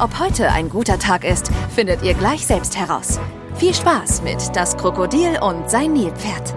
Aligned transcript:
Ob 0.00 0.18
heute 0.18 0.50
ein 0.50 0.70
guter 0.70 0.98
Tag 0.98 1.24
ist, 1.24 1.50
findet 1.74 2.02
ihr 2.02 2.14
gleich 2.14 2.46
selbst 2.46 2.76
heraus. 2.78 3.20
Viel 3.56 3.74
Spaß 3.74 4.22
mit 4.22 4.38
Das 4.54 4.76
Krokodil 4.76 5.38
und 5.42 5.68
sein 5.68 5.92
Nilpferd. 5.92 6.54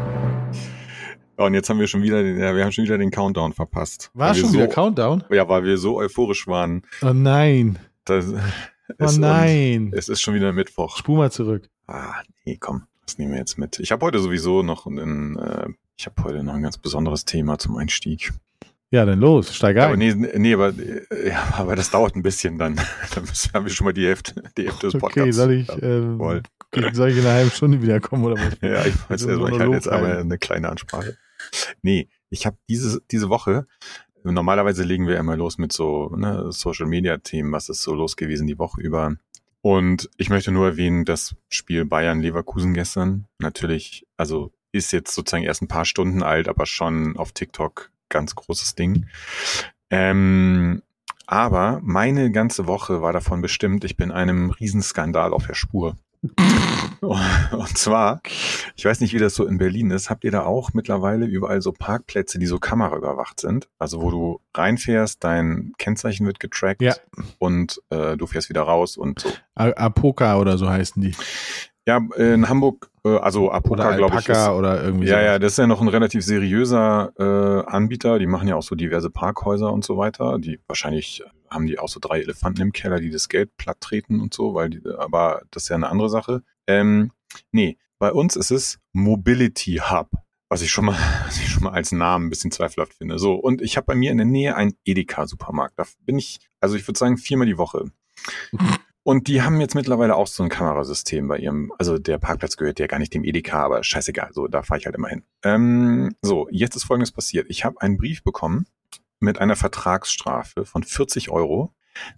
und 1.36 1.54
jetzt 1.54 1.70
haben 1.70 1.80
wir 1.80 1.88
schon 1.88 2.02
wieder, 2.04 2.24
den, 2.24 2.40
ja, 2.40 2.56
wir 2.56 2.64
haben 2.64 2.72
schon 2.72 2.86
wieder 2.86 2.98
den 2.98 3.12
Countdown 3.12 3.52
verpasst. 3.52 4.12
War 4.14 4.34
schon 4.34 4.50
so, 4.50 4.54
wieder 4.54 4.68
Countdown? 4.68 5.26
Ja, 5.30 5.50
weil 5.50 5.66
wir 5.66 5.78
so 5.78 5.98
euphorisch 5.98 6.48
waren. 6.48 6.84
Oh 7.02 7.12
nein. 7.12 7.80
Das, 8.06 8.28
Oh 8.32 8.38
es, 8.98 9.18
nein. 9.18 9.92
Es 9.94 10.08
ist 10.10 10.22
schon 10.22 10.36
wieder 10.36 10.54
Mittwoch. 10.54 10.98
Spul 10.98 11.18
mal 11.18 11.32
zurück. 11.32 11.70
Ah, 11.88 12.22
nee, 12.46 12.58
komm, 12.60 12.84
das 13.06 13.18
nehmen 13.18 13.32
wir 13.32 13.40
jetzt 13.40 13.58
mit. 13.58 13.80
Ich 13.80 13.92
habe 13.92 14.06
heute 14.06 14.20
sowieso 14.20 14.62
noch 14.64 14.86
ein, 14.86 15.38
äh, 15.38 15.68
ich 15.98 16.06
habe 16.06 16.24
heute 16.24 16.44
noch 16.44 16.54
ein 16.54 16.62
ganz 16.64 16.78
besonderes 16.78 17.26
Thema 17.26 17.58
zum 17.58 17.76
Einstieg. 17.78 18.32
Ja, 18.94 19.06
dann 19.06 19.20
los, 19.20 19.56
steig 19.56 19.76
Aber 19.78 19.94
ein. 19.94 19.98
nee, 19.98 20.14
nee, 20.14 20.54
aber, 20.54 20.68
äh, 20.70 21.30
ja, 21.30 21.52
aber 21.58 21.76
das 21.76 21.90
dauert 21.90 22.16
ein 22.16 22.22
bisschen 22.22 22.60
dann. 22.60 22.76
Dann 23.16 23.24
müssen, 23.24 23.52
haben 23.52 23.66
wir 23.66 23.72
schon 23.72 23.86
mal 23.86 23.92
die 23.94 24.06
Hälfte, 24.06 24.44
die 24.56 24.66
Hälfte 24.66 24.86
des 24.92 25.00
Podcasts. 25.00 25.18
okay, 25.20 25.32
soll 25.32 25.52
ich, 25.54 25.66
voll. 25.66 26.44
soll 26.94 27.10
ich 27.10 27.18
in 27.18 27.26
einer 27.26 27.34
halben 27.34 27.50
Stunde 27.50 27.82
wiederkommen 27.82 28.24
oder 28.24 28.36
was? 28.36 28.54
Ja, 28.62 28.86
ich 28.86 28.94
weiß, 29.10 29.26
Also 29.26 29.48
ich 29.48 29.60
hatte 29.60 29.72
jetzt 29.72 29.88
aber 29.88 30.10
halten. 30.10 30.22
eine 30.22 30.38
kleine 30.38 30.70
Ansprache. 30.70 31.18
Nee, 31.82 32.08
ich 32.30 32.46
habe 32.46 32.56
diese, 32.70 33.02
diese 33.10 33.30
Woche, 33.30 33.66
normalerweise 34.24 34.84
legen 34.84 35.08
wir 35.08 35.18
immer 35.18 35.36
los 35.38 35.58
mit 35.58 35.74
so 35.74 36.10
ne, 36.16 36.52
Social 36.52 36.86
Media 36.86 37.18
Themen, 37.18 37.52
was 37.52 37.70
ist 37.70 37.82
so 37.82 37.96
los 37.96 38.16
gewesen 38.16 38.46
die 38.46 38.60
Woche 38.60 38.80
über. 38.80 39.16
Und 39.62 40.08
ich 40.18 40.30
möchte 40.30 40.52
nur 40.52 40.68
erwähnen, 40.68 41.04
das 41.04 41.36
Spiel 41.50 41.86
Bayern-Leverkusen 41.86 42.76
gestern 42.76 43.26
natürlich, 43.40 44.06
also 44.18 44.52
ist 44.72 44.92
jetzt 44.92 45.16
sozusagen 45.16 45.46
erst 45.46 45.64
ein 45.64 45.68
paar 45.68 45.86
Stunden 45.86 46.22
alt, 46.22 46.48
aber 46.48 46.68
schon 46.68 47.18
auf 47.18 47.32
TikTok 47.32 47.90
ganz 48.14 48.36
großes 48.36 48.76
Ding. 48.76 49.08
Ähm, 49.90 50.82
aber 51.28 51.80
meine 51.84 52.32
ganze 52.32 52.68
Woche 52.68 53.02
war 53.02 53.12
davon 53.14 53.42
bestimmt, 53.42 53.84
ich 53.84 53.98
bin 53.98 54.12
einem 54.12 54.52
Riesenskandal 54.52 55.34
auf 55.34 55.48
der 55.48 55.56
Spur. 55.56 55.96
Und 57.02 57.78
zwar, 57.78 58.22
ich 58.76 58.86
weiß 58.86 59.02
nicht, 59.02 59.14
wie 59.14 59.20
das 59.20 59.36
so 59.36 59.46
in 59.46 59.58
Berlin 59.58 59.92
ist. 59.92 60.10
Habt 60.10 60.24
ihr 60.24 60.32
da 60.32 60.44
auch 60.44 60.72
mittlerweile 60.74 61.26
überall 61.26 61.62
so 61.62 61.74
Parkplätze, 61.74 62.40
die 62.40 62.46
so 62.46 62.60
kameraüberwacht 62.60 63.42
sind? 63.42 63.68
Also 63.78 64.02
wo 64.02 64.10
du 64.10 64.40
reinfährst, 64.54 65.22
dein 65.22 65.74
Kennzeichen 65.78 66.26
wird 66.26 66.40
getrackt 66.40 66.82
Ja. 66.82 66.96
und 67.40 67.82
äh, 67.90 68.16
du 68.16 68.26
fährst 68.26 68.48
wieder 68.50 68.62
raus 68.62 68.96
und 68.96 69.20
so. 69.20 69.30
Apoka 69.56 70.38
oder 70.38 70.58
so 70.58 70.70
heißen 70.70 71.02
die. 71.02 71.14
Ja, 71.86 72.00
in 72.16 72.48
Hamburg, 72.48 72.90
äh, 73.04 73.18
also 73.18 73.52
Apoka, 73.52 73.96
glaube 73.98 74.18
ich. 74.20 74.30
Ist, 74.30 74.48
oder 74.48 74.82
irgendwie 74.82 75.08
ja, 75.08 75.16
sowas. 75.16 75.26
ja, 75.26 75.40
das 75.40 75.52
ist 75.54 75.58
ja 75.58 75.68
noch 75.68 75.82
ein 75.82 75.90
relativ 75.90 76.24
seriöser 76.24 77.12
äh, 77.18 77.70
Anbieter. 77.70 78.20
Die 78.20 78.28
machen 78.28 78.48
ja 78.48 78.56
auch 78.56 78.64
so 78.64 78.76
diverse 78.76 79.10
Parkhäuser 79.10 79.72
und 79.72 79.84
so 79.84 79.98
weiter. 79.98 80.40
Die 80.40 80.60
wahrscheinlich 80.68 81.24
haben 81.50 81.68
die 81.68 81.80
auch 81.80 81.90
so 81.90 82.00
drei 82.00 82.22
Elefanten 82.22 82.62
im 82.62 82.72
Keller, 82.72 83.00
die 83.00 83.10
das 83.10 83.30
Geld 83.30 83.56
platt 83.58 83.82
treten 83.82 84.20
und 84.20 84.34
so, 84.34 84.54
weil 84.54 84.70
die, 84.70 84.82
aber 84.98 85.42
das 85.52 85.64
ist 85.64 85.70
ja 85.70 85.76
eine 85.76 85.90
andere 85.90 86.10
Sache. 86.10 86.44
Ähm, 86.68 87.12
nee, 87.52 87.78
bei 88.00 88.12
uns 88.12 88.36
ist 88.36 88.52
es 88.52 88.80
Mobility 88.94 89.82
Hub, 89.90 90.10
was 90.50 90.62
ich 90.62 90.72
schon 90.72 90.86
mal, 90.86 90.98
was 91.26 91.38
ich 91.38 91.50
schon 91.50 91.64
mal 91.64 91.72
als 91.72 91.92
Namen 91.92 92.28
ein 92.28 92.30
bisschen 92.30 92.52
zweifelhaft 92.52 92.94
finde. 92.94 93.20
So, 93.20 93.36
und 93.36 93.62
ich 93.62 93.78
habe 93.78 93.86
bei 93.86 93.96
mir 93.96 94.12
in 94.12 94.18
der 94.18 94.26
Nähe 94.26 94.56
einen 94.56 94.74
Edeka-Supermarkt. 94.86 95.78
Da 95.78 95.86
bin 96.06 96.18
ich, 96.18 96.40
also 96.60 96.76
ich 96.76 96.88
würde 96.88 96.98
sagen, 96.98 97.18
viermal 97.18 97.48
die 97.48 97.58
Woche. 97.58 97.92
Und 99.04 99.28
die 99.28 99.42
haben 99.42 99.60
jetzt 99.60 99.76
mittlerweile 99.76 100.16
auch 100.16 100.28
so 100.28 100.44
ein 100.44 100.50
Kamerasystem 100.50 101.28
bei 101.28 101.38
ihrem, 101.38 101.74
also 101.78 101.98
der 101.98 102.18
Parkplatz 102.20 102.56
gehört 102.56 102.80
ja 102.80 102.88
gar 102.88 103.00
nicht 103.00 103.14
dem 103.14 103.26
Edeka, 103.26 103.62
aber 103.64 103.84
scheißegal, 103.84 104.30
so, 104.34 104.48
da 104.48 104.64
fahre 104.64 104.80
ich 104.80 104.86
halt 104.86 104.96
immer 104.96 105.10
hin. 105.10 105.24
Ähm, 105.44 106.16
so, 106.22 106.48
jetzt 106.52 106.76
ist 106.78 106.86
folgendes 106.86 107.12
passiert. 107.12 107.48
Ich 107.50 107.66
habe 107.66 107.82
einen 107.82 107.98
Brief 107.98 108.24
bekommen 108.24 108.66
mit 109.20 109.40
einer 109.40 109.58
Vertragsstrafe 109.58 110.66
von 110.66 110.84
40 110.84 111.30
Euro, 111.30 111.74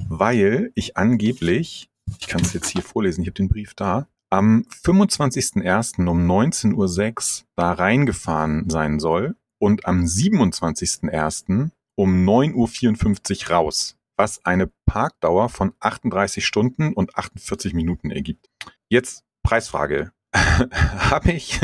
weil 0.08 0.72
ich 0.76 0.96
angeblich, 0.96 1.90
ich 2.20 2.28
kann 2.28 2.42
es 2.42 2.54
jetzt 2.54 2.70
hier 2.70 2.84
vorlesen, 2.84 3.22
ich 3.22 3.28
habe 3.28 3.36
den 3.36 3.50
Brief 3.50 3.74
da, 3.74 4.08
am 4.30 4.66
25.01. 4.84 6.08
um 6.08 6.30
19.06 6.30 7.42
Uhr 7.42 7.46
da 7.56 7.72
reingefahren 7.72 8.70
sein 8.70 9.00
soll 9.00 9.36
und 9.60 9.88
am 9.88 10.04
27.01. 10.04 11.72
um 11.96 12.26
9.54 12.28 13.46
Uhr 13.46 13.56
raus, 13.56 13.98
was 14.18 14.46
eine 14.46 14.72
Parkdauer 14.86 15.50
von 15.50 15.74
38 15.80 16.46
Stunden 16.46 16.94
und 16.94 17.18
48 17.18 17.74
Minuten 17.74 18.12
ergibt. 18.12 18.50
Jetzt 18.90 19.24
Preisfrage. 19.44 20.12
hab 20.34 21.28
ich, 21.28 21.62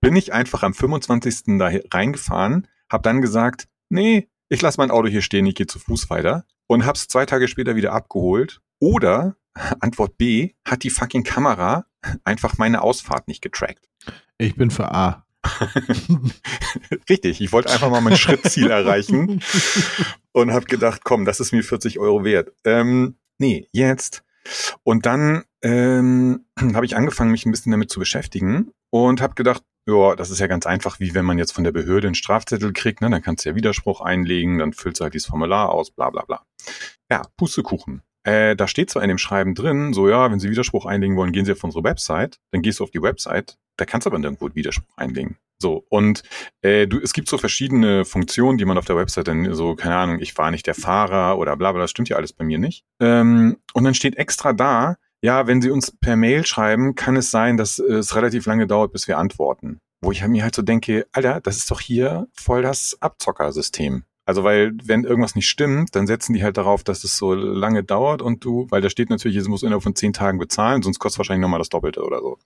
bin 0.00 0.14
ich 0.16 0.32
einfach 0.32 0.62
am 0.62 0.74
25. 0.74 1.58
da 1.58 1.70
reingefahren, 1.92 2.68
hab 2.88 3.02
dann 3.02 3.20
gesagt, 3.20 3.68
nee, 3.88 4.28
ich 4.48 4.62
lasse 4.62 4.80
mein 4.80 4.90
Auto 4.90 5.08
hier 5.08 5.22
stehen, 5.22 5.46
ich 5.46 5.54
gehe 5.54 5.66
zu 5.66 5.78
Fuß 5.78 6.10
weiter 6.10 6.44
und 6.66 6.86
hab's 6.86 7.08
zwei 7.08 7.26
Tage 7.26 7.48
später 7.48 7.74
wieder 7.74 7.92
abgeholt. 7.92 8.60
Oder 8.78 9.36
Antwort 9.80 10.18
B, 10.18 10.54
hat 10.66 10.82
die 10.82 10.90
fucking 10.90 11.24
Kamera 11.24 11.86
einfach 12.24 12.58
meine 12.58 12.82
Ausfahrt 12.82 13.28
nicht 13.28 13.42
getrackt. 13.42 13.88
Ich 14.38 14.56
bin 14.56 14.70
für 14.70 14.92
A. 14.92 15.26
Richtig, 17.08 17.40
ich 17.40 17.52
wollte 17.52 17.72
einfach 17.72 17.90
mal 17.90 18.00
mein 18.00 18.16
Schrittziel 18.16 18.70
erreichen 18.70 19.42
und 20.32 20.52
habe 20.52 20.66
gedacht, 20.66 21.02
komm, 21.04 21.24
das 21.24 21.40
ist 21.40 21.52
mir 21.52 21.62
40 21.62 21.98
Euro 21.98 22.24
wert. 22.24 22.52
Ähm, 22.64 23.16
nee, 23.38 23.68
jetzt. 23.72 24.24
Und 24.82 25.06
dann 25.06 25.44
ähm, 25.62 26.44
habe 26.74 26.86
ich 26.86 26.96
angefangen, 26.96 27.30
mich 27.30 27.46
ein 27.46 27.50
bisschen 27.50 27.72
damit 27.72 27.90
zu 27.90 28.00
beschäftigen 28.00 28.72
und 28.90 29.20
habe 29.20 29.34
gedacht, 29.34 29.62
ja, 29.86 30.14
das 30.14 30.30
ist 30.30 30.38
ja 30.38 30.46
ganz 30.46 30.66
einfach, 30.66 31.00
wie 31.00 31.14
wenn 31.14 31.24
man 31.24 31.38
jetzt 31.38 31.52
von 31.52 31.64
der 31.64 31.72
Behörde 31.72 32.06
einen 32.06 32.14
Strafzettel 32.14 32.72
kriegt, 32.72 33.00
ne? 33.00 33.10
dann 33.10 33.22
kannst 33.22 33.44
du 33.44 33.48
ja 33.48 33.56
Widerspruch 33.56 34.00
einlegen, 34.00 34.58
dann 34.58 34.72
füllst 34.72 35.00
du 35.00 35.04
halt 35.04 35.14
dieses 35.14 35.26
Formular 35.26 35.70
aus, 35.70 35.90
bla 35.90 36.10
bla 36.10 36.22
bla. 36.24 36.42
Ja, 37.10 37.22
Pustekuchen. 37.36 38.02
Äh, 38.24 38.54
da 38.54 38.68
steht 38.68 38.90
zwar 38.90 39.02
in 39.02 39.08
dem 39.08 39.18
Schreiben 39.18 39.56
drin, 39.56 39.92
so 39.92 40.08
ja, 40.08 40.30
wenn 40.30 40.38
Sie 40.38 40.48
Widerspruch 40.48 40.86
einlegen 40.86 41.16
wollen, 41.16 41.32
gehen 41.32 41.44
Sie 41.44 41.52
auf 41.52 41.64
unsere 41.64 41.82
Website. 41.82 42.38
Dann 42.52 42.62
gehst 42.62 42.78
du 42.78 42.84
auf 42.84 42.92
die 42.92 43.02
Website, 43.02 43.58
da 43.76 43.84
kannst 43.84 44.06
du 44.06 44.10
aber 44.10 44.20
nirgendwo 44.20 44.54
Widerspruch 44.54 44.96
einlegen. 44.96 45.36
So, 45.62 45.86
und 45.88 46.22
äh, 46.60 46.88
du, 46.88 46.98
es 47.00 47.12
gibt 47.12 47.28
so 47.28 47.38
verschiedene 47.38 48.04
Funktionen, 48.04 48.58
die 48.58 48.64
man 48.64 48.76
auf 48.76 48.84
der 48.84 48.96
Website 48.96 49.28
dann 49.28 49.54
so, 49.54 49.76
keine 49.76 49.96
Ahnung, 49.96 50.18
ich 50.18 50.36
war 50.36 50.50
nicht 50.50 50.66
der 50.66 50.74
Fahrer 50.74 51.38
oder 51.38 51.56
bla 51.56 51.70
bla, 51.70 51.82
das 51.82 51.90
stimmt 51.90 52.08
ja 52.08 52.16
alles 52.16 52.32
bei 52.32 52.44
mir 52.44 52.58
nicht. 52.58 52.84
Ähm, 53.00 53.58
und 53.72 53.84
dann 53.84 53.94
steht 53.94 54.16
extra 54.16 54.52
da, 54.52 54.96
ja, 55.22 55.46
wenn 55.46 55.62
Sie 55.62 55.70
uns 55.70 55.96
per 55.96 56.16
Mail 56.16 56.44
schreiben, 56.44 56.96
kann 56.96 57.14
es 57.14 57.30
sein, 57.30 57.56
dass 57.56 57.78
es 57.78 58.16
relativ 58.16 58.44
lange 58.44 58.66
dauert, 58.66 58.92
bis 58.92 59.06
wir 59.06 59.18
antworten. 59.18 59.78
Wo 60.00 60.10
ich 60.10 60.26
mir 60.26 60.42
halt 60.42 60.56
so 60.56 60.62
denke, 60.62 61.06
Alter, 61.12 61.40
das 61.40 61.58
ist 61.58 61.70
doch 61.70 61.80
hier 61.80 62.26
voll 62.32 62.62
das 62.62 62.96
Abzockersystem. 63.00 64.02
Also 64.24 64.42
weil, 64.42 64.72
wenn 64.82 65.04
irgendwas 65.04 65.36
nicht 65.36 65.48
stimmt, 65.48 65.94
dann 65.94 66.08
setzen 66.08 66.32
die 66.32 66.42
halt 66.42 66.56
darauf, 66.56 66.82
dass 66.82 67.04
es 67.04 67.16
so 67.16 67.34
lange 67.34 67.84
dauert 67.84 68.20
und 68.20 68.44
du, 68.44 68.66
weil 68.70 68.80
da 68.80 68.90
steht 68.90 69.10
natürlich, 69.10 69.36
es 69.36 69.46
muss 69.46 69.62
innerhalb 69.62 69.84
von 69.84 69.94
zehn 69.94 70.12
Tagen 70.12 70.38
bezahlen, 70.38 70.82
sonst 70.82 70.98
kostet 70.98 71.18
wahrscheinlich 71.18 71.42
nochmal 71.42 71.60
das 71.60 71.68
Doppelte 71.68 72.02
oder 72.02 72.18
so. 72.20 72.38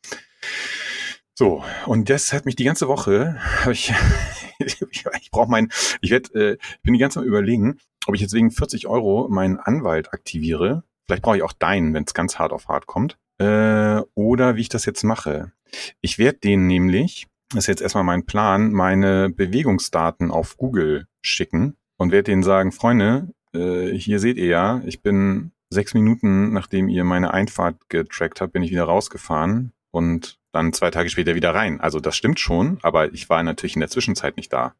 So, 1.38 1.62
und 1.84 2.08
das 2.08 2.32
hat 2.32 2.46
mich 2.46 2.56
die 2.56 2.64
ganze 2.64 2.88
Woche, 2.88 3.36
hab 3.62 3.70
ich, 3.70 3.92
ich 4.58 5.30
brauche 5.30 5.50
mein, 5.50 5.68
ich 6.00 6.10
werd, 6.10 6.34
äh, 6.34 6.54
ich 6.54 6.82
bin 6.82 6.94
die 6.94 6.98
ganze 6.98 7.18
Zeit 7.18 7.26
überlegen, 7.26 7.78
ob 8.06 8.14
ich 8.14 8.22
jetzt 8.22 8.32
wegen 8.32 8.50
40 8.50 8.86
Euro 8.86 9.28
meinen 9.28 9.58
Anwalt 9.58 10.14
aktiviere. 10.14 10.82
Vielleicht 11.04 11.22
brauche 11.22 11.36
ich 11.36 11.42
auch 11.42 11.52
deinen, 11.52 11.92
wenn 11.92 12.04
es 12.04 12.14
ganz 12.14 12.38
hart 12.38 12.52
auf 12.52 12.68
hart 12.68 12.86
kommt. 12.86 13.18
Äh, 13.36 14.00
oder 14.14 14.56
wie 14.56 14.62
ich 14.62 14.70
das 14.70 14.86
jetzt 14.86 15.04
mache. 15.04 15.52
Ich 16.00 16.18
werde 16.18 16.38
denen 16.38 16.66
nämlich, 16.66 17.26
das 17.50 17.64
ist 17.64 17.66
jetzt 17.66 17.82
erstmal 17.82 18.04
mein 18.04 18.24
Plan, 18.24 18.72
meine 18.72 19.28
Bewegungsdaten 19.28 20.30
auf 20.30 20.56
Google 20.56 21.06
schicken 21.20 21.76
und 21.98 22.12
werde 22.12 22.30
denen 22.30 22.44
sagen, 22.44 22.72
Freunde, 22.72 23.28
äh, 23.52 23.90
hier 23.90 24.20
seht 24.20 24.38
ihr 24.38 24.46
ja, 24.46 24.80
ich 24.86 25.02
bin 25.02 25.52
sechs 25.68 25.92
Minuten, 25.92 26.54
nachdem 26.54 26.88
ihr 26.88 27.04
meine 27.04 27.34
Einfahrt 27.34 27.90
getrackt 27.90 28.40
habt, 28.40 28.54
bin 28.54 28.62
ich 28.62 28.70
wieder 28.70 28.84
rausgefahren 28.84 29.72
und 29.90 30.38
dann 30.56 30.72
zwei 30.72 30.90
Tage 30.90 31.08
später 31.10 31.34
wieder 31.34 31.54
rein. 31.54 31.80
Also 31.80 32.00
das 32.00 32.16
stimmt 32.16 32.40
schon, 32.40 32.78
aber 32.82 33.12
ich 33.12 33.28
war 33.28 33.42
natürlich 33.42 33.76
in 33.76 33.80
der 33.80 33.90
Zwischenzeit 33.90 34.36
nicht 34.36 34.52
da. 34.52 34.74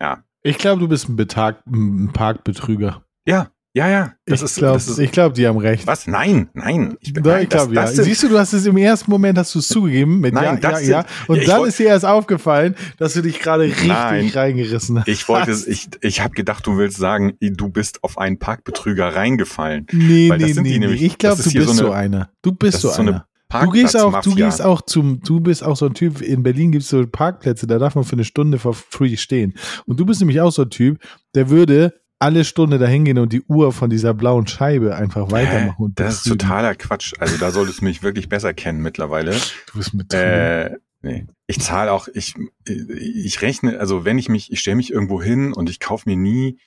Ja. 0.00 0.22
Ich 0.42 0.58
glaube, 0.58 0.80
du 0.80 0.88
bist 0.88 1.08
ein, 1.08 1.16
Betag, 1.16 1.58
ein 1.66 2.10
Parkbetrüger. 2.12 3.02
Ja, 3.26 3.48
ja, 3.74 3.88
ja. 3.90 4.12
Das 4.24 4.40
ich 4.40 4.44
ist, 4.46 4.54
glaube, 4.56 4.80
glaub, 5.12 5.34
die 5.34 5.46
haben 5.46 5.58
recht. 5.58 5.86
was? 5.86 6.06
Nein, 6.06 6.48
nein. 6.54 6.96
Ich, 7.00 7.12
bin- 7.12 7.22
Nein, 7.24 7.42
ich 7.42 7.48
glaube, 7.50 7.74
ja. 7.74 7.86
Siehst 7.86 8.22
du, 8.22 8.28
du 8.28 8.38
hast 8.38 8.54
es 8.54 8.64
im 8.64 8.76
ersten 8.78 9.10
Moment 9.10 9.36
hast 9.36 9.54
du 9.54 9.58
es 9.58 9.68
zugegeben 9.68 10.20
mit 10.20 10.32
Nein, 10.32 10.44
ja, 10.44 10.56
das 10.56 10.72
ja, 10.72 10.78
sind- 10.78 10.90
ja. 10.90 11.04
Und 11.26 11.36
Ja, 11.42 11.44
dann 11.46 11.58
wollt- 11.60 11.68
ist 11.68 11.78
dir 11.78 11.88
erst 11.88 12.06
aufgefallen, 12.06 12.74
dass 12.96 13.12
du 13.12 13.20
dich 13.22 13.38
gerade 13.40 13.64
richtig 13.64 13.88
Nein. 13.88 14.30
reingerissen 14.32 15.00
hast. 15.00 15.08
Ich 15.08 15.28
wollte, 15.28 15.50
ich, 15.66 15.88
ich 16.00 16.20
habe 16.22 16.32
gedacht, 16.34 16.66
du 16.66 16.78
willst 16.78 16.96
sagen, 16.96 17.34
du 17.40 17.68
bist 17.68 18.02
auf 18.02 18.16
einen 18.16 18.38
Parkbetrüger 18.38 19.14
reingefallen. 19.14 19.86
Nee, 19.92 20.30
Weil 20.30 20.38
nee, 20.38 20.52
sind 20.52 20.64
die 20.64 20.70
nee, 20.70 20.78
nee. 20.78 20.86
nämlich- 20.86 21.02
Ich 21.02 21.18
glaube, 21.18 21.42
du 21.42 21.50
bist 21.50 21.66
so 21.66 21.72
so, 21.74 21.86
eine- 21.90 21.94
einer. 21.96 22.30
Du 22.42 22.52
bist 22.52 22.80
so 22.80 22.88
ist 22.88 22.94
so 22.94 23.02
eine, 23.02 23.24
einer. 23.48 23.64
Du 23.66 23.70
gehst 23.72 23.96
auch, 23.96 24.04
du 24.06 24.10
Parkplatzmafia. 24.12 24.46
gehst 24.46 24.62
auch 24.62 24.82
zum, 24.82 25.20
du 25.22 25.40
bist 25.40 25.64
auch 25.64 25.76
so 25.76 25.86
ein 25.86 25.94
Typ, 25.94 26.20
in 26.20 26.42
Berlin 26.42 26.72
gibt 26.72 26.84
es 26.84 26.90
so 26.90 27.06
Parkplätze, 27.06 27.66
da 27.66 27.78
darf 27.78 27.94
man 27.94 28.04
für 28.04 28.12
eine 28.14 28.24
Stunde 28.24 28.58
free 28.58 29.16
stehen. 29.16 29.54
Und 29.86 30.00
du 30.00 30.06
bist 30.06 30.20
nämlich 30.20 30.40
auch 30.40 30.50
so 30.52 30.62
ein 30.62 30.70
Typ, 30.70 30.98
der 31.34 31.50
würde 31.50 31.94
alle 32.18 32.44
Stunde 32.44 32.78
dahin 32.78 33.04
gehen 33.04 33.18
und 33.18 33.32
die 33.32 33.42
Uhr 33.42 33.72
von 33.72 33.90
dieser 33.90 34.14
blauen 34.14 34.46
Scheibe 34.46 34.96
einfach 34.96 35.30
weitermachen. 35.30 35.84
Und 35.84 36.00
Das 36.00 36.16
ist 36.16 36.28
totaler 36.28 36.74
Quatsch. 36.74 37.12
Also 37.18 37.36
da 37.36 37.50
solltest 37.50 37.80
du 37.80 37.84
mich 37.84 38.02
wirklich 38.02 38.28
besser 38.28 38.54
kennen 38.54 38.80
mittlerweile. 38.80 39.32
Du 39.72 39.78
bist 39.78 39.92
mit 39.92 40.12
Äh, 40.14 40.76
nee. 41.02 41.26
Ich 41.46 41.60
zahle 41.60 41.92
auch, 41.92 42.08
ich, 42.12 42.34
ich 42.66 43.42
rechne, 43.42 43.78
also 43.78 44.04
wenn 44.06 44.18
ich 44.18 44.28
mich, 44.30 44.50
ich 44.50 44.60
stelle 44.60 44.76
mich 44.76 44.92
irgendwo 44.92 45.22
hin 45.22 45.52
und 45.52 45.68
ich 45.68 45.78
kaufe 45.78 46.08
mir 46.08 46.16
nie, 46.16 46.58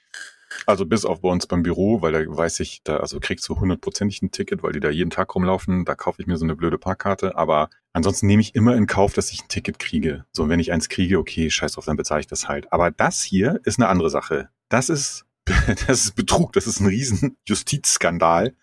also 0.66 0.86
bis 0.86 1.06
auf 1.06 1.22
bei 1.22 1.30
uns 1.30 1.48
beim 1.48 1.64
Büro, 1.64 2.02
weil 2.02 2.12
da 2.12 2.20
weiß 2.26 2.60
ich, 2.62 2.82
da 2.84 2.98
also 2.98 3.20
kriegst 3.20 3.48
du 3.50 3.60
hundertprozentig 3.60 4.22
ein 4.22 4.32
Ticket, 4.32 4.64
weil 4.64 4.72
die 4.74 4.80
da 4.80 4.90
jeden 4.90 5.10
Tag 5.10 5.34
rumlaufen, 5.36 5.86
da 5.86 5.96
kaufe 5.96 6.22
ich 6.22 6.28
mir 6.28 6.38
so 6.38 6.46
eine 6.46 6.56
blöde 6.56 6.78
Parkkarte, 6.78 7.36
aber 7.36 7.70
ansonsten 7.94 8.28
nehme 8.28 8.42
ich 8.42 8.56
immer 8.56 8.76
in 8.76 8.88
Kauf, 8.88 9.14
dass 9.14 9.32
ich 9.32 9.44
ein 9.44 9.48
Ticket 9.48 9.80
kriege. 9.80 10.26
So, 10.32 10.50
wenn 10.50 10.60
ich 10.60 10.72
eins 10.72 10.90
kriege, 10.90 11.20
okay, 11.20 11.50
scheiß 11.50 11.74
drauf, 11.74 11.86
dann 11.86 11.98
bezahle 11.98 12.22
ich 12.22 12.28
das 12.28 12.48
halt. 12.48 12.72
Aber 12.74 12.92
das 12.92 13.22
hier 13.22 13.60
ist 13.64 13.80
eine 13.80 13.88
andere 13.90 14.10
Sache. 14.10 14.50
Das 14.70 14.90
ist 14.90 15.26
das 15.88 16.06
ist 16.06 16.16
Betrug, 16.16 16.54
das 16.54 16.68
ist 16.68 16.80
ein 16.80 16.86
riesen 16.88 17.36
Justizskandal 17.48 18.54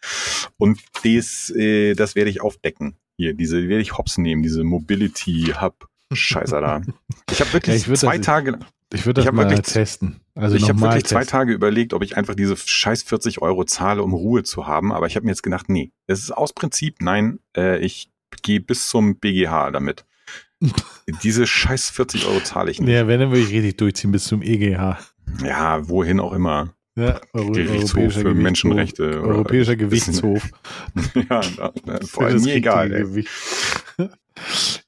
und 0.58 0.80
das, 1.02 1.50
äh, 1.50 1.94
das 1.94 2.14
werde 2.14 2.30
ich 2.30 2.40
aufdecken. 2.40 2.96
Hier, 3.16 3.34
diese 3.34 3.68
werde 3.68 3.80
ich 3.82 3.96
hops 3.96 4.18
nehmen, 4.18 4.42
diese 4.42 4.62
Mobility 4.62 5.54
Hub 5.60 5.88
Scheiße 6.12 6.60
da. 6.60 6.82
Ich 7.30 7.40
habe 7.40 7.52
wirklich 7.54 7.86
Ja, 7.86 7.92
ich 7.92 7.98
zwei 7.98 8.18
Tage, 8.18 8.58
Ich 8.92 9.04
würde 9.04 9.20
das 9.20 9.24
Ich 9.24 9.32
mal 9.32 9.50
wirklich- 9.50 9.72
testen. 9.74 10.20
Also 10.36 10.56
ich 10.56 10.68
habe 10.68 10.80
wirklich 10.80 11.04
zwei. 11.04 11.24
Tage 11.24 11.52
überlegt, 11.52 11.94
ob 11.94 12.02
ich 12.02 12.16
einfach 12.16 12.34
diese 12.34 12.56
scheiß 12.56 13.02
40 13.04 13.40
Euro 13.42 13.64
zahle, 13.64 14.02
um 14.02 14.12
Ruhe 14.12 14.42
zu 14.42 14.66
haben. 14.66 14.92
Aber 14.92 15.06
ich 15.06 15.16
habe 15.16 15.24
mir 15.24 15.32
jetzt 15.32 15.42
gedacht, 15.42 15.68
nee, 15.68 15.92
es 16.06 16.20
ist 16.20 16.30
aus 16.30 16.52
Prinzip, 16.52 17.00
nein, 17.00 17.40
äh, 17.56 17.78
ich 17.78 18.10
gehe 18.42 18.60
bis 18.60 18.88
zum 18.88 19.16
BGH 19.16 19.70
damit. 19.70 20.04
diese 21.22 21.46
scheiß 21.46 21.90
40 21.90 22.26
Euro 22.26 22.40
zahle 22.40 22.70
ich 22.70 22.80
nicht. 22.80 22.90
Ja, 22.90 23.06
wenn, 23.06 23.20
dann 23.20 23.30
würde 23.30 23.42
ich 23.42 23.50
richtig 23.50 23.78
durchziehen 23.78 24.12
bis 24.12 24.24
zum 24.24 24.42
EGH. 24.42 24.98
Ja, 25.42 25.88
wohin 25.88 26.20
auch 26.20 26.32
immer. 26.32 26.74
Ja, 26.96 27.20
Euro, 27.34 27.52
Gerichtshof 27.52 28.14
für. 28.14 28.34
Menschenrechte 28.34 29.20
Europäischer 29.20 29.76
Gerichtshof. 29.76 30.48
ja, 31.14 31.40
na, 31.58 31.72
na, 31.84 32.00
vor 32.06 32.24
allem 32.24 32.42
mir 32.42 32.54
egal. 32.54 33.06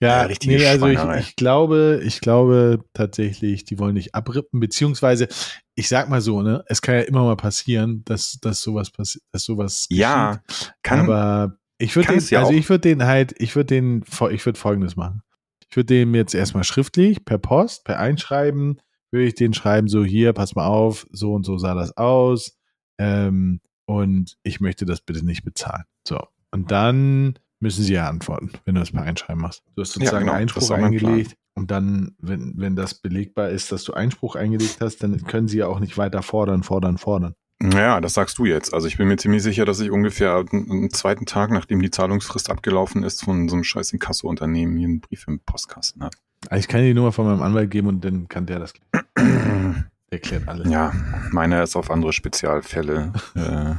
Ja, 0.01 0.09
ja, 0.09 0.23
richtige 0.23 0.57
nee, 0.57 0.67
also 0.67 0.87
ich, 0.87 1.01
ich 1.29 1.37
glaube, 1.37 2.01
ich 2.05 2.21
glaube 2.21 2.85
tatsächlich, 2.93 3.65
die 3.65 3.79
wollen 3.79 3.95
nicht 3.95 4.15
abrippen, 4.15 4.61
beziehungsweise, 4.61 5.29
ich 5.75 5.89
sag 5.89 6.09
mal 6.09 6.21
so, 6.21 6.43
ne, 6.43 6.65
es 6.67 6.83
kann 6.83 6.97
ja 6.97 7.01
immer 7.03 7.25
mal 7.25 7.37
passieren, 7.37 8.03
dass, 8.05 8.39
dass 8.41 8.61
sowas 8.61 8.91
passiert, 8.91 9.25
dass 9.33 9.45
sowas 9.45 9.87
Ja, 9.91 10.43
geschieht. 10.47 10.75
kann, 10.83 11.01
aber 11.01 11.59
ich 11.79 11.97
würde 11.97 12.13
den, 12.13 12.25
ja 12.29 12.41
also 12.41 12.53
ich 12.53 12.69
würde 12.69 12.83
den 12.83 13.05
halt, 13.05 13.35
ich 13.39 13.57
würde 13.57 13.67
den, 13.67 14.05
ich 14.31 14.45
würde 14.47 14.59
folgendes 14.59 14.97
machen. 14.97 15.23
Ich 15.71 15.77
würde 15.77 15.87
dem 15.87 16.15
jetzt 16.15 16.35
erstmal 16.35 16.65
schriftlich, 16.65 17.25
per 17.25 17.39
Post, 17.39 17.85
per 17.85 17.99
Einschreiben, 17.99 18.81
würde 19.11 19.27
ich 19.27 19.35
den 19.35 19.55
schreiben, 19.55 19.89
so 19.89 20.05
hier, 20.05 20.33
pass 20.33 20.55
mal 20.55 20.67
auf, 20.67 21.07
so 21.13 21.33
und 21.33 21.45
so 21.45 21.59
sah 21.59 21.75
das 21.75 21.97
aus, 21.97 22.59
ähm, 22.99 23.61
und 23.87 24.37
ich 24.43 24.61
möchte 24.61 24.85
das 24.85 25.01
bitte 25.01 25.25
nicht 25.25 25.45
bezahlen. 25.45 25.85
So. 26.07 26.21
Und 26.51 26.71
dann 26.71 27.39
müssen 27.61 27.85
sie 27.85 27.95
ja 27.95 28.09
antworten, 28.09 28.53
wenn 28.65 28.75
du 28.75 28.81
das 28.81 28.93
per 28.93 29.03
Einschreiben 29.03 29.43
machst. 29.43 29.63
Du 29.75 29.83
hast 29.83 29.93
sozusagen 29.93 30.27
genau, 30.27 30.37
einen 30.37 30.47
das 30.47 30.71
Einspruch 30.71 30.77
eingelegt 30.77 31.37
und 31.55 31.71
dann, 31.71 32.15
wenn, 32.21 32.55
wenn 32.57 32.77
das 32.77 32.95
belegbar 32.95 33.49
ist, 33.49 33.73
dass 33.73 33.85
du 33.85 33.93
Einspruch 33.93 34.37
eingelegt 34.37 34.79
hast, 34.81 35.03
dann 35.03 35.25
können 35.25 35.49
sie 35.49 35.59
ja 35.59 35.67
auch 35.67 35.81
nicht 35.81 35.99
weiter 35.99 36.23
fordern, 36.23 36.63
fordern, 36.63 36.99
fordern. 36.99 37.35
Ja, 37.61 38.01
das 38.01 38.15
sagst 38.15 38.39
du 38.39 38.45
jetzt. 38.45 38.73
Also 38.73 38.87
ich 38.87 38.99
bin 38.99 39.09
mir 39.09 39.17
ziemlich 39.17 39.43
sicher, 39.43 39.65
dass 39.65 39.81
ich 39.81 39.91
ungefähr 39.91 40.31
am 40.33 40.71
am 40.71 40.91
zweiten 40.91 41.27
Tag, 41.27 41.51
nachdem 41.51 41.83
die 41.83 41.91
Zahlungsfrist 41.91 42.51
abgelaufen 42.51 43.03
ist, 43.03 43.25
von 43.25 43.49
so 43.49 43.57
einem 43.57 43.65
scheiß 43.65 43.93
Inkasso-Unternehmen 43.93 44.77
hier 44.77 44.87
einen 44.87 45.01
Brief 45.01 45.27
im 45.27 45.41
Postkasten 45.41 46.03
habe. 46.03 46.17
Also 46.49 46.61
ich 46.61 46.69
kann 46.69 46.81
dir 46.81 46.89
die 46.89 46.95
Nummer 46.95 47.11
von 47.11 47.27
meinem 47.27 47.43
Anwalt 47.43 47.71
geben 47.71 47.89
und 47.89 48.05
dann 48.05 48.29
kann 48.29 48.47
der 48.47 48.61
das 48.61 48.75
klären. 48.75 49.87
Der 50.11 50.21
klärt 50.21 50.49
alles. 50.49 50.71
Ja, 50.71 50.95
meiner 51.33 51.63
ist 51.63 51.77
auf 51.77 51.91
andere 51.91 52.15
Spezialfälle 52.15 53.13
äh, 53.35 53.75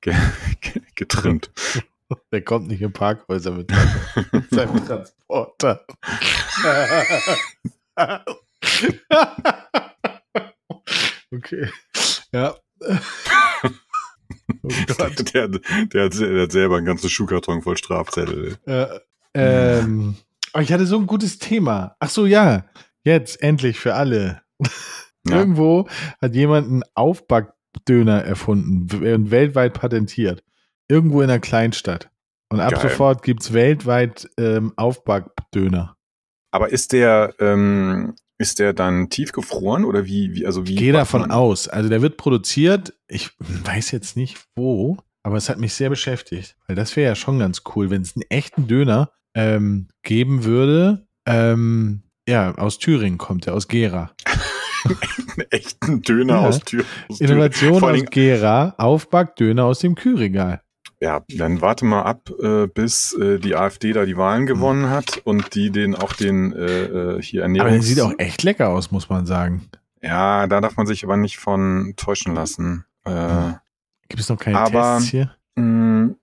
ge 0.00 0.12
ge 0.60 0.82
getrimmt. 0.96 1.52
Der 2.32 2.42
kommt 2.42 2.68
nicht 2.68 2.82
in 2.82 2.92
Parkhäuser 2.92 3.52
mit 3.52 3.70
seinem 4.50 4.84
Transporter. 4.86 5.84
okay. 11.32 11.68
Ja. 12.32 12.56
Oh 14.62 14.70
Gott. 14.96 15.34
Der, 15.34 15.48
der, 15.48 16.04
hat, 16.04 16.18
der 16.18 16.42
hat 16.42 16.52
selber 16.52 16.76
einen 16.76 16.86
ganzen 16.86 17.10
Schuhkarton 17.10 17.62
voll 17.62 17.76
Strafzettel. 17.76 18.56
Äh, 18.66 18.86
ähm, 19.34 20.16
oh, 20.54 20.60
ich 20.60 20.72
hatte 20.72 20.86
so 20.86 20.98
ein 20.98 21.06
gutes 21.06 21.38
Thema. 21.38 21.96
Ach 22.00 22.10
so, 22.10 22.26
ja. 22.26 22.64
Jetzt 23.04 23.42
endlich 23.42 23.78
für 23.78 23.94
alle. 23.94 24.42
Ja. 25.26 25.36
Irgendwo 25.36 25.88
hat 26.20 26.34
jemand 26.34 26.68
einen 26.68 26.82
Aufbackdöner 26.94 28.24
erfunden 28.24 28.88
und 29.04 29.30
weltweit 29.30 29.74
patentiert. 29.74 30.42
Irgendwo 30.88 31.20
in 31.22 31.30
einer 31.30 31.38
Kleinstadt. 31.40 32.10
Und 32.50 32.60
ab 32.60 32.72
Geil. 32.72 32.82
sofort 32.82 33.22
gibt's 33.22 33.52
weltweit 33.52 34.28
ähm, 34.38 34.72
Aufbackdöner. 34.76 35.96
Aber 36.50 36.70
ist 36.70 36.92
der, 36.92 37.34
ähm, 37.40 38.14
ist 38.38 38.58
der 38.58 38.72
dann 38.72 39.10
tiefgefroren 39.10 39.84
oder 39.84 40.06
wie, 40.06 40.34
wie 40.34 40.46
also 40.46 40.66
wie? 40.66 40.72
Ich 40.72 40.78
gehe 40.78 40.92
davon 40.94 41.22
man? 41.22 41.30
aus. 41.30 41.68
Also 41.68 41.88
der 41.90 42.00
wird 42.00 42.16
produziert. 42.16 42.94
Ich 43.06 43.30
weiß 43.38 43.90
jetzt 43.90 44.16
nicht 44.16 44.38
wo, 44.56 44.96
aber 45.22 45.36
es 45.36 45.48
hat 45.50 45.58
mich 45.58 45.74
sehr 45.74 45.90
beschäftigt. 45.90 46.56
Weil 46.66 46.76
das 46.76 46.96
wäre 46.96 47.10
ja 47.10 47.14
schon 47.14 47.38
ganz 47.38 47.62
cool, 47.74 47.90
wenn 47.90 48.00
es 48.02 48.16
einen 48.16 48.24
echten 48.30 48.66
Döner 48.66 49.12
ähm, 49.34 49.88
geben 50.02 50.44
würde. 50.44 51.06
Ähm, 51.26 52.02
ja, 52.26 52.54
aus 52.54 52.78
Thüringen 52.78 53.18
kommt 53.18 53.46
er, 53.46 53.54
aus 53.54 53.68
Gera. 53.68 54.10
Einen 54.84 55.46
echten 55.50 56.02
Döner 56.02 56.34
Ja. 56.42 56.48
aus 56.48 56.60
Tür. 56.60 56.84
Aus 57.08 57.18
Tür. 57.18 57.28
Innovation 57.28 57.84
aus 57.84 58.04
Gera, 58.10 58.74
Aufbackdöner 58.78 59.64
aus 59.64 59.80
dem 59.80 59.94
Kühlregal. 59.94 60.62
Ja, 61.00 61.22
dann 61.28 61.60
warte 61.60 61.84
mal 61.84 62.02
ab, 62.02 62.28
äh, 62.42 62.66
bis 62.66 63.12
äh, 63.14 63.38
die 63.38 63.54
AfD 63.54 63.92
da 63.92 64.04
die 64.04 64.16
Wahlen 64.16 64.46
gewonnen 64.46 64.90
hat 64.90 65.18
und 65.24 65.54
die 65.54 65.70
den 65.70 65.94
auch 65.94 66.12
den 66.12 66.52
äh, 66.52 66.64
äh, 67.16 67.22
hier 67.22 67.44
Aber 67.44 67.70
der 67.70 67.82
sieht 67.82 68.00
auch 68.00 68.14
echt 68.18 68.42
lecker 68.42 68.68
aus, 68.70 68.90
muss 68.90 69.08
man 69.08 69.24
sagen. 69.24 69.68
Ja, 70.02 70.46
da 70.48 70.60
darf 70.60 70.76
man 70.76 70.86
sich 70.86 71.04
aber 71.04 71.16
nicht 71.16 71.38
von 71.38 71.94
täuschen 71.96 72.34
lassen. 72.34 72.84
Äh, 73.04 73.10
Hm. 73.12 73.54
Gibt 74.08 74.20
es 74.22 74.28
noch 74.28 74.38
keine 74.38 74.58
Aber- 74.58 74.96
Tests 74.96 75.10
hier? 75.10 75.30
mh, 75.56 76.14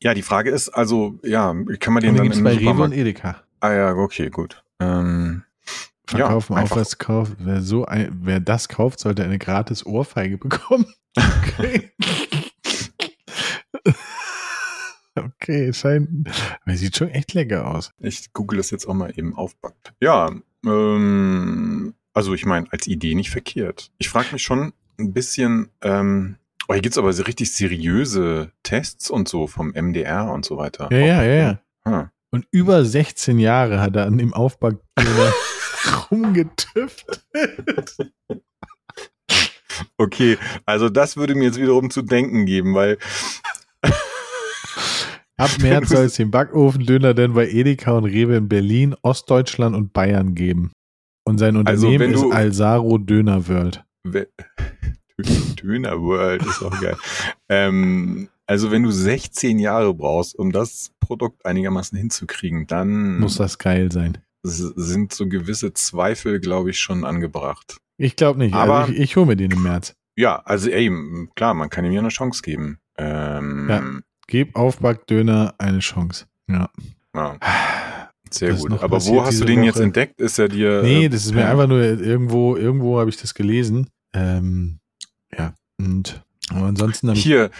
ja, 0.00 0.14
die 0.14 0.22
Frage 0.22 0.50
ist, 0.50 0.68
also, 0.68 1.18
ja, 1.24 1.54
kann 1.80 1.94
man 1.94 2.02
den 2.02 2.10
Und 2.10 2.16
dann 2.18 2.22
gibt 2.24 2.34
es 2.34 2.38
im 2.38 2.44
bei 2.44 2.56
Rewe 2.56 2.82
und. 2.82 2.92
Edeka. 2.92 3.42
Ah 3.60 3.72
ja, 3.72 3.94
okay, 3.94 4.28
gut. 4.30 4.62
Ähm, 4.80 5.42
Verkaufen, 6.06 6.54
Ja, 6.56 6.62
Aufwärtskauf. 6.62 7.30
Wer, 7.38 7.62
so 7.62 7.84
ein, 7.84 8.10
wer 8.22 8.40
das 8.40 8.68
kauft, 8.68 9.00
sollte 9.00 9.24
eine 9.24 9.38
gratis 9.38 9.84
Ohrfeige 9.84 10.38
bekommen. 10.38 10.86
Okay. 11.58 11.90
Okay, 15.24 15.72
scheint. 15.72 16.28
Aber 16.64 16.76
sieht 16.76 16.96
schon 16.96 17.08
echt 17.08 17.34
lecker 17.34 17.66
aus. 17.66 17.92
ich 17.98 18.32
google 18.32 18.58
das 18.58 18.70
jetzt 18.70 18.86
auch 18.86 18.94
mal 18.94 19.12
eben 19.16 19.34
aufbackt. 19.34 19.92
Ja, 20.00 20.32
ähm, 20.64 21.94
also 22.12 22.34
ich 22.34 22.44
meine, 22.46 22.66
als 22.70 22.86
Idee 22.86 23.14
nicht 23.14 23.30
verkehrt. 23.30 23.90
Ich 23.98 24.08
frage 24.08 24.28
mich 24.32 24.42
schon 24.42 24.72
ein 24.98 25.12
bisschen, 25.12 25.70
ähm, 25.82 26.36
oh, 26.68 26.74
hier 26.74 26.82
gibt's 26.82 26.98
aber 26.98 27.12
so 27.12 27.22
richtig 27.22 27.52
seriöse 27.52 28.52
Tests 28.62 29.10
und 29.10 29.28
so 29.28 29.46
vom 29.46 29.72
MDR 29.72 30.30
und 30.32 30.44
so 30.44 30.56
weiter. 30.56 30.88
Ja, 30.90 30.98
ja, 30.98 31.22
ja, 31.22 31.60
ja. 31.86 32.12
Und 32.30 32.46
über 32.50 32.84
16 32.84 33.38
Jahre 33.38 33.80
hat 33.80 33.96
er 33.96 34.06
an 34.06 34.18
dem 34.18 34.34
Aufbackdöner 34.34 35.32
rumgetüftelt. 36.10 37.96
Okay, 39.96 40.38
also 40.66 40.88
das 40.88 41.16
würde 41.16 41.34
mir 41.34 41.44
jetzt 41.44 41.60
wiederum 41.60 41.90
zu 41.90 42.02
denken 42.02 42.46
geben, 42.46 42.74
weil 42.74 42.98
Ab 45.38 45.50
März 45.60 45.88
soll 45.90 46.04
es 46.06 46.14
den 46.14 46.30
Backofendöner 46.30 47.14
denn 47.14 47.32
bei 47.32 47.48
Edeka 47.48 47.92
und 47.92 48.04
Rewe 48.04 48.36
in 48.36 48.48
Berlin, 48.48 48.94
Ostdeutschland 49.02 49.74
und 49.76 49.92
Bayern 49.92 50.34
geben. 50.34 50.72
Und 51.24 51.38
sein 51.38 51.56
Also, 51.56 51.86
Unternehmen 51.88 52.00
wenn 52.14 52.20
du- 52.20 52.28
ist 52.30 52.34
Alsaro 52.34 52.98
Döner 52.98 53.48
World. 53.48 53.84
Döner 55.62 56.00
World 56.00 56.44
ist 56.46 56.62
auch 56.62 56.80
geil. 56.80 56.96
ähm, 57.48 58.28
also 58.46 58.70
wenn 58.70 58.82
du 58.84 58.90
16 58.90 59.58
Jahre 59.58 59.92
brauchst, 59.94 60.38
um 60.38 60.52
das 60.52 60.92
Produkt 61.00 61.44
einigermaßen 61.44 61.98
hinzukriegen, 61.98 62.66
dann 62.66 63.18
Muss 63.18 63.36
das 63.36 63.58
geil 63.58 63.90
sein. 63.92 64.18
sind 64.42 65.12
so 65.12 65.28
gewisse 65.28 65.72
Zweifel, 65.74 66.40
glaube 66.40 66.70
ich, 66.70 66.78
schon 66.78 67.04
angebracht. 67.04 67.76
Ich 67.98 68.16
glaube 68.16 68.38
nicht. 68.38 68.54
Aber- 68.54 68.80
also 68.80 68.92
ich, 68.92 69.00
ich 69.00 69.16
hole 69.16 69.26
mir 69.26 69.36
den 69.36 69.50
im 69.50 69.62
März. 69.62 69.94
Ja, 70.16 70.36
also 70.44 70.70
ey, 70.70 70.90
klar, 71.36 71.54
man 71.54 71.68
kann 71.70 71.84
ihm 71.84 71.92
ja 71.92 72.00
eine 72.00 72.08
Chance 72.08 72.42
geben. 72.42 72.78
Ähm, 72.96 73.66
Ja. 73.68 73.82
Gib 74.28 74.54
Aufbackdöner 74.56 75.54
eine 75.58 75.80
Chance. 75.80 76.26
Ja. 76.48 76.70
ja, 77.14 77.36
sehr 78.30 78.50
ist 78.50 78.60
gut. 78.60 78.80
Aber 78.82 79.04
wo 79.06 79.24
hast 79.24 79.40
du 79.40 79.44
den 79.44 79.64
jetzt 79.64 79.76
Woche? 79.76 79.84
entdeckt? 79.84 80.20
Ist 80.20 80.38
er 80.38 80.48
dir. 80.48 80.82
Nee, 80.82 81.06
äh, 81.06 81.08
das 81.08 81.24
ist 81.26 81.34
mir 81.34 81.48
einfach 81.48 81.66
nur 81.66 81.80
irgendwo, 81.82 82.54
irgendwo 82.56 83.00
habe 83.00 83.10
ich 83.10 83.16
das 83.16 83.34
gelesen. 83.34 83.88
Ähm, 84.14 84.78
ja. 85.36 85.54
Und 85.78 86.22
ansonsten 86.50 87.08
habe. 87.08 87.18
Hier, 87.18 87.50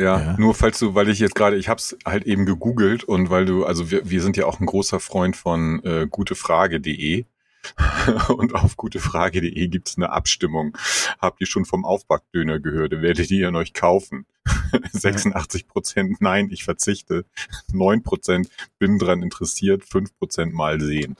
Ja, 0.00 0.20
Ja. 0.20 0.36
nur 0.38 0.54
falls 0.54 0.78
du, 0.78 0.94
weil 0.94 1.08
ich 1.08 1.18
jetzt 1.18 1.34
gerade, 1.34 1.56
ich 1.56 1.68
hab's 1.68 1.96
halt 2.04 2.24
eben 2.24 2.46
gegoogelt 2.46 3.02
und 3.04 3.30
weil 3.30 3.46
du, 3.46 3.64
also 3.64 3.90
wir, 3.90 4.08
wir 4.08 4.22
sind 4.22 4.36
ja 4.36 4.46
auch 4.46 4.60
ein 4.60 4.66
großer 4.66 5.00
Freund 5.00 5.34
von 5.34 5.82
äh, 5.82 6.06
gutefrage.de 6.08 7.24
und 8.28 8.54
auf 8.54 8.76
gutefrage.de 8.76 9.68
gibt's 9.68 9.96
eine 9.96 10.10
Abstimmung. 10.10 10.76
Habt 11.18 11.40
ihr 11.40 11.46
schon 11.46 11.64
vom 11.64 11.84
Aufbackdöner 11.84 12.60
gehört? 12.60 12.92
Werdet 12.92 13.30
ihr 13.30 13.48
ihn 13.48 13.56
euch 13.56 13.74
kaufen? 13.74 14.26
86 14.92 15.68
Prozent 15.68 16.20
nein, 16.20 16.48
ich 16.50 16.64
verzichte. 16.64 17.24
9 17.72 18.02
Prozent 18.02 18.48
bin 18.78 18.98
dran 18.98 19.22
interessiert, 19.22 19.84
5 19.84 20.18
Prozent 20.18 20.54
mal 20.54 20.80
sehen. 20.80 21.16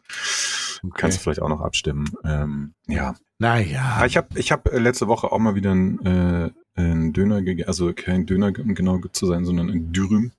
Okay. 0.83 0.95
Kannst 0.97 1.19
du 1.19 1.23
vielleicht 1.23 1.43
auch 1.43 1.49
noch 1.49 1.61
abstimmen. 1.61 2.11
Ähm, 2.25 2.75
ja, 2.87 3.17
Naja. 3.39 3.97
Ah, 3.99 4.07
ich 4.07 4.17
habe 4.17 4.39
ich 4.39 4.53
hab 4.53 4.69
äh, 4.73 4.79
letzte 4.79 5.09
Woche 5.09 5.33
auch 5.33 5.39
mal 5.39 5.55
wieder 5.55 5.73
einen, 5.73 5.99
äh, 6.07 6.51
einen 6.75 7.13
Döner 7.13 7.43
gegessen, 7.43 7.69
also 7.69 7.93
kein 7.93 8.27
Döner, 8.27 8.53
um 8.59 8.75
genau 8.75 9.01
zu 9.13 9.27
sein, 9.27 9.45
sondern 9.45 9.71
ein 9.71 9.93
Dürüm. 9.93 10.33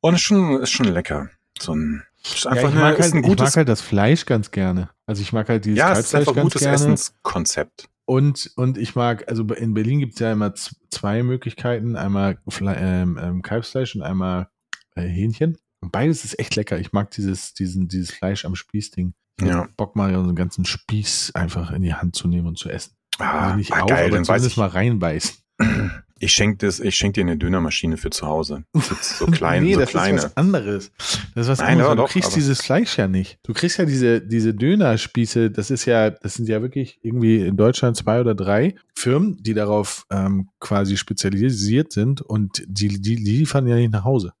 Und 0.00 0.14
ist 0.14 0.22
schon, 0.22 0.60
ist 0.60 0.70
schon 0.70 0.86
lecker. 0.86 1.30
So 1.58 1.74
ein, 1.74 2.02
ist 2.24 2.44
Ja, 2.44 2.50
einfach 2.50 2.68
ich, 2.68 2.74
eine, 2.74 2.80
mag 2.80 2.98
halt, 2.98 3.00
ein 3.00 3.06
ich 3.18 3.28
mag 3.28 3.38
gutes, 3.38 3.56
halt 3.56 3.68
das 3.68 3.80
Fleisch 3.80 4.26
ganz 4.26 4.50
gerne. 4.50 4.90
Also 5.06 5.22
ich 5.22 5.32
mag 5.32 5.48
halt 5.48 5.64
dieses 5.64 5.78
ja, 5.78 5.92
es 5.92 6.00
ist 6.00 6.12
Kalbfleisch 6.12 6.20
einfach 6.20 6.32
ein 6.32 6.36
ganz 6.36 6.52
gutes 6.52 6.62
gerne. 6.62 6.74
Essenskonzept. 6.74 7.88
Und, 8.04 8.50
und 8.56 8.78
ich 8.78 8.94
mag, 8.94 9.28
also 9.28 9.44
in 9.54 9.74
Berlin 9.74 10.00
gibt 10.00 10.14
es 10.14 10.18
ja 10.18 10.32
immer 10.32 10.54
zwei 10.54 11.22
Möglichkeiten. 11.22 11.96
Einmal 11.96 12.38
ähm, 12.60 13.18
ähm, 13.20 13.42
Kalbsfleisch 13.42 13.94
und 13.94 14.02
einmal 14.02 14.48
äh, 14.96 15.02
Hähnchen. 15.02 15.56
Und 15.80 15.92
beides 15.92 16.24
ist 16.24 16.38
echt 16.38 16.56
lecker. 16.56 16.78
Ich 16.78 16.92
mag 16.92 17.10
dieses, 17.10 17.54
diesen, 17.54 17.88
dieses 17.88 18.10
Fleisch 18.10 18.44
am 18.44 18.54
Spießding. 18.54 19.14
Ja. 19.40 19.68
Bock 19.76 19.96
mal 19.96 20.12
so 20.12 20.20
einen 20.20 20.36
ganzen 20.36 20.64
Spieß 20.64 21.32
einfach 21.34 21.70
in 21.72 21.82
die 21.82 21.94
Hand 21.94 22.14
zu 22.14 22.28
nehmen 22.28 22.46
und 22.46 22.58
zu 22.58 22.68
essen. 22.68 22.94
Ah, 23.18 23.46
also 23.46 23.56
nicht 23.56 23.72
ah, 23.72 23.80
auf, 23.80 23.88
geil, 23.88 24.06
aber 24.06 24.16
dann 24.16 24.24
zumindest 24.24 24.52
ich, 24.52 24.56
mal 24.56 24.68
reinbeißen. 24.68 25.36
ich 26.22 26.32
schenke 26.32 26.70
schenk 26.92 27.14
dir 27.14 27.22
eine 27.22 27.36
Dönermaschine 27.36 27.96
für 27.96 28.10
zu 28.10 28.26
Hause. 28.26 28.64
So, 29.00 29.26
klein, 29.32 29.64
nee, 29.64 29.74
so 29.74 29.80
das 29.80 29.90
kleine. 29.90 30.18
ist 30.18 30.24
was 30.24 30.36
anderes. 30.36 30.92
Das 31.34 31.46
ist 31.46 31.48
was 31.48 31.58
Nein, 31.58 31.72
anderes. 31.72 31.90
Du 31.90 31.96
doch, 31.96 32.08
kriegst 32.10 32.36
dieses 32.36 32.62
Fleisch 32.62 32.96
ja 32.96 33.08
nicht. 33.08 33.38
Du 33.42 33.52
kriegst 33.52 33.78
ja 33.78 33.84
diese, 33.84 34.20
diese 34.20 34.54
Dönerspieße, 34.54 35.50
das 35.50 35.70
ist 35.70 35.84
ja, 35.84 36.10
das 36.10 36.34
sind 36.34 36.48
ja 36.48 36.62
wirklich 36.62 37.00
irgendwie 37.02 37.40
in 37.44 37.56
Deutschland 37.56 37.96
zwei 37.96 38.20
oder 38.20 38.36
drei 38.36 38.76
Firmen, 38.94 39.42
die 39.42 39.54
darauf 39.54 40.06
ähm, 40.10 40.48
quasi 40.60 40.96
spezialisiert 40.96 41.92
sind 41.92 42.22
und 42.22 42.62
die, 42.66 42.88
die, 42.88 43.16
die 43.16 43.16
liefern 43.16 43.66
ja 43.66 43.74
nicht 43.74 43.92
nach 43.92 44.04
Hause. 44.04 44.32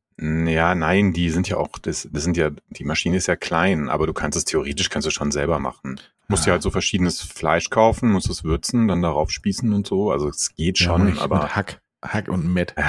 Ja, 0.46 0.74
nein, 0.76 1.12
die 1.12 1.30
sind 1.30 1.48
ja 1.48 1.56
auch, 1.56 1.78
das, 1.80 2.08
das 2.12 2.22
sind 2.22 2.36
ja, 2.36 2.50
die 2.70 2.84
Maschine 2.84 3.16
ist 3.16 3.26
ja 3.26 3.34
klein, 3.34 3.88
aber 3.88 4.06
du 4.06 4.12
kannst 4.12 4.36
es 4.38 4.44
theoretisch, 4.44 4.88
kannst 4.88 5.06
du 5.06 5.10
schon 5.10 5.32
selber 5.32 5.58
machen. 5.58 5.96
Du 5.96 6.02
musst 6.28 6.42
Ah. 6.42 6.44
dir 6.46 6.50
halt 6.52 6.62
so 6.62 6.70
verschiedenes 6.70 7.20
Fleisch 7.20 7.70
kaufen, 7.70 8.10
musst 8.12 8.30
es 8.30 8.44
würzen, 8.44 8.86
dann 8.88 9.02
darauf 9.02 9.30
spießen 9.30 9.72
und 9.72 9.86
so. 9.86 10.12
Also 10.12 10.28
es 10.28 10.54
geht 10.54 10.78
Ja, 10.78 10.86
schon, 10.86 11.06
mit- 11.06 11.18
aber 11.18 11.48
Hack, 11.56 11.80
Hack 12.04 12.28
und 12.28 12.52
Met. 12.52 12.74
ja, 12.78 12.84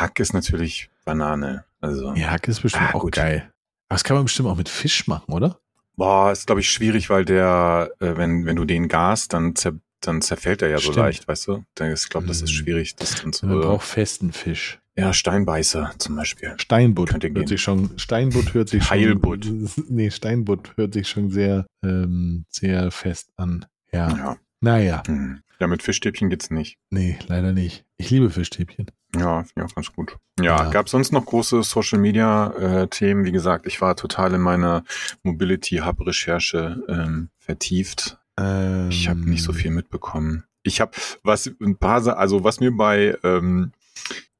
Hack 0.00 0.20
ist 0.20 0.32
natürlich 0.32 0.88
Banane. 1.04 1.64
Also, 1.80 2.14
Ja, 2.14 2.30
Hack 2.30 2.46
ist 2.48 2.62
bestimmt 2.62 2.90
Ah, 2.90 2.94
auch 2.94 3.00
gut. 3.00 3.12
geil. 3.14 3.50
Aber 3.88 3.94
das 3.96 4.04
kann 4.04 4.16
man 4.16 4.24
bestimmt 4.24 4.48
auch 4.48 4.56
mit 4.56 4.68
Fisch 4.68 5.06
machen, 5.08 5.32
oder? 5.32 5.58
boah, 5.98 6.30
ist 6.30 6.46
glaube 6.46 6.60
ich 6.60 6.70
schwierig, 6.70 7.08
weil 7.10 7.24
der, 7.24 7.90
äh, 8.00 8.16
wenn, 8.18 8.44
wenn 8.44 8.56
du 8.56 8.64
den 8.66 8.86
gast, 8.88 9.32
dann, 9.32 9.56
zer, 9.56 9.72
dann 10.02 10.20
zerfällt 10.20 10.60
er 10.62 10.68
ja 10.68 10.76
so 10.76 10.82
Stimmt. 10.92 10.96
leicht, 10.98 11.26
weißt 11.26 11.46
du? 11.48 11.64
Ich 11.94 12.08
glaube, 12.10 12.26
das 12.26 12.42
ist 12.42 12.50
Mhm. 12.50 12.54
schwierig, 12.54 12.96
das 12.96 13.14
dann 13.22 13.32
zu, 13.32 13.46
Man 13.46 13.60
braucht 13.62 13.86
festen 13.86 14.32
Fisch. 14.32 14.78
Ja, 14.96 15.12
Steinbeißer 15.12 15.92
zum 15.98 16.16
Beispiel. 16.16 16.54
Steinbutt 16.58 17.12
hört 17.12 17.22
gehen. 17.22 17.46
sich 17.46 17.60
schon, 17.62 17.90
Steinbutt 17.98 18.54
hört 18.54 18.68
sich 18.68 18.88
Heilbutt. 18.90 19.44
schon, 19.44 19.68
nee, 19.88 20.10
Steinbutt 20.10 20.72
hört 20.76 20.94
sich 20.94 21.08
schon 21.08 21.30
sehr, 21.30 21.66
ähm, 21.84 22.44
sehr 22.48 22.90
fest 22.90 23.30
an. 23.36 23.66
Ja. 23.92 24.08
Ja. 24.16 24.36
Naja, 24.60 25.02
Hm. 25.06 25.40
Ja, 25.58 25.66
mit 25.68 25.82
Fischstäbchen 25.82 26.28
geht's 26.28 26.50
nicht. 26.50 26.76
nee, 26.90 27.18
leider 27.28 27.52
nicht. 27.54 27.84
Ich 27.96 28.10
liebe 28.10 28.28
Fischstäbchen. 28.28 28.90
Ja, 29.16 29.42
finde 29.44 29.52
ich 29.56 29.62
auch 29.70 29.74
ganz 29.74 29.90
gut. 29.92 30.16
Ja, 30.38 30.64
Ja. 30.64 30.70
gab 30.70 30.88
sonst 30.90 31.12
noch 31.12 31.24
große 31.24 31.62
Social 31.62 31.98
Media 31.98 32.48
äh, 32.82 32.88
Themen? 32.88 33.24
Wie 33.24 33.32
gesagt, 33.32 33.66
ich 33.66 33.80
war 33.80 33.96
total 33.96 34.34
in 34.34 34.42
meiner 34.42 34.84
Mobility 35.22 35.76
Hub 35.78 36.06
Recherche 36.06 36.82
ähm, 36.88 37.30
vertieft. 37.38 38.18
Ähm, 38.38 38.90
Ich 38.90 39.08
habe 39.08 39.20
nicht 39.20 39.42
so 39.42 39.54
viel 39.54 39.70
mitbekommen. 39.70 40.44
Ich 40.62 40.80
habe 40.82 40.90
was 41.22 41.46
ein 41.62 41.76
paar, 41.76 42.04
also 42.18 42.44
was 42.44 42.60
mir 42.60 42.72
bei 42.76 43.16
ähm, 43.22 43.72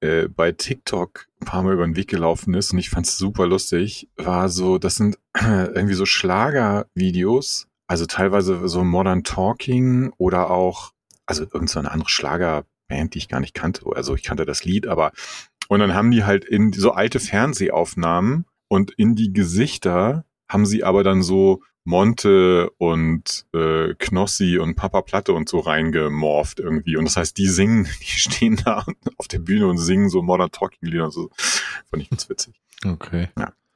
äh, 0.07 0.29
bei 0.29 0.53
TikTok 0.53 1.27
ein 1.41 1.47
paar 1.47 1.63
Mal 1.63 1.75
über 1.75 1.85
den 1.85 1.97
Weg 1.97 2.09
gelaufen 2.09 2.55
ist 2.55 2.73
und 2.73 2.79
ich 2.79 2.91
fand 2.91 3.07
es 3.07 3.19
super 3.19 3.47
lustig, 3.47 4.09
war 4.17 4.49
so, 4.49 4.79
das 4.79 4.97
sind 4.97 5.19
irgendwie 5.35 5.95
so 5.95 6.07
Schlagervideos, 6.07 7.69
also 7.87 8.07
teilweise 8.07 8.69
so 8.69 8.85
Modern 8.85 9.25
Talking 9.25 10.13
oder 10.17 10.51
auch, 10.51 10.93
also 11.27 11.43
irgendeine 11.43 11.87
so 11.87 11.91
andere 11.91 12.09
Schlagerband, 12.09 13.15
die 13.15 13.19
ich 13.19 13.29
gar 13.29 13.41
nicht 13.41 13.55
kannte. 13.55 13.85
Also 13.95 14.15
ich 14.15 14.23
kannte 14.23 14.47
das 14.47 14.65
Lied, 14.65 14.87
aber 14.87 15.13
und 15.69 15.81
dann 15.81 15.95
haben 15.95 16.11
die 16.11 16.25
halt 16.25 16.45
in 16.45 16.73
so 16.73 16.93
alte 16.93 17.21
Fernsehaufnahmen 17.21 18.47
und 18.69 18.93
in 18.93 19.15
die 19.15 19.33
Gesichter 19.33 20.25
haben 20.49 20.65
sie 20.65 20.85
aber 20.85 21.03
dann 21.03 21.23
so 21.23 21.63
Monte 21.87 22.71
und 22.79 23.47
äh, 23.55 23.95
Knossi 23.95 24.59
und 24.59 24.75
Papa 24.75 25.03
Platte 25.03 25.33
und 25.33 25.49
so 25.49 25.61
reingemorpht 25.61 26.59
irgendwie. 26.59 26.97
Und 26.97 27.05
das 27.05 27.17
heißt, 27.17 27.39
die 27.39 27.47
singen, 27.47 27.85
die 28.01 28.19
stehen 28.19 28.61
da 28.65 28.85
auf 29.17 29.29
der 29.29 29.39
Bühne 29.39 29.69
und 29.69 29.79
singen 29.79 30.11
so 30.11 30.21
Modern 30.23 30.51
Talking 30.51 30.89
Lieder 30.89 31.05
und 31.05 31.13
so. 31.13 31.31
Fand 31.91 32.03
ich 32.03 32.11
ganz 32.11 32.29
witzig. 32.29 32.55
Okay. 32.85 33.29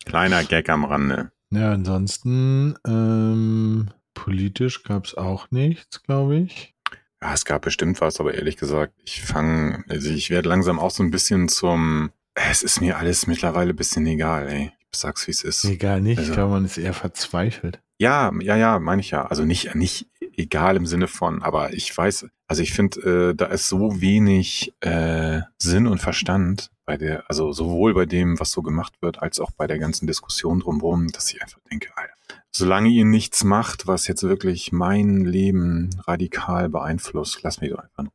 Kleiner 0.05 0.45
Gag 0.45 0.69
am 0.69 0.85
Rande. 0.85 1.31
Ja, 1.51 1.73
ansonsten, 1.73 2.77
ähm, 2.87 3.91
politisch 4.15 4.83
gab 4.83 5.05
es 5.05 5.17
auch 5.17 5.51
nichts, 5.51 6.03
glaube 6.03 6.37
ich. 6.37 6.75
Ja, 7.23 7.35
es 7.35 7.45
gab 7.45 7.63
bestimmt 7.63 8.01
was, 8.01 8.19
aber 8.19 8.35
ehrlich 8.35 8.57
gesagt, 8.57 8.95
ich 9.05 9.23
fange, 9.23 9.85
also 9.89 10.11
ich 10.11 10.31
werde 10.31 10.49
langsam 10.49 10.79
auch 10.79 10.91
so 10.91 11.03
ein 11.03 11.11
bisschen 11.11 11.49
zum, 11.49 12.11
es 12.35 12.63
ist 12.63 12.81
mir 12.81 12.99
alles 12.99 13.27
mittlerweile 13.27 13.71
ein 13.71 13.77
bisschen 13.77 14.07
egal, 14.07 14.49
ey. 14.49 14.73
Sag's, 14.95 15.27
wie 15.27 15.31
es 15.31 15.45
ist. 15.45 15.65
Egal 15.65 16.01
nicht, 16.01 16.19
Also- 16.19 16.31
ich 16.31 16.35
glaube, 16.37 16.53
man 16.55 16.65
ist 16.65 16.79
eher 16.79 16.95
verzweifelt. 16.95 17.81
Ja, 17.99 18.33
ja, 18.41 18.57
ja, 18.57 18.79
meine 18.79 19.01
ich 19.03 19.11
ja. 19.11 19.27
Also 19.27 19.45
nicht, 19.45 19.75
nicht 19.75 20.07
egal 20.37 20.77
im 20.77 20.87
Sinne 20.87 21.07
von, 21.07 21.43
aber 21.43 21.75
ich 21.75 21.95
weiß, 21.97 22.27
also 22.49 22.63
ich 22.63 22.73
finde, 22.73 23.31
äh, 23.31 23.35
da 23.35 23.45
ist 23.47 23.69
so 23.69 24.01
wenig 24.01 24.73
äh, 24.81 25.43
Sinn 25.59 25.87
und 25.87 25.99
Verstand 26.01 26.71
bei 26.87 26.97
der, 26.97 27.25
also 27.29 27.53
sowohl 27.53 27.93
bei 27.93 28.07
dem, 28.07 28.41
was 28.41 28.53
so 28.53 28.63
gemacht 28.63 28.95
wird, 29.03 29.21
als 29.21 29.39
auch 29.39 29.51
bei 29.51 29.67
der 29.67 29.79
ganzen 29.79 30.07
Diskussion 30.07 30.61
drumherum, 30.61 31.09
dass 31.09 31.31
ich 31.31 31.43
einfach 31.43 31.61
denke, 31.71 31.91
Alter, 31.95 32.15
solange 32.51 32.89
ihr 32.89 33.05
nichts 33.05 33.45
macht, 33.45 33.87
was 33.87 34.07
jetzt 34.09 34.23
wirklich 34.23 34.73
mein 34.73 35.27
Leben 35.27 35.91
radikal 36.07 36.71
beeinflusst, 36.71 37.41
lass 37.43 37.61
mich 37.61 37.71
doch 37.71 37.85
einfach. 37.97 38.11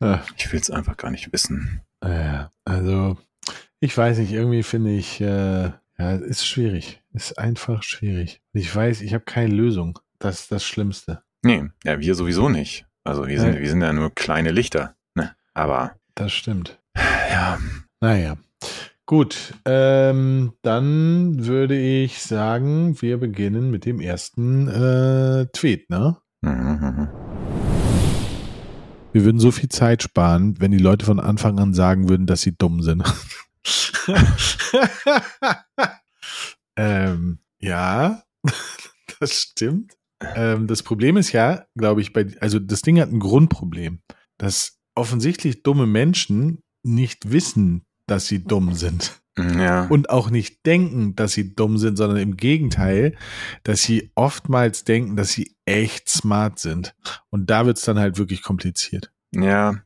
Ja, 0.00 0.22
Ich 0.38 0.50
will 0.50 0.60
es 0.60 0.70
einfach 0.70 0.96
gar 0.96 1.10
nicht 1.10 1.30
wissen. 1.32 1.82
also, 2.64 3.18
ich 3.80 3.96
weiß 3.96 4.18
nicht, 4.18 4.32
irgendwie 4.32 4.62
finde 4.62 4.92
ich, 4.92 5.20
äh, 5.20 5.70
ja, 5.98 6.12
ist 6.16 6.46
schwierig. 6.46 7.02
Ist 7.12 7.38
einfach 7.38 7.82
schwierig. 7.82 8.40
Ich 8.52 8.74
weiß, 8.74 9.00
ich 9.02 9.14
habe 9.14 9.24
keine 9.24 9.54
Lösung. 9.54 9.98
Das 10.18 10.40
ist 10.40 10.52
das 10.52 10.64
Schlimmste. 10.64 11.22
Nee, 11.42 11.64
ja, 11.84 12.00
wir 12.00 12.14
sowieso 12.14 12.48
nicht. 12.48 12.86
Also 13.04 13.26
wir 13.26 13.38
sind, 13.40 13.54
Nee. 13.54 13.60
wir 13.60 13.68
sind 13.68 13.82
ja 13.82 13.92
nur 13.92 14.14
kleine 14.14 14.50
Lichter. 14.50 14.96
Ne? 15.14 15.34
Aber 15.54 15.96
Das 16.14 16.32
stimmt. 16.32 16.78
ja, 17.30 17.58
Naja. 18.00 18.36
Gut, 19.08 19.54
ähm, 19.64 20.52
dann 20.62 21.46
würde 21.46 21.78
ich 21.78 22.20
sagen, 22.22 23.00
wir 23.00 23.18
beginnen 23.18 23.70
mit 23.70 23.84
dem 23.84 24.00
ersten 24.00 24.66
äh, 24.66 25.46
Tweet, 25.52 25.88
ne? 25.90 26.16
mhm, 26.40 26.50
mhm. 26.50 27.08
Wir 29.12 29.24
würden 29.24 29.38
so 29.38 29.50
viel 29.52 29.68
Zeit 29.68 30.02
sparen, 30.02 30.56
wenn 30.60 30.72
die 30.72 30.78
Leute 30.78 31.06
von 31.06 31.20
Anfang 31.20 31.58
an 31.60 31.72
sagen 31.72 32.08
würden, 32.08 32.26
dass 32.26 32.42
sie 32.42 32.56
dumm 32.56 32.82
sind. 32.82 33.02
ähm, 36.76 37.38
ja, 37.60 38.22
das 39.20 39.32
stimmt. 39.32 39.94
Ähm, 40.20 40.66
das 40.66 40.82
Problem 40.82 41.16
ist 41.16 41.32
ja, 41.32 41.66
glaube 41.76 42.00
ich, 42.00 42.12
bei, 42.12 42.26
also 42.40 42.58
das 42.58 42.82
Ding 42.82 43.00
hat 43.00 43.10
ein 43.10 43.20
Grundproblem, 43.20 44.00
dass 44.38 44.78
offensichtlich 44.94 45.62
dumme 45.62 45.86
Menschen 45.86 46.62
nicht 46.82 47.30
wissen, 47.30 47.84
dass 48.06 48.26
sie 48.26 48.44
dumm 48.44 48.74
sind 48.74 49.20
ja. 49.38 49.86
und 49.86 50.10
auch 50.10 50.30
nicht 50.30 50.64
denken, 50.64 51.14
dass 51.14 51.32
sie 51.32 51.54
dumm 51.54 51.78
sind, 51.78 51.96
sondern 51.96 52.18
im 52.18 52.36
Gegenteil, 52.36 53.16
dass 53.64 53.82
sie 53.82 54.10
oftmals 54.14 54.84
denken, 54.84 55.16
dass 55.16 55.30
sie 55.30 55.56
echt 55.64 56.08
smart 56.08 56.58
sind. 56.58 56.94
Und 57.30 57.50
da 57.50 57.66
wird's 57.66 57.82
dann 57.82 57.98
halt 57.98 58.18
wirklich 58.18 58.42
kompliziert. 58.42 59.12
Ja, 59.34 59.82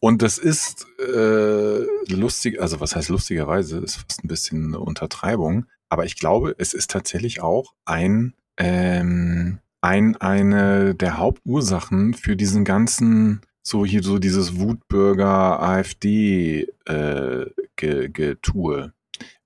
und 0.00 0.22
das 0.22 0.38
ist 0.38 0.86
äh, 0.98 1.84
lustig, 2.12 2.60
also 2.60 2.80
was 2.80 2.96
heißt 2.96 3.08
lustigerweise, 3.08 3.78
ist 3.78 3.96
fast 3.96 4.24
ein 4.24 4.28
bisschen 4.28 4.66
eine 4.66 4.80
Untertreibung, 4.80 5.66
aber 5.88 6.04
ich 6.04 6.16
glaube, 6.16 6.54
es 6.58 6.74
ist 6.74 6.90
tatsächlich 6.90 7.40
auch 7.42 7.74
ein, 7.84 8.34
ähm, 8.56 9.58
ein 9.80 10.16
eine 10.16 10.94
der 10.94 11.18
Hauptursachen 11.18 12.14
für 12.14 12.36
diesen 12.36 12.64
ganzen, 12.64 13.42
so 13.62 13.84
hier 13.84 14.02
so 14.02 14.18
dieses 14.18 14.58
Wutbürger 14.58 15.62
AfD 15.62 16.68
äh, 16.86 17.46
Ge- 17.76 18.08
Getue, 18.08 18.92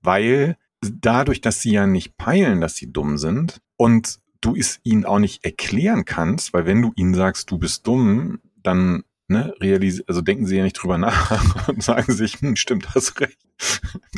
weil 0.00 0.56
dadurch, 0.80 1.40
dass 1.40 1.60
sie 1.60 1.72
ja 1.72 1.86
nicht 1.86 2.16
peilen, 2.16 2.60
dass 2.60 2.76
sie 2.76 2.92
dumm 2.92 3.18
sind 3.18 3.60
und 3.76 4.20
du 4.40 4.54
es 4.54 4.78
ihnen 4.84 5.04
auch 5.04 5.18
nicht 5.18 5.44
erklären 5.44 6.04
kannst, 6.04 6.52
weil 6.52 6.66
wenn 6.66 6.82
du 6.82 6.92
ihnen 6.94 7.14
sagst, 7.14 7.50
du 7.50 7.58
bist 7.58 7.86
dumm, 7.86 8.38
dann 8.62 9.02
ne, 9.28 9.54
realisieren, 9.60 10.06
also 10.08 10.20
denken 10.20 10.46
sie 10.46 10.56
ja 10.56 10.64
nicht 10.64 10.74
drüber 10.74 10.98
nach 10.98 11.68
und 11.68 11.82
sagen 11.82 12.12
sich, 12.12 12.40
hm, 12.40 12.56
stimmt, 12.56 12.94
hast 12.94 13.20
recht. 13.20 13.38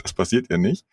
Das 0.02 0.12
passiert 0.12 0.50
ja 0.50 0.58
nicht. 0.58 0.86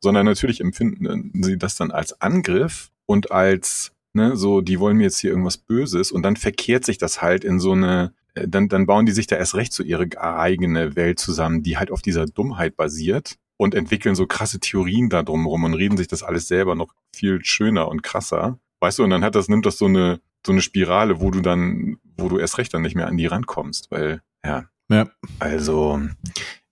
Sondern 0.00 0.26
natürlich 0.26 0.60
empfinden 0.60 1.42
sie 1.42 1.58
das 1.58 1.74
dann 1.76 1.90
als 1.90 2.20
Angriff 2.20 2.90
und 3.06 3.30
als, 3.30 3.92
ne, 4.12 4.36
so, 4.36 4.60
die 4.60 4.78
wollen 4.80 4.96
mir 4.96 5.04
jetzt 5.04 5.18
hier 5.18 5.30
irgendwas 5.30 5.58
Böses 5.58 6.12
und 6.12 6.22
dann 6.22 6.36
verkehrt 6.36 6.84
sich 6.84 6.98
das 6.98 7.22
halt 7.22 7.44
in 7.44 7.58
so 7.58 7.72
eine, 7.72 8.12
äh, 8.34 8.46
dann, 8.46 8.68
dann 8.68 8.86
bauen 8.86 9.06
die 9.06 9.12
sich 9.12 9.26
da 9.26 9.36
erst 9.36 9.54
recht 9.54 9.72
so 9.72 9.82
ihre 9.82 10.06
eigene 10.20 10.96
Welt 10.96 11.18
zusammen, 11.18 11.62
die 11.62 11.76
halt 11.76 11.90
auf 11.90 12.02
dieser 12.02 12.26
Dummheit 12.26 12.76
basiert 12.76 13.36
und 13.56 13.74
entwickeln 13.74 14.14
so 14.14 14.26
krasse 14.26 14.60
Theorien 14.60 15.08
da 15.08 15.22
drumherum 15.22 15.64
und 15.64 15.74
reden 15.74 15.96
sich 15.96 16.08
das 16.08 16.22
alles 16.22 16.46
selber 16.46 16.74
noch 16.74 16.94
viel 17.14 17.44
schöner 17.44 17.88
und 17.88 18.02
krasser. 18.02 18.58
Weißt 18.80 18.98
du, 18.98 19.04
und 19.04 19.10
dann 19.10 19.24
hat 19.24 19.34
das, 19.34 19.48
nimmt 19.48 19.66
das 19.66 19.78
so 19.78 19.86
eine, 19.86 20.20
so 20.44 20.52
eine 20.52 20.60
Spirale, 20.60 21.20
wo 21.20 21.30
du 21.30 21.40
dann, 21.40 21.98
wo 22.16 22.28
du 22.28 22.38
erst 22.38 22.58
recht 22.58 22.72
dann 22.74 22.82
nicht 22.82 22.96
mehr 22.96 23.08
an 23.08 23.16
die 23.16 23.26
rankommst, 23.26 23.90
weil, 23.90 24.22
ja. 24.44 24.66
Ja. 24.88 25.08
Also, 25.40 26.00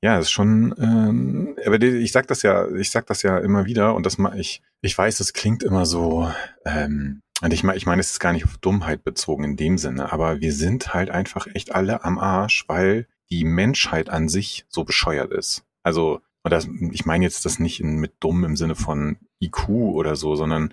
ja, 0.00 0.18
ist 0.18 0.30
schon, 0.30 0.74
ähm, 0.78 1.56
aber 1.66 1.80
ich 1.82 2.12
sag 2.12 2.28
das 2.28 2.42
ja, 2.42 2.68
ich 2.76 2.90
sag 2.90 3.06
das 3.06 3.22
ja 3.22 3.38
immer 3.38 3.64
wieder 3.64 3.94
und 3.94 4.06
das 4.06 4.18
mal, 4.18 4.38
ich, 4.38 4.62
ich 4.82 4.96
weiß, 4.96 5.18
es 5.20 5.32
klingt 5.32 5.62
immer 5.62 5.84
so, 5.84 6.30
ähm, 6.64 7.22
und 7.42 7.52
ich 7.52 7.64
meine, 7.64 7.76
ich 7.76 7.86
meine, 7.86 8.00
es 8.00 8.12
ist 8.12 8.20
gar 8.20 8.32
nicht 8.32 8.44
auf 8.44 8.58
Dummheit 8.58 9.02
bezogen 9.02 9.44
in 9.44 9.56
dem 9.56 9.78
Sinne, 9.78 10.12
aber 10.12 10.40
wir 10.40 10.52
sind 10.52 10.94
halt 10.94 11.10
einfach 11.10 11.46
echt 11.52 11.74
alle 11.74 12.04
am 12.04 12.18
Arsch, 12.18 12.64
weil 12.68 13.06
die 13.30 13.44
Menschheit 13.44 14.08
an 14.08 14.28
sich 14.28 14.64
so 14.68 14.84
bescheuert 14.84 15.32
ist. 15.32 15.64
Also, 15.82 16.20
und 16.42 16.52
das, 16.52 16.68
ich 16.92 17.06
meine 17.06 17.24
jetzt 17.24 17.44
das 17.44 17.58
nicht 17.58 17.80
in, 17.80 17.96
mit 17.96 18.14
dumm 18.20 18.44
im 18.44 18.56
Sinne 18.56 18.74
von 18.74 19.16
IQ 19.40 19.68
oder 19.68 20.14
so, 20.14 20.36
sondern 20.36 20.72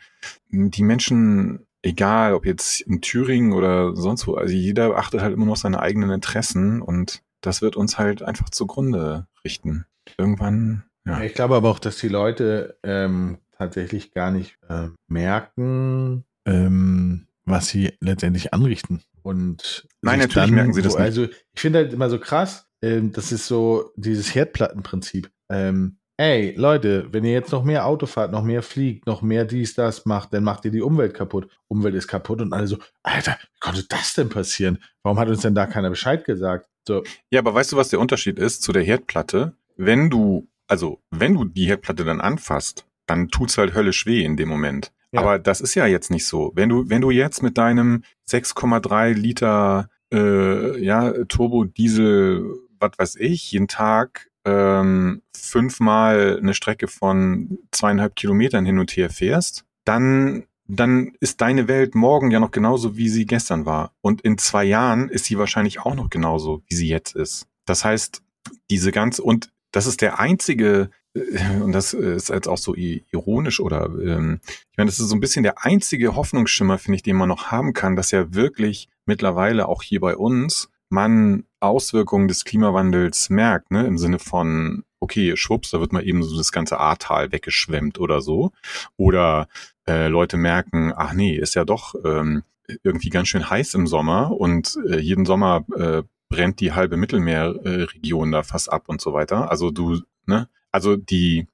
die 0.49 0.83
Menschen, 0.83 1.65
egal 1.83 2.33
ob 2.33 2.45
jetzt 2.45 2.81
in 2.81 3.01
Thüringen 3.01 3.53
oder 3.53 3.95
sonst 3.95 4.27
wo, 4.27 4.35
also 4.35 4.53
jeder 4.53 4.95
achtet 4.97 5.21
halt 5.21 5.33
immer 5.33 5.45
noch 5.45 5.55
seine 5.55 5.79
eigenen 5.79 6.11
Interessen 6.11 6.81
und 6.81 7.21
das 7.41 7.61
wird 7.61 7.75
uns 7.75 7.97
halt 7.97 8.21
einfach 8.21 8.49
zugrunde 8.49 9.27
richten. 9.43 9.85
Irgendwann, 10.17 10.83
ja. 11.05 11.21
Ich 11.23 11.33
glaube 11.33 11.55
aber 11.55 11.69
auch, 11.69 11.79
dass 11.79 11.97
die 11.97 12.07
Leute 12.07 12.77
ähm, 12.83 13.39
tatsächlich 13.57 14.13
gar 14.13 14.31
nicht 14.31 14.57
äh, 14.69 14.89
merken, 15.07 16.23
ähm, 16.45 17.27
was 17.45 17.69
sie 17.69 17.93
letztendlich 17.99 18.53
anrichten. 18.53 19.01
Und 19.23 19.87
Nein, 20.01 20.19
natürlich 20.19 20.51
merken 20.51 20.73
sie 20.73 20.81
das 20.81 20.93
nicht. 20.93 21.03
Also 21.03 21.23
ich 21.25 21.61
finde 21.61 21.79
halt 21.79 21.93
immer 21.93 22.09
so 22.09 22.19
krass, 22.19 22.67
ähm, 22.81 23.11
das 23.11 23.31
ist 23.31 23.47
so 23.47 23.91
dieses 23.95 24.33
Herdplattenprinzip. 24.33 25.31
Ähm, 25.49 25.97
ey, 26.21 26.53
Leute, 26.55 27.07
wenn 27.11 27.25
ihr 27.25 27.31
jetzt 27.31 27.51
noch 27.51 27.63
mehr 27.63 27.87
Auto 27.87 28.05
fahrt, 28.05 28.31
noch 28.31 28.43
mehr 28.43 28.61
fliegt, 28.61 29.07
noch 29.07 29.23
mehr 29.23 29.43
dies, 29.43 29.73
das 29.73 30.05
macht, 30.05 30.33
dann 30.33 30.43
macht 30.43 30.63
ihr 30.65 30.71
die 30.71 30.81
Umwelt 30.81 31.15
kaputt. 31.15 31.49
Umwelt 31.67 31.95
ist 31.95 32.07
kaputt 32.07 32.41
und 32.41 32.53
alle 32.53 32.67
so, 32.67 32.77
Alter, 33.01 33.37
wie 33.41 33.59
konnte 33.59 33.83
das 33.89 34.13
denn 34.13 34.29
passieren? 34.29 34.77
Warum 35.01 35.17
hat 35.17 35.29
uns 35.29 35.41
denn 35.41 35.55
da 35.55 35.65
keiner 35.65 35.89
Bescheid 35.89 36.23
gesagt? 36.23 36.69
So, 36.87 37.03
Ja, 37.31 37.39
aber 37.39 37.55
weißt 37.55 37.71
du, 37.71 37.77
was 37.77 37.89
der 37.89 37.99
Unterschied 37.99 38.37
ist 38.37 38.61
zu 38.61 38.71
der 38.71 38.83
Herdplatte? 38.83 39.53
Wenn 39.77 40.11
du, 40.11 40.47
also 40.67 41.01
wenn 41.09 41.33
du 41.33 41.45
die 41.45 41.65
Herdplatte 41.65 42.05
dann 42.05 42.21
anfasst, 42.21 42.85
dann 43.07 43.29
tut's 43.29 43.57
halt 43.57 43.73
höllisch 43.73 44.05
weh 44.05 44.23
in 44.23 44.37
dem 44.37 44.47
Moment. 44.47 44.91
Ja. 45.11 45.21
Aber 45.21 45.39
das 45.39 45.59
ist 45.59 45.73
ja 45.73 45.87
jetzt 45.87 46.11
nicht 46.11 46.27
so. 46.27 46.51
Wenn 46.53 46.69
du, 46.69 46.87
wenn 46.87 47.01
du 47.01 47.09
jetzt 47.09 47.41
mit 47.41 47.57
deinem 47.57 48.03
6,3 48.29 49.13
Liter 49.13 49.89
äh, 50.13 50.79
ja, 50.83 51.11
Turbo-Diesel, 51.25 52.45
was 52.79 52.91
weiß 52.97 53.15
ich, 53.15 53.51
jeden 53.51 53.67
Tag 53.67 54.30
ähm, 54.45 55.21
fünfmal 55.35 56.37
eine 56.39 56.53
Strecke 56.53 56.87
von 56.87 57.59
zweieinhalb 57.71 58.15
Kilometern 58.15 58.65
hin 58.65 58.79
und 58.79 58.91
her 58.91 59.09
fährst, 59.09 59.65
dann 59.85 60.43
dann 60.67 61.11
ist 61.19 61.41
deine 61.41 61.67
Welt 61.67 61.95
morgen 61.95 62.31
ja 62.31 62.39
noch 62.39 62.51
genauso, 62.51 62.95
wie 62.95 63.09
sie 63.09 63.25
gestern 63.25 63.65
war. 63.65 63.91
Und 63.99 64.21
in 64.21 64.37
zwei 64.37 64.63
Jahren 64.63 65.09
ist 65.09 65.25
sie 65.25 65.37
wahrscheinlich 65.37 65.81
auch 65.81 65.95
noch 65.95 66.09
genauso, 66.09 66.61
wie 66.67 66.75
sie 66.75 66.87
jetzt 66.87 67.15
ist. 67.15 67.47
Das 67.65 67.83
heißt, 67.83 68.21
diese 68.69 68.91
ganze, 68.91 69.21
und 69.21 69.51
das 69.71 69.85
ist 69.85 70.01
der 70.01 70.19
einzige, 70.19 70.89
äh, 71.13 71.59
und 71.61 71.73
das 71.73 71.93
ist 71.93 72.29
jetzt 72.29 72.47
auch 72.47 72.57
so 72.57 72.73
ironisch 72.75 73.59
oder, 73.59 73.85
ähm, 73.85 74.39
ich 74.71 74.77
meine, 74.77 74.89
das 74.89 74.99
ist 74.99 75.09
so 75.09 75.15
ein 75.15 75.19
bisschen 75.19 75.43
der 75.43 75.65
einzige 75.65 76.15
Hoffnungsschimmer, 76.15 76.77
finde 76.77 76.95
ich, 76.95 77.03
den 77.03 77.17
man 77.17 77.29
noch 77.29 77.51
haben 77.51 77.73
kann, 77.73 77.97
dass 77.97 78.11
ja 78.11 78.33
wirklich 78.33 78.87
mittlerweile 79.05 79.67
auch 79.67 79.83
hier 79.83 79.99
bei 79.99 80.15
uns 80.15 80.69
man 80.91 81.45
Auswirkungen 81.59 82.27
des 82.27 82.43
Klimawandels 82.43 83.29
merkt, 83.29 83.71
ne, 83.71 83.85
im 83.85 83.97
Sinne 83.97 84.19
von, 84.19 84.83
okay, 84.99 85.35
schwupps, 85.35 85.71
da 85.71 85.79
wird 85.79 85.93
mal 85.93 86.05
eben 86.05 86.23
so 86.23 86.37
das 86.37 86.51
ganze 86.51 86.79
Ahrtal 86.79 87.31
weggeschwemmt 87.31 87.99
oder 87.99 88.21
so. 88.21 88.51
Oder 88.97 89.47
äh, 89.87 90.07
Leute 90.07 90.37
merken, 90.37 90.93
ach 90.95 91.13
nee, 91.13 91.35
ist 91.35 91.55
ja 91.55 91.65
doch 91.65 91.95
ähm, 92.03 92.43
irgendwie 92.83 93.09
ganz 93.09 93.27
schön 93.27 93.49
heiß 93.49 93.73
im 93.73 93.87
Sommer 93.87 94.31
und 94.31 94.77
äh, 94.87 94.99
jeden 94.99 95.25
Sommer 95.25 95.65
äh, 95.75 96.03
brennt 96.29 96.59
die 96.59 96.71
halbe 96.71 96.97
Mittelmeerregion 96.97 97.83
Region 97.89 98.31
da 98.31 98.43
fast 98.43 98.71
ab 98.71 98.83
und 98.87 99.01
so 99.01 99.13
weiter. 99.13 99.49
Also 99.49 99.71
du, 99.71 99.99
ne, 100.25 100.49
also 100.71 100.95
die, 100.95 101.47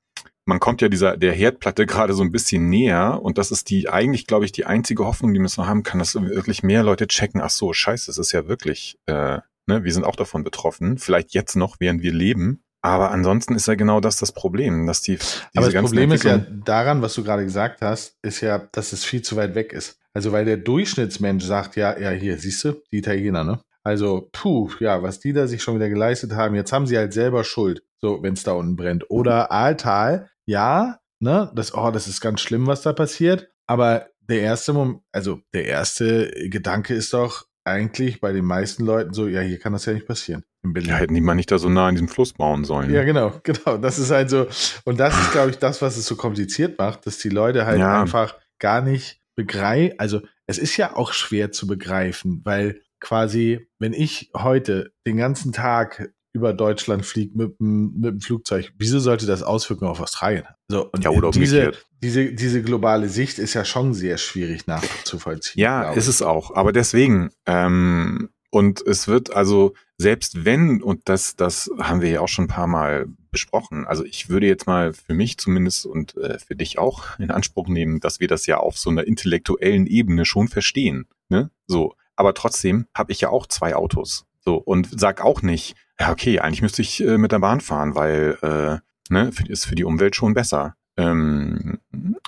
man 0.47 0.59
kommt 0.59 0.81
ja 0.81 0.87
dieser 0.87 1.17
der 1.17 1.33
Herdplatte 1.33 1.85
gerade 1.85 2.13
so 2.13 2.23
ein 2.23 2.31
bisschen 2.31 2.69
näher 2.69 3.19
und 3.21 3.37
das 3.37 3.51
ist 3.51 3.69
die 3.69 3.89
eigentlich, 3.89 4.25
glaube 4.25 4.45
ich, 4.45 4.51
die 4.51 4.65
einzige 4.65 5.05
Hoffnung, 5.05 5.33
die 5.33 5.39
man 5.39 5.49
so 5.49 5.67
haben 5.67 5.83
kann, 5.83 5.99
dass 5.99 6.15
wirklich 6.15 6.63
mehr 6.63 6.83
Leute 6.83 7.07
checken, 7.07 7.41
ach 7.41 7.49
so, 7.49 7.73
scheiße, 7.73 8.09
es 8.09 8.17
ist 8.17 8.31
ja 8.31 8.47
wirklich, 8.47 8.97
äh, 9.05 9.39
ne, 9.67 9.83
wir 9.83 9.93
sind 9.93 10.05
auch 10.05 10.15
davon 10.15 10.43
betroffen, 10.43 10.97
vielleicht 10.97 11.33
jetzt 11.33 11.55
noch, 11.55 11.77
während 11.79 12.01
wir 12.01 12.13
leben. 12.13 12.63
Aber 12.81 13.11
ansonsten 13.11 13.55
ist 13.55 13.67
ja 13.67 13.75
genau 13.75 13.99
das 13.99 14.17
das 14.17 14.31
Problem, 14.31 14.87
dass 14.87 15.01
die 15.01 15.15
diese 15.15 15.41
Aber 15.55 15.65
das 15.65 15.73
ganzen 15.73 15.89
Problem 15.89 16.11
ist 16.11 16.23
ja 16.23 16.37
daran, 16.37 17.01
was 17.01 17.15
du 17.15 17.23
gerade 17.23 17.43
gesagt 17.43 17.81
hast, 17.81 18.15
ist 18.21 18.39
ja, 18.41 18.59
dass 18.71 18.93
es 18.93 19.03
viel 19.03 19.23
zu 19.23 19.35
weit 19.35 19.55
weg 19.55 19.73
ist. 19.73 19.99
Also 20.13 20.31
weil 20.31 20.45
der 20.45 20.57
Durchschnittsmensch 20.57 21.43
sagt, 21.43 21.75
ja, 21.75 21.99
ja, 21.99 22.11
hier, 22.11 22.37
siehst 22.37 22.63
du, 22.63 22.81
die 22.91 22.99
Italiener, 22.99 23.43
ne? 23.43 23.59
Also, 23.83 24.29
puh, 24.33 24.69
ja, 24.79 25.01
was 25.01 25.19
die 25.19 25.31
da 25.31 25.47
sich 25.47 25.63
schon 25.63 25.75
wieder 25.75 25.89
geleistet 25.89 26.33
haben, 26.33 26.55
jetzt 26.55 26.73
haben 26.73 26.87
sie 26.87 26.97
halt 26.97 27.13
selber 27.13 27.43
Schuld, 27.43 27.83
so, 28.01 28.21
wenn 28.21 28.33
es 28.33 28.43
da 28.43 28.51
unten 28.51 28.75
brennt. 28.75 29.09
Oder 29.09 29.49
Aaltal, 29.49 30.29
ja, 30.47 30.99
ne, 31.19 31.51
das, 31.55 31.73
oh, 31.75 31.91
das 31.91 32.07
ist 32.07 32.21
ganz 32.21 32.41
schlimm, 32.41 32.65
was 32.67 32.81
da 32.81 32.93
passiert. 32.93 33.49
Aber 33.67 34.07
der 34.21 34.41
erste 34.41 34.73
Moment, 34.73 35.01
also 35.11 35.41
der 35.53 35.65
erste 35.65 36.31
Gedanke 36.49 36.93
ist 36.93 37.13
doch 37.13 37.45
eigentlich 37.65 38.21
bei 38.21 38.31
den 38.31 38.45
meisten 38.45 38.85
Leuten 38.85 39.13
so, 39.13 39.27
ja, 39.27 39.41
hier 39.41 39.59
kann 39.59 39.73
das 39.73 39.85
ja 39.85 39.93
nicht 39.93 40.07
passieren. 40.07 40.43
In 40.63 40.73
Berlin. 40.73 40.89
ja, 40.91 40.95
hätten 40.95 41.13
die 41.13 41.21
mal 41.21 41.35
nicht 41.35 41.51
da 41.51 41.57
so 41.57 41.69
nah 41.69 41.87
an 41.87 41.95
diesem 41.95 42.07
Fluss 42.07 42.33
bauen 42.33 42.63
sollen. 42.63 42.91
Ja, 42.93 43.03
genau, 43.03 43.33
genau. 43.43 43.77
Das 43.77 43.99
ist 43.99 44.09
halt 44.09 44.29
so, 44.29 44.47
und 44.85 44.99
das 44.99 45.17
ist, 45.19 45.31
glaube 45.33 45.49
ich, 45.51 45.57
das, 45.59 45.81
was 45.81 45.97
es 45.97 46.05
so 46.05 46.15
kompliziert 46.15 46.77
macht, 46.79 47.05
dass 47.05 47.17
die 47.17 47.29
Leute 47.29 47.65
halt 47.65 47.79
Ja. 47.79 48.01
einfach 48.01 48.35
gar 48.59 48.81
nicht 48.81 49.19
begreifen. 49.35 49.99
Also, 49.99 50.21
es 50.47 50.57
ist 50.57 50.77
ja 50.77 50.95
auch 50.95 51.11
schwer 51.11 51.51
zu 51.51 51.67
begreifen, 51.67 52.41
weil 52.45 52.81
quasi, 53.01 53.67
wenn 53.79 53.93
ich 53.93 54.31
heute 54.35 54.91
den 55.05 55.17
ganzen 55.17 55.51
Tag 55.51 56.09
über 56.37 56.53
Deutschland 56.53 57.05
fliege 57.05 57.37
mit, 57.37 57.59
dem- 57.59 57.93
mit 57.95 58.05
dem 58.13 58.21
Flugzeug, 58.21 58.71
wieso 58.77 58.99
sollte 58.99 59.25
das 59.25 59.43
Auswirkungen 59.43 59.91
auf 59.91 59.99
Australien 59.99 60.45
haben? 60.45 60.55
So, 60.69 60.89
und 60.91 61.03
Ja, 61.03 61.09
oder 61.09 61.31
diese, 61.31 61.71
diese, 62.03 62.33
diese 62.33 62.61
globale 62.61 63.09
Sicht 63.09 63.39
ist 63.39 63.53
ja 63.53 63.65
schon 63.65 63.93
sehr 63.93 64.17
schwierig 64.17 64.67
nachzuvollziehen. 64.67 65.61
Ja, 65.61 65.91
ist 65.93 66.07
es 66.07 66.21
auch. 66.21 66.55
Aber 66.55 66.71
deswegen, 66.71 67.31
ähm, 67.45 68.29
und 68.49 68.81
es 68.85 69.07
wird 69.07 69.33
also, 69.33 69.73
selbst 69.97 70.45
wenn, 70.45 70.81
und 70.81 71.01
das, 71.09 71.35
das 71.35 71.69
haben 71.79 72.01
wir 72.01 72.09
ja 72.09 72.21
auch 72.21 72.27
schon 72.27 72.45
ein 72.45 72.49
paar 72.49 72.67
Mal 72.67 73.07
besprochen, 73.31 73.85
also 73.85 74.03
ich 74.05 74.29
würde 74.29 74.47
jetzt 74.47 74.67
mal 74.67 74.93
für 74.93 75.13
mich 75.13 75.37
zumindest 75.37 75.85
und 75.85 76.15
äh, 76.17 76.39
für 76.39 76.55
dich 76.55 76.77
auch 76.79 77.19
in 77.19 77.29
Anspruch 77.31 77.67
nehmen, 77.67 77.99
dass 77.99 78.19
wir 78.19 78.27
das 78.27 78.45
ja 78.45 78.57
auf 78.57 78.77
so 78.77 78.89
einer 78.89 79.05
intellektuellen 79.05 79.85
Ebene 79.85 80.23
schon 80.25 80.47
verstehen. 80.47 81.07
Ne? 81.29 81.49
So, 81.67 81.93
aber 82.15 82.33
trotzdem 82.33 82.85
habe 82.95 83.11
ich 83.11 83.21
ja 83.21 83.29
auch 83.29 83.47
zwei 83.47 83.75
Autos. 83.75 84.25
So, 84.45 84.55
und 84.55 84.87
sag 84.97 85.21
auch 85.21 85.41
nicht, 85.41 85.75
ja, 85.99 86.11
okay, 86.11 86.39
eigentlich 86.39 86.61
müsste 86.61 86.81
ich 86.81 87.03
äh, 87.03 87.17
mit 87.17 87.31
der 87.31 87.39
Bahn 87.39 87.61
fahren, 87.61 87.95
weil 87.95 88.37
äh, 88.41 89.13
ne, 89.13 89.31
für, 89.31 89.47
ist 89.47 89.65
für 89.65 89.75
die 89.75 89.83
Umwelt 89.83 90.15
schon 90.15 90.33
besser. 90.33 90.75
Ähm, 90.97 91.79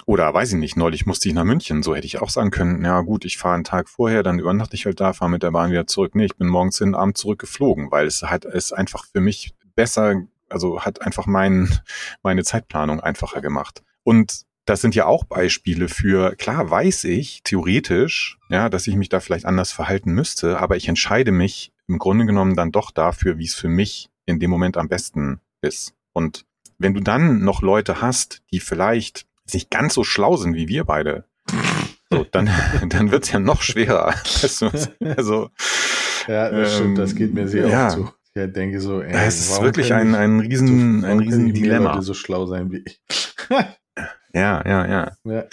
oder 0.06 0.32
weiß 0.34 0.54
ich 0.54 0.60
nicht, 0.60 0.78
neulich 0.78 1.06
musste 1.06 1.28
ich 1.28 1.36
nach 1.36 1.44
München, 1.44 1.82
so 1.82 1.96
hätte 1.96 2.06
ich 2.06 2.22
auch 2.22 2.30
sagen 2.30 2.52
können, 2.52 2.86
ja 2.86 3.02
gut, 3.02 3.26
ich 3.26 3.38
fahre 3.38 3.56
einen 3.56 3.64
Tag 3.64 3.90
vorher, 3.90 4.22
dann 4.22 4.40
übernachte 4.40 4.76
ich 4.76 4.86
halt 4.86 5.00
da, 5.00 5.14
fahre 5.14 5.32
mit 5.32 5.44
der 5.44 5.52
Bahn 5.52 5.72
wieder 5.72 5.88
zurück. 5.88 6.14
Nee, 6.16 6.26
ich 6.26 6.38
bin 6.38 6.48
morgens 6.48 6.78
hin, 6.78 6.94
abends 6.94 7.22
zurückgeflogen, 7.22 7.92
weil 7.92 8.06
es 8.06 8.22
hat 8.22 8.46
es 8.46 8.72
einfach 8.72 9.06
für 9.06 9.22
mich 9.22 9.56
besser, 9.76 10.22
also 10.50 10.82
hat 10.82 11.02
einfach 11.02 11.26
mein, 11.26 11.70
meine 12.24 12.44
Zeitplanung 12.44 13.00
einfacher 13.00 13.42
gemacht. 13.42 13.84
Und 14.04 14.44
das 14.66 14.82
sind 14.82 14.94
ja 14.94 15.08
auch 15.08 15.24
Beispiele 15.24 15.88
für, 15.90 16.36
klar 16.36 16.70
weiß 16.70 17.06
ich 17.06 17.42
theoretisch, 17.44 18.38
ja, 18.50 18.70
dass 18.70 18.86
ich 18.86 18.96
mich 18.96 19.10
da 19.10 19.20
vielleicht 19.20 19.46
anders 19.46 19.72
verhalten 19.72 20.12
müsste, 20.12 20.60
aber 20.60 20.78
ich 20.78 20.88
entscheide 20.88 21.32
mich 21.32 21.72
im 21.90 21.98
Grunde 21.98 22.26
genommen 22.26 22.56
dann 22.56 22.72
doch 22.72 22.92
dafür, 22.92 23.38
wie 23.38 23.46
es 23.46 23.56
für 23.56 23.68
mich 23.68 24.10
in 24.26 24.40
dem 24.40 24.52
Moment 24.52 24.78
am 24.78 24.88
besten 24.88 25.42
ist. 25.62 25.94
Und 26.14 26.46
wenn 26.78 26.94
du 26.94 27.02
dann 27.02 27.44
noch 27.44 27.62
Leute 27.62 28.02
hast, 28.02 28.42
die 28.54 28.60
vielleicht 28.60 29.26
nicht 29.52 29.72
ganz 29.72 29.96
so 29.96 30.04
schlau 30.04 30.38
sind 30.38 30.54
wie 30.54 30.68
wir 30.68 30.86
beide, 30.86 31.26
so, 32.12 32.24
dann, 32.32 32.50
dann 32.90 33.12
wird's 33.12 33.32
ja 33.32 33.40
noch 33.40 33.62
schwerer. 33.62 34.14
Also, 34.44 34.70
Ja, 36.28 36.50
das 36.50 36.76
stimmt, 36.76 36.98
das 37.00 37.16
geht 37.16 37.34
mir 37.34 37.48
sehr 37.48 37.68
ja. 37.68 37.88
oft 37.88 37.98
so. 37.98 38.10
Ich 38.36 38.54
denke 38.54 38.80
so, 38.80 39.02
ey, 39.02 39.12
es 39.12 39.40
ist 39.40 39.62
wirklich 39.62 39.92
ein, 39.92 40.14
ein 40.14 40.40
riesen, 40.40 41.02
so, 41.02 41.08
ein 41.08 41.20
riesen 41.20 41.52
Dilemma. 41.52 42.02
So 42.02 42.14
schlau 42.14 42.46
sein 42.46 42.72
wie 42.72 42.84
ich. 42.86 43.02
Ja, 44.34 44.62
ja, 44.66 44.88
ja. 44.88 45.12
ja. 45.24 45.44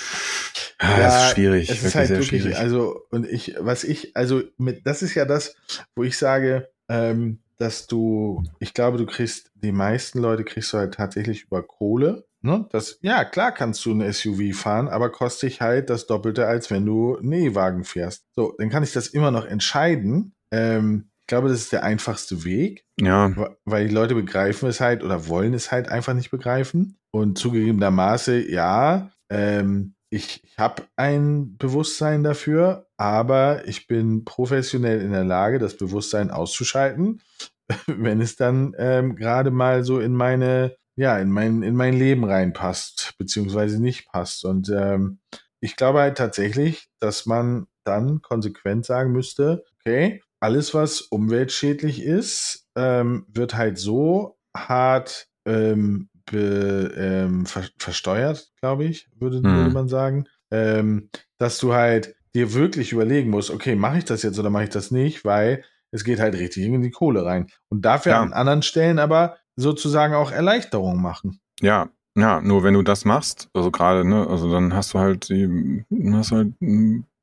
Ah, 0.78 0.98
das 0.98 1.22
ist 1.22 1.30
schwierig, 1.32 1.70
Es 1.70 1.82
ist 1.82 1.94
halt 1.94 2.10
wirklich, 2.10 2.42
schwierig. 2.42 2.58
also, 2.58 3.06
und 3.10 3.26
ich, 3.26 3.56
was 3.58 3.84
ich, 3.84 4.14
also, 4.14 4.42
mit, 4.58 4.86
das 4.86 5.02
ist 5.02 5.14
ja 5.14 5.24
das, 5.24 5.56
wo 5.94 6.02
ich 6.04 6.18
sage, 6.18 6.68
ähm, 6.88 7.38
dass 7.56 7.86
du, 7.86 8.42
ich 8.58 8.74
glaube, 8.74 8.98
du 8.98 9.06
kriegst, 9.06 9.50
die 9.54 9.72
meisten 9.72 10.18
Leute 10.18 10.44
kriegst 10.44 10.72
du 10.72 10.78
halt 10.78 10.94
tatsächlich 10.94 11.44
über 11.44 11.62
Kohle. 11.62 12.26
Ne? 12.42 12.68
Das, 12.70 12.98
ja, 13.00 13.24
klar 13.24 13.52
kannst 13.52 13.84
du 13.86 13.92
ein 13.92 14.12
SUV 14.12 14.54
fahren, 14.54 14.88
aber 14.88 15.10
kostet 15.10 15.50
dich 15.50 15.60
halt 15.62 15.88
das 15.88 16.06
Doppelte, 16.06 16.46
als 16.46 16.70
wenn 16.70 16.84
du 16.84 17.16
einen 17.16 17.32
E-Wagen 17.32 17.84
fährst. 17.84 18.24
So, 18.34 18.54
dann 18.58 18.68
kann 18.68 18.82
ich 18.82 18.92
das 18.92 19.06
immer 19.08 19.30
noch 19.30 19.46
entscheiden. 19.46 20.34
Ähm, 20.50 21.08
ich 21.26 21.28
glaube, 21.28 21.48
das 21.48 21.58
ist 21.58 21.72
der 21.72 21.82
einfachste 21.82 22.44
Weg. 22.44 22.84
Ja. 23.00 23.32
Weil 23.64 23.88
die 23.88 23.94
Leute 23.94 24.14
begreifen 24.14 24.68
es 24.68 24.80
halt 24.80 25.02
oder 25.02 25.26
wollen 25.26 25.54
es 25.54 25.72
halt 25.72 25.88
einfach 25.88 26.14
nicht 26.14 26.30
begreifen. 26.30 27.00
Und 27.10 27.36
zugegebenermaßen, 27.36 28.48
ja, 28.48 29.10
ähm, 29.28 29.96
ich, 30.08 30.44
ich 30.44 30.56
habe 30.56 30.84
ein 30.94 31.56
Bewusstsein 31.56 32.22
dafür, 32.22 32.86
aber 32.96 33.66
ich 33.66 33.88
bin 33.88 34.24
professionell 34.24 35.00
in 35.00 35.10
der 35.10 35.24
Lage, 35.24 35.58
das 35.58 35.76
Bewusstsein 35.76 36.30
auszuschalten, 36.30 37.20
wenn 37.88 38.20
es 38.20 38.36
dann 38.36 38.76
ähm, 38.78 39.16
gerade 39.16 39.50
mal 39.50 39.82
so 39.82 39.98
in 39.98 40.14
meine, 40.14 40.76
ja, 40.94 41.18
in 41.18 41.32
mein, 41.32 41.64
in 41.64 41.74
mein 41.74 41.94
Leben 41.94 42.22
reinpasst, 42.22 43.14
beziehungsweise 43.18 43.82
nicht 43.82 44.06
passt. 44.06 44.44
Und 44.44 44.68
ähm, 44.68 45.18
ich 45.58 45.74
glaube 45.74 45.98
halt 45.98 46.18
tatsächlich, 46.18 46.88
dass 47.00 47.26
man 47.26 47.66
dann 47.82 48.22
konsequent 48.22 48.86
sagen 48.86 49.10
müsste, 49.10 49.64
okay, 49.80 50.22
alles, 50.40 50.74
was 50.74 51.00
umweltschädlich 51.00 52.02
ist, 52.02 52.66
ähm, 52.76 53.26
wird 53.28 53.56
halt 53.56 53.78
so 53.78 54.38
hart 54.56 55.28
ähm, 55.46 56.08
be, 56.30 56.92
ähm, 56.96 57.46
ver 57.46 57.64
versteuert, 57.78 58.50
glaube 58.60 58.84
ich, 58.84 59.08
würde, 59.16 59.38
hm. 59.38 59.44
würde 59.44 59.70
man 59.70 59.88
sagen, 59.88 60.26
ähm, 60.50 61.10
dass 61.38 61.58
du 61.58 61.72
halt 61.72 62.14
dir 62.34 62.52
wirklich 62.52 62.92
überlegen 62.92 63.30
musst, 63.30 63.50
okay, 63.50 63.76
mache 63.76 63.98
ich 63.98 64.04
das 64.04 64.22
jetzt 64.22 64.38
oder 64.38 64.50
mache 64.50 64.64
ich 64.64 64.70
das 64.70 64.90
nicht, 64.90 65.24
weil 65.24 65.64
es 65.90 66.04
geht 66.04 66.20
halt 66.20 66.34
richtig 66.34 66.64
in 66.64 66.82
die 66.82 66.90
Kohle 66.90 67.24
rein. 67.24 67.46
Und 67.68 67.82
dafür 67.84 68.12
ja. 68.12 68.22
an 68.22 68.32
anderen 68.32 68.62
Stellen 68.62 68.98
aber 68.98 69.36
sozusagen 69.56 70.14
auch 70.14 70.30
Erleichterungen 70.30 71.00
machen. 71.00 71.40
Ja, 71.60 71.88
ja, 72.14 72.40
nur 72.40 72.62
wenn 72.62 72.74
du 72.74 72.82
das 72.82 73.04
machst, 73.04 73.48
also 73.52 73.70
gerade, 73.70 74.06
ne, 74.06 74.26
also 74.28 74.50
dann 74.50 74.74
hast 74.74 74.94
du 74.94 74.98
halt 74.98 75.28
die, 75.28 75.84
hast 76.12 76.32
halt 76.32 76.54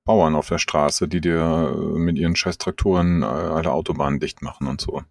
Bauern 0.06 0.36
auf 0.36 0.50
der 0.50 0.58
Straße, 0.58 1.08
die 1.08 1.22
dir 1.22 1.74
mit 1.96 2.18
ihren 2.18 2.36
scheiß 2.36 2.58
Traktoren 2.58 3.24
alle 3.24 3.72
Autobahnen 3.72 4.20
dicht 4.20 4.42
machen 4.42 4.68
und 4.68 4.82
so. 4.82 5.04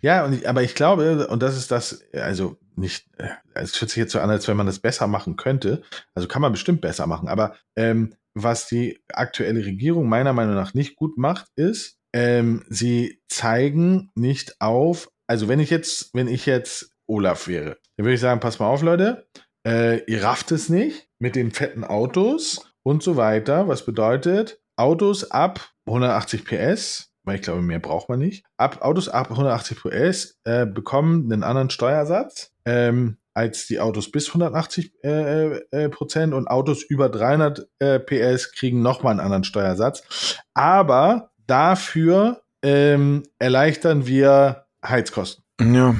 Ja, 0.00 0.24
und 0.24 0.34
ich, 0.34 0.48
aber 0.48 0.62
ich 0.62 0.74
glaube, 0.74 1.26
und 1.26 1.42
das 1.42 1.56
ist 1.56 1.70
das, 1.70 2.04
also 2.12 2.56
nicht, 2.76 3.08
äh, 3.18 3.30
es 3.54 3.80
hört 3.80 3.90
sich 3.90 3.96
jetzt 3.96 4.12
so 4.12 4.20
an, 4.20 4.30
als 4.30 4.46
wenn 4.46 4.56
man 4.56 4.66
das 4.66 4.78
besser 4.78 5.06
machen 5.06 5.36
könnte. 5.36 5.82
Also 6.14 6.28
kann 6.28 6.42
man 6.42 6.52
bestimmt 6.52 6.80
besser 6.80 7.06
machen. 7.06 7.28
Aber 7.28 7.56
ähm, 7.74 8.14
was 8.34 8.68
die 8.68 9.00
aktuelle 9.12 9.64
Regierung 9.64 10.08
meiner 10.08 10.32
Meinung 10.32 10.54
nach 10.54 10.74
nicht 10.74 10.96
gut 10.96 11.16
macht, 11.16 11.46
ist, 11.56 11.98
ähm, 12.12 12.64
sie 12.68 13.22
zeigen 13.28 14.10
nicht 14.14 14.60
auf, 14.60 15.10
also 15.26 15.48
wenn 15.48 15.60
ich 15.60 15.70
jetzt, 15.70 16.10
wenn 16.14 16.28
ich 16.28 16.46
jetzt 16.46 16.92
Olaf 17.06 17.48
wäre, 17.48 17.78
dann 17.96 18.04
würde 18.04 18.14
ich 18.14 18.20
sagen, 18.20 18.40
pass 18.40 18.58
mal 18.58 18.68
auf, 18.68 18.82
Leute, 18.82 19.26
äh, 19.66 20.04
ihr 20.04 20.22
rafft 20.22 20.52
es 20.52 20.68
nicht 20.68 21.08
mit 21.18 21.34
den 21.34 21.50
fetten 21.50 21.82
Autos 21.82 22.65
und 22.86 23.02
so 23.02 23.16
weiter. 23.16 23.68
Was 23.68 23.84
bedeutet, 23.84 24.60
Autos 24.76 25.30
ab 25.30 25.72
180 25.86 26.44
PS 26.44 27.10
weil 27.26 27.36
ich 27.36 27.42
glaube, 27.42 27.60
mehr 27.60 27.80
braucht 27.80 28.08
man 28.08 28.20
nicht. 28.20 28.46
Ab 28.56 28.82
Autos 28.82 29.08
ab 29.08 29.30
180 29.32 29.82
PS 29.82 30.38
äh, 30.44 30.64
bekommen 30.64 31.30
einen 31.30 31.42
anderen 31.42 31.70
Steuersatz 31.70 32.52
ähm, 32.64 33.16
als 33.34 33.66
die 33.66 33.80
Autos 33.80 34.12
bis 34.12 34.28
180 34.28 34.92
äh, 35.02 35.56
äh, 35.72 35.88
Prozent 35.88 36.32
und 36.32 36.46
Autos 36.46 36.84
über 36.84 37.08
300 37.08 37.66
äh, 37.80 37.98
PS 37.98 38.52
kriegen 38.52 38.80
nochmal 38.80 39.10
einen 39.10 39.20
anderen 39.20 39.42
Steuersatz. 39.42 40.38
Aber 40.54 41.32
dafür 41.48 42.42
ähm, 42.62 43.24
erleichtern 43.40 44.06
wir 44.06 44.66
Heizkosten. 44.84 45.44
Ja. 45.60 45.96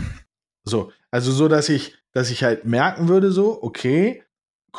So, 0.63 0.93
also 1.11 1.33
so, 1.33 1.49
dass 1.49 1.69
ich, 1.69 1.99
dass 2.13 2.31
ich 2.31 2.45
halt 2.45 2.67
merken 2.67 3.09
würde, 3.09 3.33
so, 3.33 3.61
okay, 3.63 4.23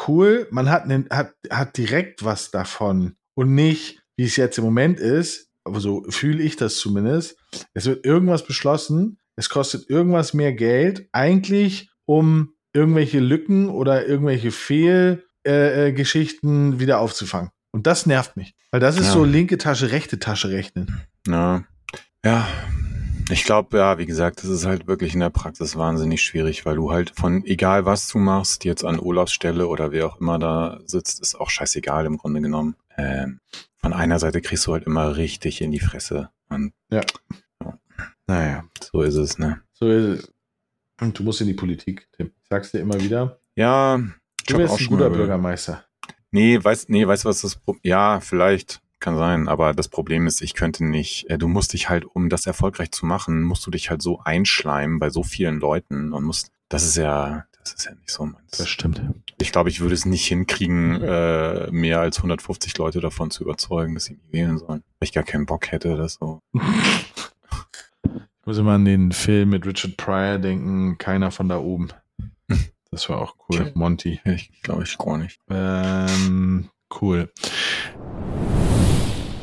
cool, 0.08 0.48
man 0.52 0.70
hat, 0.70 0.86
hat, 1.10 1.34
hat 1.50 1.76
direkt 1.78 2.24
was 2.24 2.52
davon 2.52 3.16
und 3.36 3.56
nicht, 3.56 4.04
wie 4.16 4.26
es 4.26 4.36
jetzt 4.36 4.58
im 4.58 4.64
Moment 4.64 5.00
ist, 5.00 5.50
aber 5.64 5.80
so 5.80 6.04
fühle 6.10 6.44
ich 6.44 6.56
das 6.56 6.78
zumindest. 6.78 7.38
Es 7.74 7.86
wird 7.86 8.06
irgendwas 8.06 8.46
beschlossen, 8.46 9.20
es 9.36 9.50
kostet 9.50 9.90
irgendwas 9.90 10.34
mehr 10.34 10.54
Geld, 10.54 11.10
eigentlich 11.12 11.90
um 12.06 12.54
irgendwelche 12.74 13.20
Lücken 13.20 13.70
oder 13.70 14.08
irgendwelche 14.08 14.52
Fehlgeschichten 14.52 16.74
äh, 16.74 16.80
wieder 16.80 17.00
aufzufangen. 17.00 17.50
Und 17.72 17.88
das 17.88 18.06
nervt 18.06 18.38
mich. 18.38 18.54
Weil 18.72 18.80
das 18.80 18.98
ist 18.98 19.08
ja. 19.08 19.14
so 19.14 19.24
linke 19.24 19.58
Tasche, 19.58 19.92
rechte 19.92 20.20
Tasche 20.20 20.50
rechnen. 20.50 21.02
Ja. 21.28 21.64
Ja. 22.24 22.48
Ich 23.30 23.44
glaube, 23.44 23.78
ja, 23.78 23.98
wie 23.98 24.06
gesagt, 24.06 24.42
das 24.42 24.50
ist 24.50 24.66
halt 24.66 24.88
wirklich 24.88 25.14
in 25.14 25.20
der 25.20 25.30
Praxis 25.30 25.76
wahnsinnig 25.76 26.22
schwierig, 26.22 26.66
weil 26.66 26.76
du 26.76 26.92
halt 26.92 27.12
von 27.16 27.44
egal 27.46 27.86
was 27.86 28.08
du 28.08 28.20
machst, 28.20 28.64
jetzt 28.64 28.86
an 28.86 29.00
Olafs 29.00 29.34
Stelle 29.34 29.68
oder 29.68 29.92
wer 29.92 30.08
auch 30.08 30.22
immer 30.22 30.40
da 30.40 30.80
sitzt, 30.86 31.22
ist 31.22 31.36
auch 31.36 31.50
scheißegal 31.50 32.06
im 32.06 32.18
Grunde 32.18 32.40
genommen. 32.42 32.78
Ähm, 32.98 33.42
von 33.76 33.92
einer 33.92 34.20
Seite 34.20 34.42
kriegst 34.42 34.66
du 34.66 34.74
halt 34.74 34.86
immer 34.86 35.18
richtig 35.18 35.62
in 35.62 35.72
die 35.72 35.82
Fresse. 35.82 36.30
Und, 36.50 36.72
ja. 36.90 37.02
ja. 37.64 37.80
Naja. 38.28 38.64
So 38.92 39.02
ist 39.02 39.16
es, 39.16 39.38
ne? 39.38 39.62
So 39.74 39.90
ist 39.90 40.06
es. 40.06 40.34
Und 41.02 41.20
du 41.20 41.24
musst 41.24 41.42
in 41.42 41.48
die 41.48 41.54
Politik, 41.54 42.08
Tim. 42.16 42.32
Ich 42.42 42.48
sag's 42.50 42.72
dir 42.72 42.80
immer 42.80 43.00
wieder. 43.00 43.40
Ja. 43.56 44.00
Du 44.48 44.58
bist 44.58 44.80
ein 44.80 44.88
guter 44.88 45.10
Bürgermeister. 45.10 45.84
Nee, 46.32 46.64
weißt, 46.64 46.90
nee, 46.90 47.06
weißt 47.06 47.26
du, 47.26 47.30
was 47.30 47.42
das 47.42 47.56
Problem, 47.56 47.82
ja, 47.84 48.20
vielleicht, 48.20 48.82
kann 49.00 49.18
sein, 49.18 49.48
aber 49.48 49.74
das 49.74 49.90
Problem 49.90 50.28
ist, 50.28 50.42
ich 50.42 50.54
könnte 50.54 50.86
nicht, 50.86 51.30
äh, 51.30 51.38
du 51.38 51.48
musst 51.48 51.74
dich 51.74 51.90
halt, 51.90 52.06
um 52.06 52.30
das 52.30 52.48
erfolgreich 52.48 52.92
zu 52.92 53.06
machen, 53.06 53.44
musst 53.44 53.66
du 53.66 53.72
dich 53.72 53.90
halt 53.90 54.02
so 54.02 54.20
einschleimen 54.20 55.00
bei 55.00 55.10
so 55.10 55.24
vielen 55.24 55.60
Leuten 55.60 56.14
und 56.14 56.24
musst, 56.24 56.52
das 56.70 56.84
ist 56.84 56.98
ja, 56.98 57.46
das 57.64 57.74
ist 57.74 57.86
ja 57.86 57.96
nicht 57.96 58.12
so 58.12 58.26
meins. 58.26 58.52
Das 58.58 58.70
stimmt. 58.70 59.02
Ich 59.40 59.52
glaube, 59.52 59.70
ich 59.70 59.82
würde 59.82 59.94
es 59.94 60.06
nicht 60.06 60.26
hinkriegen, 60.26 61.02
äh, 61.02 61.70
mehr 61.72 62.00
als 62.00 62.18
150 62.18 62.78
Leute 62.78 63.02
davon 63.02 63.30
zu 63.30 63.44
überzeugen, 63.44 63.94
dass 63.94 64.06
sie 64.06 64.14
mich 64.14 64.32
wählen 64.32 64.58
sollen. 64.58 64.84
Weil 65.00 65.08
ich 65.08 65.14
gar 65.14 65.24
keinen 65.24 65.46
Bock 65.46 65.72
hätte, 65.72 65.96
das 65.96 66.16
so. 66.16 66.42
ich 66.54 68.46
muss 68.46 68.58
immer 68.58 68.74
an 68.74 68.86
den 68.86 69.12
Film 69.12 69.50
mit 69.50 69.66
Richard 69.66 69.98
Pryor 69.98 70.40
denken, 70.40 70.98
keiner 70.98 71.32
von 71.32 71.50
da 71.50 71.60
oben. 71.60 71.90
Das 72.90 73.10
war 73.10 73.22
auch 73.22 73.36
cool. 73.50 73.62
Okay. 73.62 73.72
Monty. 73.76 74.22
Ich 74.24 74.62
glaube 74.64 74.84
ich 74.84 74.98
gar 74.98 75.18
nicht. 75.18 75.42
Ähm, 75.50 76.70
cool. 77.02 77.30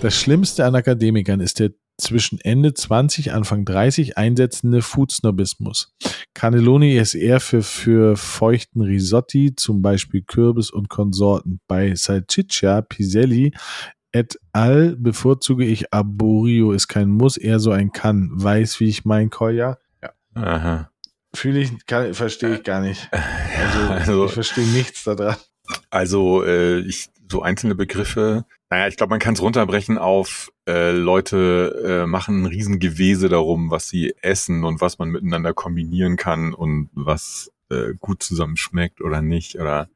Das 0.04 0.20
Schlimmste 0.20 0.66
an 0.66 0.74
Akademikern 0.74 1.40
ist 1.40 1.60
der 1.60 1.70
zwischen 1.96 2.38
Ende 2.38 2.74
20, 2.74 3.32
Anfang 3.32 3.64
30 3.64 4.18
einsetzende 4.18 4.82
Foodsnobismus. 4.82 5.94
Cannelloni 6.34 6.98
ist 6.98 7.14
eher 7.14 7.40
für, 7.40 7.62
für 7.62 8.14
feuchten 8.18 8.82
Risotti, 8.82 9.54
zum 9.56 9.80
Beispiel 9.80 10.20
Kürbis 10.20 10.70
und 10.70 10.90
Konsorten. 10.90 11.58
Bei 11.68 11.94
Salsiccia, 11.94 12.82
Piselli 12.82 13.54
et 14.12 14.38
al. 14.52 14.94
bevorzuge 14.94 15.64
ich 15.64 15.90
Arborio, 15.94 16.72
ist 16.72 16.88
kein 16.88 17.08
Muss, 17.08 17.38
eher 17.38 17.58
so 17.58 17.70
ein 17.70 17.90
Kann. 17.90 18.28
Weiß, 18.30 18.80
wie 18.80 18.90
ich 18.90 19.06
mein 19.06 19.30
Koya? 19.30 19.78
Ja. 20.02 20.12
Aha. 20.34 20.90
Fühle 21.34 21.60
ich, 21.60 21.70
verstehe 21.86 22.56
ich 22.56 22.62
gar 22.62 22.82
nicht. 22.82 23.08
Also, 23.56 23.92
also 23.94 24.24
ich 24.26 24.32
verstehe 24.32 24.66
nichts 24.66 25.04
daran. 25.04 25.36
Also, 25.90 26.44
äh, 26.44 26.80
ich, 26.80 27.08
so 27.30 27.42
einzelne 27.42 27.74
Begriffe, 27.74 28.44
naja, 28.70 28.88
ich 28.88 28.96
glaube, 28.96 29.10
man 29.10 29.20
kann 29.20 29.34
es 29.34 29.42
runterbrechen 29.42 29.98
auf 29.98 30.52
äh, 30.68 30.90
Leute 30.92 32.02
äh, 32.04 32.06
machen 32.06 32.42
ein 32.42 32.46
Riesengewese 32.46 33.28
darum, 33.28 33.70
was 33.70 33.88
sie 33.88 34.14
essen 34.20 34.64
und 34.64 34.80
was 34.80 34.98
man 34.98 35.10
miteinander 35.10 35.52
kombinieren 35.54 36.16
kann 36.16 36.54
und 36.54 36.90
was 36.92 37.52
äh, 37.70 37.94
gut 37.98 38.22
zusammen 38.22 38.56
schmeckt 38.56 39.00
oder 39.00 39.22
nicht. 39.22 39.56
Oder 39.56 39.88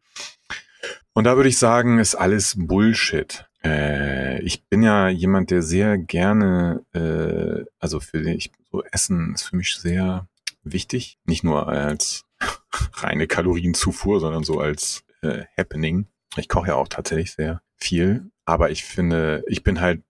und 1.13 1.25
da 1.25 1.37
würde 1.37 1.49
ich 1.49 1.59
sagen, 1.59 1.99
ist 1.99 2.15
alles 2.15 2.55
Bullshit. 2.57 3.47
Äh, 3.65 4.41
ich 4.43 4.67
bin 4.69 4.83
ja 4.83 5.09
jemand, 5.09 5.51
der 5.51 5.63
sehr 5.63 5.99
gerne, 5.99 6.85
äh, 6.93 7.65
also 7.81 7.99
für 8.01 8.21
ich 8.31 8.53
so 8.71 8.85
Essen 8.85 9.35
ist 9.35 9.43
für 9.43 9.57
mich 9.57 9.77
sehr 9.77 10.29
wichtig, 10.63 11.19
nicht 11.25 11.45
nur 11.45 11.67
als 11.67 12.25
reine 12.95 13.27
Kalorienzufuhr, 13.27 14.21
sondern 14.21 14.45
so 14.45 14.61
als 14.61 15.03
äh, 15.23 15.45
Happening. 15.57 16.07
Ich 16.37 16.49
koche 16.49 16.69
ja 16.69 16.75
auch 16.75 16.89
tatsächlich 16.89 17.33
sehr 17.33 17.63
viel, 17.77 18.31
aber 18.45 18.71
ich 18.71 18.85
finde, 18.85 19.45
ich 19.47 19.63
bin 19.63 19.81
halt 19.81 20.03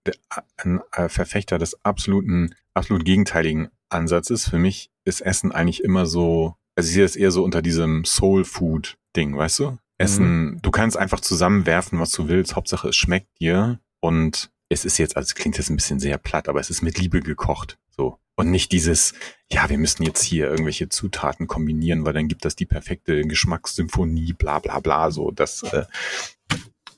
ein 0.57 0.81
äh, 0.91 1.09
Verfechter 1.09 1.57
des 1.57 1.83
absoluten, 1.85 2.55
absolut 2.73 3.05
gegenteiligen 3.05 3.69
Ansatzes. 3.89 4.49
Für 4.49 4.59
mich 4.59 4.91
ist 5.05 5.21
Essen 5.21 5.51
eigentlich 5.51 5.83
immer 5.83 6.05
so, 6.05 6.55
also 6.75 6.87
ich 6.87 6.93
sehe 6.93 7.05
es 7.05 7.15
eher 7.15 7.31
so 7.31 7.43
unter 7.43 7.61
diesem 7.61 8.05
Soul 8.05 8.45
Food 8.45 8.97
Ding, 9.15 9.35
weißt 9.35 9.59
du? 9.59 9.77
Essen, 9.97 10.45
mhm. 10.45 10.61
du 10.61 10.71
kannst 10.71 10.97
einfach 10.97 11.19
zusammenwerfen, 11.19 11.99
was 11.99 12.11
du 12.11 12.27
willst. 12.27 12.55
Hauptsache 12.55 12.89
es 12.89 12.95
schmeckt 12.95 13.39
dir 13.39 13.79
und 13.99 14.51
es 14.69 14.85
ist 14.85 14.97
jetzt, 14.97 15.17
also 15.17 15.27
es 15.27 15.35
klingt 15.35 15.57
jetzt 15.57 15.69
ein 15.69 15.75
bisschen 15.75 15.99
sehr 15.99 16.17
platt, 16.17 16.47
aber 16.47 16.59
es 16.59 16.69
ist 16.69 16.81
mit 16.81 16.97
Liebe 16.97 17.19
gekocht. 17.21 17.77
So. 17.89 18.17
Und 18.39 18.51
nicht 18.51 18.71
dieses, 18.71 19.15
ja, 19.51 19.69
wir 19.69 19.77
müssen 19.77 20.03
jetzt 20.03 20.23
hier 20.23 20.49
irgendwelche 20.49 20.87
Zutaten 20.87 21.45
kombinieren, 21.45 22.05
weil 22.05 22.13
dann 22.13 22.29
gibt 22.29 22.45
das 22.45 22.55
die 22.55 22.65
perfekte 22.65 23.23
Geschmackssymphonie, 23.23 24.31
bla 24.31 24.59
bla 24.59 24.79
bla. 24.79 25.11
So, 25.11 25.31
das 25.31 25.63
äh, 25.63 25.83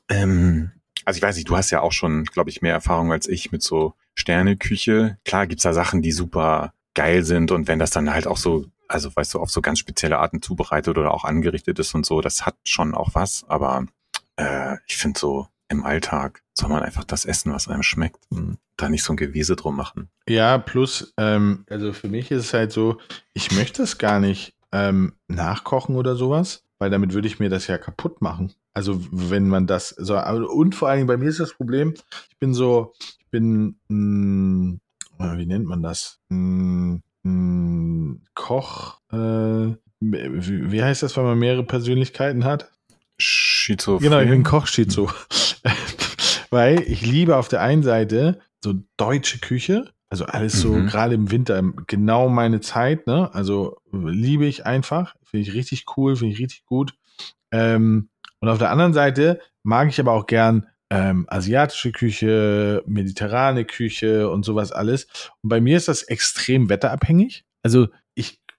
ähm, 0.08 0.70
also 1.04 1.18
ich 1.18 1.24
weiß 1.24 1.36
nicht, 1.38 1.50
du 1.50 1.58
hast 1.58 1.72
ja 1.72 1.82
auch 1.82 1.94
schon, 1.94 2.26
glaube 2.26 2.52
ich, 2.52 2.62
mehr 2.62 2.74
Erfahrung 2.74 3.12
als 3.12 3.28
ich 3.28 3.52
mit 3.52 3.64
so 3.64 3.96
Sterneküche. 4.14 5.18
Klar 5.26 5.48
gibt's 5.48 5.64
da 5.64 5.74
Sachen, 5.74 6.04
die 6.04 6.12
super 6.12 6.76
geil 6.94 7.24
sind 7.24 7.50
und 7.50 7.68
wenn 7.68 7.80
das 7.80 7.90
dann 7.90 8.14
halt 8.14 8.28
auch 8.28 8.38
so, 8.38 8.68
also 8.88 9.10
weißt 9.16 9.34
du, 9.34 9.40
auf 9.40 9.50
so 9.50 9.62
ganz 9.62 9.80
spezielle 9.80 10.20
Arten 10.20 10.44
zubereitet 10.44 11.00
oder 11.00 11.12
auch 11.12 11.24
angerichtet 11.24 11.80
ist 11.80 11.96
und 11.96 12.06
so, 12.06 12.22
das 12.22 12.46
hat 12.46 12.58
schon 12.66 12.94
auch 12.94 13.16
was, 13.16 13.46
aber 13.48 13.88
äh, 14.36 14.76
ich 14.86 14.96
finde 14.96 15.20
so 15.20 15.48
im 15.72 15.86
Alltag 15.86 16.44
soll 16.54 16.70
man 16.70 16.84
einfach 16.84 17.04
das 17.04 17.26
essen, 17.26 17.54
was 17.54 17.68
einem 17.68 17.84
schmeckt 17.84 18.28
da 18.82 18.90
nicht 18.90 19.04
so 19.04 19.14
ein 19.14 19.18
Gewese 19.18 19.56
drum 19.56 19.76
machen. 19.76 20.10
Ja, 20.28 20.58
plus, 20.58 21.14
ähm, 21.18 21.66
also 21.70 21.94
für 21.94 22.08
mich 22.08 22.32
ist 22.32 22.46
es 22.46 22.54
halt 22.54 22.72
so, 22.72 22.98
ich 23.34 23.52
möchte 23.52 23.84
es 23.84 23.98
gar 23.98 24.20
nicht 24.20 24.54
ähm, 24.72 25.14
nachkochen 25.28 25.96
oder 25.96 26.16
sowas, 26.16 26.64
weil 26.80 26.90
damit 26.90 27.14
würde 27.14 27.28
ich 27.28 27.40
mir 27.40 27.50
das 27.50 27.68
ja 27.68 27.78
kaputt 27.78 28.22
machen. 28.22 28.54
Also 28.74 29.02
wenn 29.12 29.48
man 29.48 29.68
das 29.68 29.90
so, 29.90 30.18
und 30.18 30.76
vor 30.76 30.90
allen 30.90 31.00
Dingen 31.00 31.08
bei 31.08 31.18
mir 31.18 31.30
ist 31.30 31.40
das 31.40 31.54
Problem, 31.54 31.94
ich 32.30 32.38
bin 32.40 32.54
so, 32.54 32.94
ich 33.20 33.28
bin, 33.30 33.76
mh, 33.88 34.80
hm, 35.20 35.38
wie 35.38 35.46
nennt 35.46 35.66
man 35.66 35.84
das? 35.84 36.20
Mh, 36.30 36.38
hm, 36.38 37.04
mh, 37.24 37.32
hm, 37.32 38.22
Koch, 38.34 39.00
äh, 39.12 39.76
wie 40.00 40.84
heißt 40.84 41.04
das, 41.04 41.16
wenn 41.16 41.26
man 41.26 41.38
mehrere 41.38 41.64
Persönlichkeiten 41.64 42.44
hat? 42.44 42.72
Schizophren. 43.22 44.04
Genau, 44.04 44.20
ich 44.20 44.30
bin 44.30 44.44
Kochschizo. 44.44 45.10
Weil 46.50 46.82
ich 46.82 47.06
liebe 47.06 47.38
auf 47.38 47.48
der 47.48 47.62
einen 47.62 47.84
Seite 47.84 48.40
so 48.64 48.76
deutsche 48.98 49.40
Küche, 49.40 49.92
also 50.10 50.26
alles 50.26 50.60
so 50.60 50.74
mhm. 50.74 50.88
gerade 50.88 51.16
im 51.16 51.32
Winter 51.32 51.64
genau 51.88 52.28
meine 52.28 52.60
Zeit, 52.60 53.08
ne? 53.08 53.34
Also 53.34 53.78
liebe 53.94 54.46
ich 54.46 54.66
einfach, 54.66 55.16
finde 55.24 55.48
ich 55.48 55.54
richtig 55.54 55.86
cool, 55.96 56.18
finde 56.18 56.34
ich 56.34 56.42
richtig 56.42 56.66
gut. 56.66 56.94
Ähm, 57.52 58.10
und 58.40 58.50
auf 58.50 58.58
der 58.58 58.72
anderen 58.72 58.94
Seite 58.94 59.40
mag 59.64 59.88
ich 59.88 60.00
aber 60.00 60.12
auch 60.12 60.28
gern 60.28 60.68
ähm, 60.90 61.26
asiatische 61.30 61.94
Küche, 61.94 62.84
mediterrane 62.86 63.64
Küche 63.64 64.30
und 64.30 64.44
sowas 64.44 64.74
alles. 64.74 65.08
Und 65.42 65.50
bei 65.50 65.62
mir 65.62 65.78
ist 65.78 65.88
das 65.88 66.04
extrem 66.04 66.70
wetterabhängig. 66.70 67.46
Also 67.64 67.88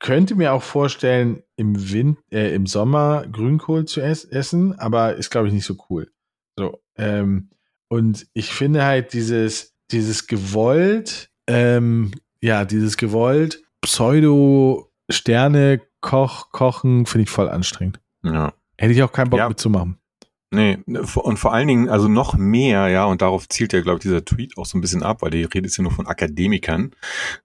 könnte 0.02 0.34
mir 0.34 0.52
auch 0.52 0.62
vorstellen, 0.62 1.42
im, 1.56 1.90
Wind, 1.90 2.18
äh, 2.30 2.54
im 2.54 2.66
Sommer 2.66 3.24
Grünkohl 3.30 3.86
zu 3.86 4.02
ess 4.02 4.24
essen, 4.24 4.78
aber 4.78 5.14
ist, 5.14 5.30
glaube 5.30 5.48
ich, 5.48 5.54
nicht 5.54 5.64
so 5.64 5.76
cool. 5.88 6.12
So, 6.58 6.82
ähm, 6.96 7.48
und 7.88 8.26
ich 8.34 8.52
finde 8.52 8.84
halt 8.84 9.14
dieses, 9.14 9.74
dieses 9.90 10.26
gewollt, 10.26 11.30
ähm, 11.46 12.10
ja, 12.42 12.64
dieses 12.64 12.96
gewollt 12.96 13.62
Pseudo-Sterne-Koch, 13.80 16.50
Kochen, 16.50 17.06
finde 17.06 17.22
ich 17.22 17.30
voll 17.30 17.48
anstrengend. 17.48 18.00
Ja. 18.24 18.52
Hätte 18.76 18.92
ich 18.92 19.04
auch 19.04 19.12
keinen 19.12 19.30
Bock 19.30 19.38
ja. 19.38 19.48
mitzumachen. 19.48 19.98
Nee, 20.54 20.80
und 20.86 21.38
vor 21.38 21.54
allen 21.54 21.66
Dingen, 21.66 21.88
also 21.88 22.08
noch 22.08 22.34
mehr, 22.36 22.88
ja, 22.88 23.06
und 23.06 23.22
darauf 23.22 23.48
zielt 23.48 23.72
ja, 23.72 23.80
glaube 23.80 23.96
ich, 23.96 24.02
dieser 24.02 24.22
Tweet 24.22 24.58
auch 24.58 24.66
so 24.66 24.76
ein 24.76 24.82
bisschen 24.82 25.02
ab, 25.02 25.22
weil 25.22 25.30
die 25.30 25.44
redet 25.44 25.74
ja 25.74 25.82
nur 25.82 25.92
von 25.92 26.06
Akademikern. 26.06 26.90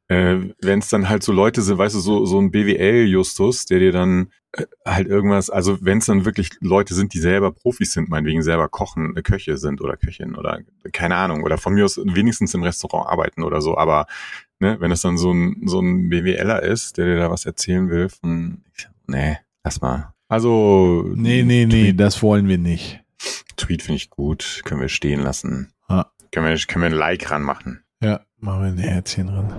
Äh, 0.10 0.40
Wenn 0.62 0.80
es 0.80 0.90
dann 0.90 1.08
halt 1.08 1.24
so 1.24 1.32
Leute 1.32 1.62
sind, 1.62 1.78
weißt 1.78 1.96
du, 1.96 2.02
so, 2.02 2.26
so 2.26 2.38
ein 2.38 2.52
BWL-Justus, 2.52 3.66
der 3.66 3.80
dir 3.80 3.94
dann 3.94 4.34
äh, 4.52 4.66
halt 4.86 5.08
irgendwas, 5.08 5.50
also 5.50 5.78
wenn 5.80 6.00
es 6.00 6.08
dann 6.08 6.26
wirklich 6.26 6.50
Leute 6.60 6.94
sind, 6.96 7.14
die 7.14 7.20
selber 7.20 7.54
Profis 7.54 7.94
sind, 7.94 8.10
meinetwegen 8.10 8.44
selber 8.44 8.68
kochen, 8.68 9.16
äh, 9.16 9.22
Köche 9.22 9.56
sind 9.56 9.80
oder 9.80 9.96
Köchin 9.96 10.36
oder 10.36 10.60
keine 10.92 11.16
Ahnung, 11.16 11.44
oder 11.44 11.58
von 11.58 11.76
mir 11.76 11.86
aus 11.86 11.98
wenigstens 12.04 12.54
im 12.56 12.64
Restaurant 12.64 13.10
arbeiten 13.10 13.44
oder 13.44 13.62
so, 13.62 13.78
aber 13.78 14.08
ne, 14.60 14.82
wenn 14.82 14.92
es 14.92 15.02
dann 15.02 15.18
so 15.18 15.32
ein, 15.32 15.62
so 15.66 15.80
ein 15.80 16.10
BWLer 16.10 16.62
ist, 16.62 16.98
der 16.98 17.06
dir 17.06 17.18
da 17.18 17.32
was 17.32 17.46
erzählen 17.46 17.90
will, 17.90 18.10
von, 18.10 18.66
nee, 19.08 19.38
lass 19.64 19.80
mal, 19.80 20.14
also. 20.28 21.12
Nee, 21.16 21.44
nee, 21.44 21.66
nee, 21.66 21.84
Tweet, 21.86 22.00
das 22.00 22.22
wollen 22.22 22.48
wir 22.48 22.58
nicht. 22.58 23.02
Tweet 23.56 23.82
finde 23.82 23.98
ich 23.98 24.10
gut. 24.10 24.62
Können 24.66 24.82
wir 24.82 24.90
stehen 24.90 25.22
lassen. 25.22 25.74
Ah. 25.88 26.06
Können, 26.32 26.48
wir, 26.48 26.58
können 26.68 26.84
wir 26.84 26.90
ein 26.90 26.98
Like 26.98 27.32
ranmachen. 27.32 27.84
Ja, 28.02 28.22
machen 28.38 28.62
wir 28.62 28.68
ein 28.68 28.78
Herzchen 28.78 29.30
ran. 29.30 29.54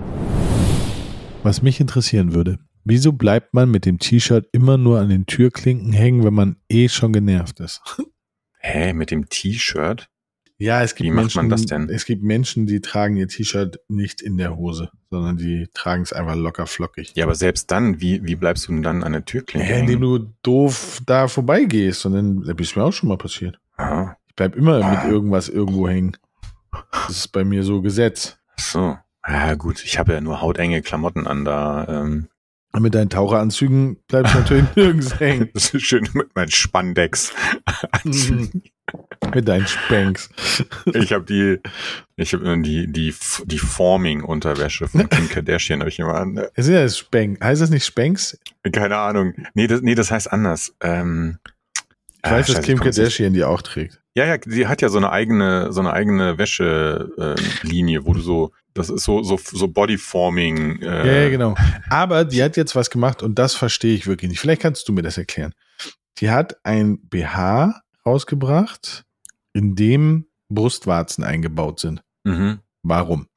Was 1.43 1.61
mich 1.61 1.79
interessieren 1.79 2.33
würde, 2.33 2.59
wieso 2.83 3.13
bleibt 3.13 3.53
man 3.53 3.71
mit 3.71 3.85
dem 3.85 3.99
T-Shirt 3.99 4.47
immer 4.51 4.77
nur 4.77 4.99
an 4.99 5.09
den 5.09 5.25
Türklinken 5.25 5.93
hängen, 5.93 6.23
wenn 6.23 6.33
man 6.33 6.57
eh 6.69 6.89
schon 6.89 7.13
genervt 7.13 7.59
ist? 7.59 7.81
Hä, 8.59 8.93
mit 8.93 9.11
dem 9.11 9.29
T-Shirt? 9.29 10.09
Ja, 10.61 10.83
es 10.83 10.93
gibt 10.93 11.05
Wie 11.05 11.11
macht 11.11 11.23
Menschen, 11.23 11.37
man 11.37 11.49
das 11.49 11.65
denn? 11.65 11.89
Es 11.89 12.05
gibt 12.05 12.21
Menschen, 12.21 12.67
die 12.67 12.81
tragen 12.81 13.15
ihr 13.15 13.29
T-Shirt 13.29 13.79
nicht 13.87 14.21
in 14.21 14.37
der 14.37 14.57
Hose, 14.57 14.91
sondern 15.09 15.37
die 15.37 15.69
tragen 15.73 16.03
es 16.03 16.11
einfach 16.11 16.35
locker 16.35 16.67
flockig. 16.67 17.13
Ja, 17.15 17.23
aber 17.23 17.35
selbst 17.35 17.71
dann, 17.71 18.01
wie, 18.01 18.25
wie 18.25 18.35
bleibst 18.35 18.67
du 18.67 18.73
denn 18.73 18.83
dann 18.83 19.03
an 19.03 19.13
der 19.13 19.23
Türklinke? 19.23 19.71
Ja, 19.71 19.77
indem 19.77 20.01
du 20.01 20.33
doof 20.43 20.99
da 21.05 21.29
vorbeigehst 21.29 22.05
und 22.05 22.13
dann, 22.13 22.41
das 22.43 22.55
ist 22.59 22.75
mir 22.75 22.83
auch 22.83 22.91
schon 22.91 23.07
mal 23.07 23.17
passiert. 23.17 23.57
Aha. 23.77 24.17
Ich 24.27 24.35
bleib 24.35 24.57
immer 24.57 24.83
ah. 24.83 24.91
mit 24.91 25.09
irgendwas 25.09 25.47
irgendwo 25.47 25.87
hängen. 25.87 26.17
Das 26.91 27.17
ist 27.17 27.29
bei 27.29 27.45
mir 27.45 27.63
so 27.63 27.81
Gesetz. 27.81 28.37
Ach 28.57 28.59
so. 28.59 28.97
Ja, 29.25 29.55
gut, 29.55 29.83
ich 29.85 29.97
habe 29.97 30.11
ja 30.11 30.19
nur 30.19 30.41
hautenge 30.41 30.81
Klamotten 30.81 31.25
an 31.25 31.45
da. 31.45 31.87
Ähm. 31.87 32.27
Mit 32.77 32.93
deinen 32.93 33.09
Taucheranzügen 33.09 33.97
bleibst 34.07 34.33
du 34.33 34.39
natürlich 34.39 34.65
nirgends 34.75 35.19
hängen. 35.19 35.49
Das 35.53 35.73
ist 35.73 35.83
schön 35.83 36.07
mit 36.13 36.35
meinen 36.35 36.51
Spandex. 36.51 37.33
Mhm. 38.03 38.61
Mit 39.33 39.47
deinen 39.47 39.67
Spanks. 39.67 40.29
Ich 40.93 41.11
habe 41.11 41.25
die, 41.25 41.59
ich 42.15 42.33
habe 42.33 42.61
die, 42.61 42.91
die, 42.91 43.13
die 43.45 43.59
Forming-Unterwäsche 43.59 44.87
von 44.87 45.09
Kim 45.09 45.29
Kardashian 45.29 45.79
habe 45.79 45.89
ich 45.89 45.99
immer 45.99 46.15
an. 46.15 46.37
Ist 46.55 46.69
ja 46.69 46.83
das 46.83 46.97
Spank. 46.97 47.43
Heißt 47.43 47.61
das 47.61 47.69
nicht 47.69 47.85
Spanks? 47.85 48.39
Keine 48.71 48.97
Ahnung. 48.97 49.33
Nee, 49.53 49.67
das, 49.67 49.81
nee, 49.81 49.95
das 49.95 50.11
heißt 50.11 50.31
anders. 50.31 50.73
Ähm, 50.81 51.39
ich 52.23 52.31
weiß, 52.31 52.49
ah, 52.49 52.53
dass 52.53 52.65
Kim 52.65 52.79
Kardashian 52.79 53.33
die 53.33 53.43
auch 53.43 53.61
trägt. 53.61 53.99
Ja, 54.19 54.25
ja, 54.25 54.37
die 54.37 54.67
hat 54.67 54.81
ja 54.81 54.89
so 54.89 54.97
eine 54.97 55.13
eigene, 55.13 55.71
so 55.71 55.79
eine 55.79 55.93
eigene 55.93 56.37
Wäschelinie, 56.37 57.99
äh, 57.99 58.05
wo 58.05 58.11
du 58.11 58.19
so, 58.19 58.51
das 58.73 58.89
ist 58.89 59.05
so, 59.05 59.23
so, 59.23 59.37
so 59.37 59.69
Bodyforming. 59.69 60.81
Äh, 60.81 61.07
ja, 61.07 61.21
ja, 61.23 61.29
genau. 61.29 61.55
Aber 61.89 62.25
die 62.25 62.43
hat 62.43 62.57
jetzt 62.57 62.75
was 62.75 62.89
gemacht 62.89 63.23
und 63.23 63.39
das 63.39 63.55
verstehe 63.55 63.95
ich 63.95 64.07
wirklich 64.07 64.29
nicht. 64.29 64.41
Vielleicht 64.41 64.61
kannst 64.61 64.89
du 64.89 64.91
mir 64.91 65.03
das 65.03 65.17
erklären. 65.17 65.53
Die 66.17 66.29
hat 66.29 66.57
ein 66.65 66.99
BH 67.07 67.81
rausgebracht, 68.05 69.05
in 69.53 69.75
dem 69.75 70.25
Brustwarzen 70.49 71.23
eingebaut 71.23 71.79
sind. 71.79 72.03
Mhm. 72.25 72.59
Warum? 72.83 73.27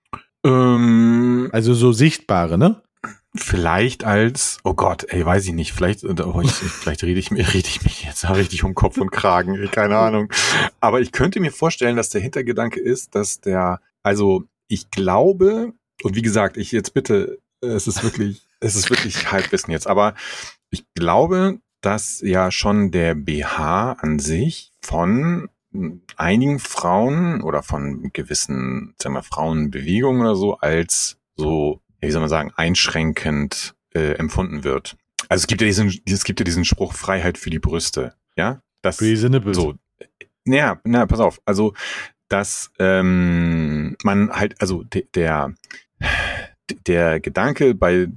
Ähm, 0.44 1.48
also 1.52 1.74
so 1.74 1.92
sichtbare, 1.92 2.58
ne? 2.58 2.82
Vielleicht 3.34 4.04
als, 4.04 4.58
oh 4.62 4.74
Gott, 4.74 5.06
ey, 5.08 5.24
weiß 5.24 5.46
ich 5.46 5.54
nicht, 5.54 5.72
vielleicht, 5.72 6.04
oh, 6.04 6.40
ich, 6.42 6.50
vielleicht 6.52 7.02
rede 7.02 7.18
ich 7.18 7.30
mir, 7.30 7.46
rede 7.46 7.68
ich 7.68 7.82
mich 7.82 8.04
jetzt 8.04 8.28
richtig 8.28 8.62
um 8.64 8.74
Kopf 8.74 8.98
und 8.98 9.10
Kragen, 9.10 9.70
keine 9.70 9.96
Ahnung. 9.96 10.30
Aber 10.80 11.00
ich 11.00 11.12
könnte 11.12 11.40
mir 11.40 11.50
vorstellen, 11.50 11.96
dass 11.96 12.10
der 12.10 12.20
Hintergedanke 12.20 12.80
ist, 12.80 13.14
dass 13.14 13.40
der, 13.40 13.80
also 14.02 14.44
ich 14.68 14.90
glaube, 14.90 15.72
und 16.02 16.14
wie 16.14 16.22
gesagt, 16.22 16.56
ich 16.56 16.72
jetzt 16.72 16.92
bitte, 16.92 17.38
es 17.60 17.86
ist 17.86 18.02
wirklich, 18.02 18.46
es 18.60 18.76
ist 18.76 18.90
wirklich 18.90 19.32
Halbwissen 19.32 19.72
jetzt, 19.72 19.86
aber 19.86 20.14
ich 20.70 20.84
glaube, 20.94 21.58
dass 21.80 22.20
ja 22.20 22.50
schon 22.50 22.90
der 22.90 23.14
BH 23.14 23.92
an 23.92 24.18
sich 24.18 24.72
von 24.82 25.48
einigen 26.16 26.58
Frauen 26.58 27.42
oder 27.42 27.62
von 27.62 28.10
gewissen, 28.12 28.94
sagen 29.00 29.14
wir, 29.14 29.22
Frauenbewegungen 29.22 30.22
oder 30.22 30.36
so 30.36 30.56
als 30.58 31.18
so, 31.34 31.80
wie 32.08 32.10
soll 32.10 32.20
man 32.20 32.28
sagen, 32.28 32.52
einschränkend 32.56 33.74
äh, 33.94 34.14
empfunden 34.14 34.64
wird. 34.64 34.96
Also 35.28 35.42
es 35.42 35.46
gibt 35.46 35.60
ja 35.60 35.66
diesen, 35.66 35.94
es 36.06 36.24
gibt 36.24 36.40
ja 36.40 36.44
diesen 36.44 36.64
Spruch 36.64 36.94
Freiheit 36.94 37.38
für 37.38 37.50
die 37.50 37.58
Brüste, 37.58 38.14
ja? 38.36 38.60
Das 38.82 38.98
so. 39.54 39.74
Naja, 40.44 40.80
na, 40.84 41.06
pass 41.06 41.20
auf. 41.20 41.40
Also 41.44 41.74
dass 42.28 42.70
ähm, 42.78 43.94
man 44.02 44.30
halt, 44.30 44.60
also 44.60 44.82
de, 44.84 45.06
der 45.14 45.54
der 46.86 47.20
Gedanke 47.20 47.74
bei 47.74 48.08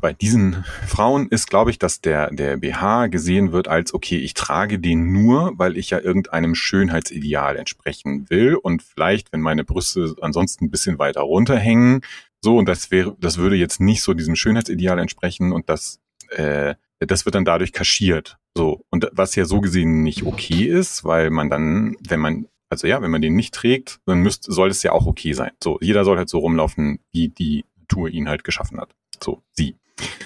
bei 0.00 0.12
diesen 0.12 0.64
Frauen 0.86 1.28
ist, 1.28 1.48
glaube 1.48 1.70
ich, 1.70 1.78
dass 1.78 2.02
der, 2.02 2.30
der 2.30 2.58
BH 2.58 3.06
gesehen 3.06 3.52
wird 3.52 3.66
als, 3.66 3.94
okay, 3.94 4.18
ich 4.18 4.34
trage 4.34 4.78
den 4.78 5.12
nur, 5.12 5.52
weil 5.56 5.78
ich 5.78 5.90
ja 5.90 6.00
irgendeinem 6.00 6.54
Schönheitsideal 6.54 7.56
entsprechen 7.56 8.28
will 8.28 8.56
und 8.56 8.82
vielleicht, 8.82 9.32
wenn 9.32 9.40
meine 9.40 9.64
Brüste 9.64 10.14
ansonsten 10.20 10.66
ein 10.66 10.70
bisschen 10.70 10.98
weiter 10.98 11.22
runterhängen, 11.22 12.02
so, 12.44 12.56
und 12.56 12.68
das 12.68 12.90
wäre, 12.90 13.16
das 13.18 13.38
würde 13.38 13.56
jetzt 13.56 13.80
nicht 13.80 14.02
so 14.02 14.14
diesem 14.14 14.36
Schönheitsideal 14.36 14.98
entsprechen 14.98 15.52
und 15.52 15.68
das, 15.68 15.98
äh, 16.30 16.74
das 17.00 17.24
wird 17.24 17.34
dann 17.34 17.44
dadurch 17.44 17.72
kaschiert. 17.72 18.38
So, 18.56 18.84
und 18.90 19.08
was 19.12 19.34
ja 19.34 19.44
so 19.44 19.60
gesehen 19.60 20.04
nicht 20.04 20.22
okay 20.24 20.64
ist, 20.64 21.04
weil 21.04 21.30
man 21.30 21.50
dann, 21.50 21.96
wenn 22.08 22.20
man 22.20 22.46
also 22.70 22.86
ja, 22.86 23.00
wenn 23.02 23.10
man 23.10 23.22
den 23.22 23.36
nicht 23.36 23.54
trägt, 23.54 24.00
dann 24.04 24.18
müsste, 24.20 24.52
soll 24.52 24.68
es 24.68 24.82
ja 24.82 24.92
auch 24.92 25.06
okay 25.06 25.32
sein. 25.32 25.52
So, 25.62 25.78
jeder 25.80 26.04
soll 26.04 26.16
halt 26.16 26.28
so 26.28 26.38
rumlaufen, 26.38 26.98
wie 27.12 27.28
die 27.28 27.64
Natur 27.76 28.08
ihn 28.08 28.28
halt 28.28 28.42
geschaffen 28.42 28.80
hat. 28.80 28.94
So, 29.22 29.42
sie. 29.52 29.76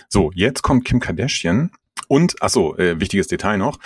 So, 0.08 0.30
jetzt 0.34 0.62
kommt 0.62 0.86
Kim 0.86 0.98
Kardashian 0.98 1.70
und, 2.08 2.36
ach 2.40 2.48
so, 2.48 2.76
äh, 2.78 3.00
wichtiges 3.00 3.26
Detail 3.26 3.58
noch, 3.58 3.78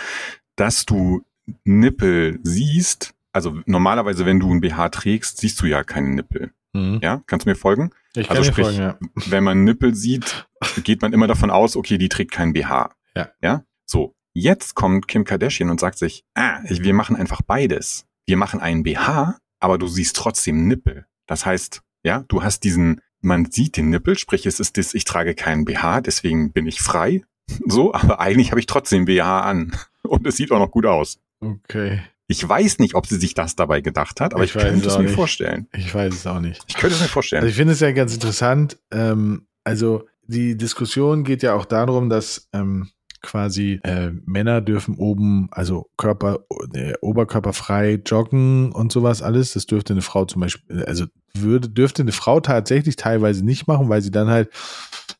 dass 0.54 0.86
du 0.86 1.24
Nippel 1.64 2.38
siehst. 2.44 3.14
Also 3.32 3.58
normalerweise, 3.66 4.26
wenn 4.26 4.38
du 4.38 4.52
ein 4.52 4.60
BH 4.60 4.90
trägst, 4.90 5.38
siehst 5.38 5.60
du 5.60 5.66
ja 5.66 5.82
keine 5.82 6.10
Nippel. 6.10 6.52
Mhm. 6.72 7.00
Ja, 7.02 7.22
kannst 7.26 7.46
du 7.46 7.50
mir 7.50 7.56
folgen? 7.56 7.90
Ich 8.14 8.28
kann 8.28 8.36
also 8.36 8.50
sprich, 8.50 8.66
folgen, 8.66 8.80
ja. 8.80 8.98
wenn 9.26 9.44
man 9.44 9.64
Nippel 9.64 9.94
sieht, 9.94 10.48
geht 10.84 11.02
man 11.02 11.12
immer 11.12 11.26
davon 11.26 11.50
aus, 11.50 11.76
okay, 11.76 11.98
die 11.98 12.08
trägt 12.08 12.32
kein 12.32 12.52
BH. 12.52 12.94
Ja. 13.14 13.28
Ja. 13.42 13.64
So, 13.84 14.14
jetzt 14.32 14.74
kommt 14.74 15.08
Kim 15.08 15.24
Kardashian 15.24 15.70
und 15.70 15.80
sagt 15.80 15.98
sich, 15.98 16.24
ah, 16.34 16.60
wir 16.64 16.94
machen 16.94 17.16
einfach 17.16 17.42
beides. 17.42 18.06
Wir 18.26 18.36
machen 18.36 18.60
einen 18.60 18.82
BH, 18.82 19.38
aber 19.60 19.78
du 19.78 19.86
siehst 19.86 20.16
trotzdem 20.16 20.66
Nippel. 20.66 21.06
Das 21.26 21.46
heißt, 21.46 21.82
Ja, 22.04 22.24
du 22.28 22.42
hast 22.42 22.64
diesen, 22.64 23.00
man 23.20 23.50
sieht 23.50 23.76
den 23.76 23.90
Nippel, 23.90 24.18
sprich 24.18 24.46
es 24.46 24.60
ist 24.60 24.76
das, 24.76 24.94
ich 24.94 25.04
trage 25.04 25.34
keinen 25.34 25.64
BH, 25.64 26.00
deswegen 26.00 26.52
bin 26.52 26.66
ich 26.66 26.80
frei. 26.80 27.22
So, 27.66 27.92
aber 27.94 28.20
eigentlich 28.20 28.50
habe 28.50 28.60
ich 28.60 28.66
trotzdem 28.66 29.04
BH 29.04 29.40
an. 29.40 29.76
Und 30.02 30.26
es 30.26 30.36
sieht 30.36 30.50
auch 30.50 30.58
noch 30.58 30.70
gut 30.70 30.86
aus. 30.86 31.20
Okay. 31.40 32.00
Ich 32.32 32.48
weiß 32.48 32.78
nicht, 32.78 32.94
ob 32.94 33.06
sie 33.06 33.16
sich 33.16 33.34
das 33.34 33.56
dabei 33.56 33.80
gedacht 33.80 34.20
hat, 34.20 34.34
aber 34.34 34.44
ich, 34.44 34.54
Ich 34.54 34.62
könnte 34.62 34.88
es 34.88 34.96
mir 34.98 35.04
nicht. 35.04 35.14
vorstellen. 35.14 35.68
Ich 35.76 35.94
weiß 35.94 36.14
es 36.14 36.26
auch 36.26 36.40
nicht. 36.40 36.64
Ich 36.66 36.74
könnte 36.74 36.96
es 36.96 37.02
mir 37.02 37.08
vorstellen. 37.08 37.42
Also 37.42 37.50
ich 37.50 37.56
finde 37.56 37.72
es 37.74 37.80
ja 37.80 37.92
ganz 37.92 38.14
interessant. 38.14 38.78
Ähm, 38.90 39.46
also 39.64 40.06
die 40.26 40.56
Diskussion 40.56 41.24
geht 41.24 41.42
ja 41.42 41.54
auch 41.54 41.64
darum, 41.64 42.08
dass 42.08 42.48
ähm, 42.52 42.88
quasi 43.22 43.78
äh, 43.84 44.10
Männer 44.26 44.60
dürfen 44.60 44.96
oben, 44.96 45.48
also 45.52 45.86
Körper, 45.96 46.40
äh, 46.74 46.94
oberkörperfrei 47.00 48.00
joggen 48.04 48.72
und 48.72 48.90
sowas 48.92 49.22
alles. 49.22 49.52
Das 49.52 49.66
dürfte 49.66 49.92
eine 49.92 50.02
Frau 50.02 50.24
zum 50.24 50.40
Beispiel, 50.42 50.84
also 50.84 51.06
würde, 51.34 51.68
dürfte 51.68 52.02
eine 52.02 52.12
Frau 52.12 52.40
tatsächlich 52.40 52.96
teilweise 52.96 53.44
nicht 53.44 53.66
machen, 53.68 53.88
weil 53.88 54.02
sie 54.02 54.10
dann 54.10 54.28
halt 54.28 54.50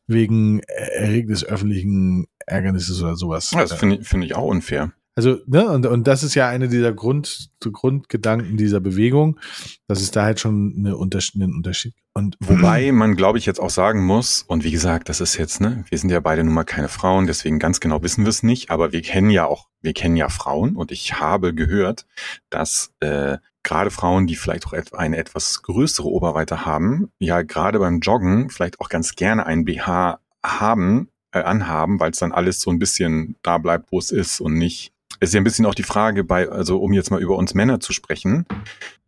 wegen 0.07 0.61
Erregen 0.67 1.29
des 1.29 1.45
öffentlichen 1.45 2.27
Ärgernisses 2.47 3.01
oder 3.03 3.17
sowas. 3.17 3.51
Ja, 3.53 3.61
das 3.61 3.73
äh, 3.73 3.77
finde 3.77 3.97
ich, 3.97 4.09
finde 4.09 4.27
ich 4.27 4.35
auch 4.35 4.49
unfair. 4.49 4.93
Also, 5.15 5.39
ne, 5.47 5.69
und, 5.69 5.85
und 5.85 6.07
das 6.07 6.23
ist 6.23 6.35
ja 6.35 6.49
eine 6.49 6.69
dieser 6.69 6.93
Grund, 6.93 7.51
Grundgedanken 7.61 8.57
dieser 8.57 8.81
Bewegung, 8.81 9.39
dass 9.87 10.01
es 10.01 10.11
da 10.11 10.25
halt 10.25 10.41
schon 10.41 10.75
eine 10.77 10.97
Unterschied, 10.97 11.43
einen 11.43 11.55
Unterschied. 11.55 11.95
Und 12.15 12.37
Wobei 12.41 12.91
man, 12.93 13.15
glaube 13.15 13.39
ich, 13.39 13.45
jetzt 13.45 13.61
auch 13.61 13.71
sagen 13.71 14.05
muss, 14.05 14.43
und 14.43 14.65
wie 14.65 14.71
gesagt, 14.71 15.09
das 15.11 15.21
ist 15.21 15.37
jetzt, 15.37 15.61
ne, 15.61 15.85
wir 15.91 15.99
sind 15.99 16.11
ja 16.11 16.21
beide 16.21 16.45
nun 16.45 16.55
mal 16.55 16.65
keine 16.65 16.89
Frauen, 16.89 17.27
deswegen 17.27 17.59
ganz 17.59 17.81
genau 17.81 18.03
wissen 18.03 18.25
wir 18.25 18.31
es 18.31 18.43
nicht, 18.43 18.71
aber 18.71 18.93
wir 18.93 19.03
kennen 19.03 19.31
ja 19.31 19.47
auch, 19.47 19.69
wir 19.83 19.93
kennen 19.93 20.17
ja 20.17 20.31
Frauen 20.31 20.77
und 20.77 20.91
ich 20.91 21.21
habe 21.21 21.53
gehört, 21.53 22.07
dass 22.49 22.93
äh, 23.01 23.37
gerade 23.63 23.91
Frauen, 23.91 24.27
die 24.27 24.37
vielleicht 24.37 24.67
auch 24.67 24.73
eine 24.93 25.19
etwas 25.19 25.63
größere 25.63 26.09
Oberweite 26.09 26.65
haben, 26.65 27.11
ja 27.19 27.43
gerade 27.43 27.79
beim 27.79 28.01
Joggen 28.01 28.49
vielleicht 28.49 28.81
auch 28.81 28.89
ganz 28.89 29.15
gerne 29.15 29.45
ein 29.45 29.65
BH 29.67 30.21
haben, 30.43 31.09
äh, 31.33 31.43
anhaben, 31.43 31.99
weil 32.01 32.11
es 32.11 32.19
dann 32.19 32.33
alles 32.33 32.61
so 32.61 32.71
ein 32.71 32.79
bisschen 32.79 33.37
da 33.43 33.59
bleibt, 33.59 33.91
wo 33.91 33.99
es 33.99 34.11
ist 34.11 34.41
und 34.41 34.55
nicht. 34.55 34.92
Es 35.23 35.29
ist 35.29 35.35
ja 35.35 35.41
ein 35.41 35.45
bisschen 35.45 35.67
auch 35.67 35.75
die 35.77 35.85
Frage 35.85 36.25
bei, 36.25 36.49
also 36.49 36.79
um 36.79 36.93
jetzt 36.93 37.13
mal 37.13 37.21
über 37.23 37.37
uns 37.37 37.55
Männer 37.55 37.79
zu 37.79 37.93
sprechen, 37.93 38.45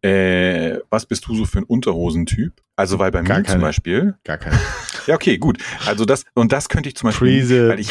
äh, 0.00 0.78
was 0.88 1.06
bist 1.06 1.26
du 1.26 1.34
so 1.34 1.44
für 1.44 1.58
ein 1.58 1.64
Unterhosentyp? 1.64 2.52
Also 2.76 3.00
weil 3.00 3.10
bei 3.10 3.22
Gar 3.22 3.38
mir 3.38 3.44
zum 3.44 3.52
keine. 3.54 3.60
Beispiel, 3.62 4.14
gar 4.22 4.38
keine. 4.38 4.56
ja 5.08 5.16
okay, 5.16 5.38
gut, 5.38 5.58
also 5.86 6.04
das 6.04 6.24
und 6.34 6.52
das 6.52 6.68
könnte 6.68 6.88
ich 6.88 6.94
zum 6.94 7.08
Beispiel, 7.08 7.40
Freeze. 7.40 7.68
weil 7.68 7.80
ich 7.80 7.90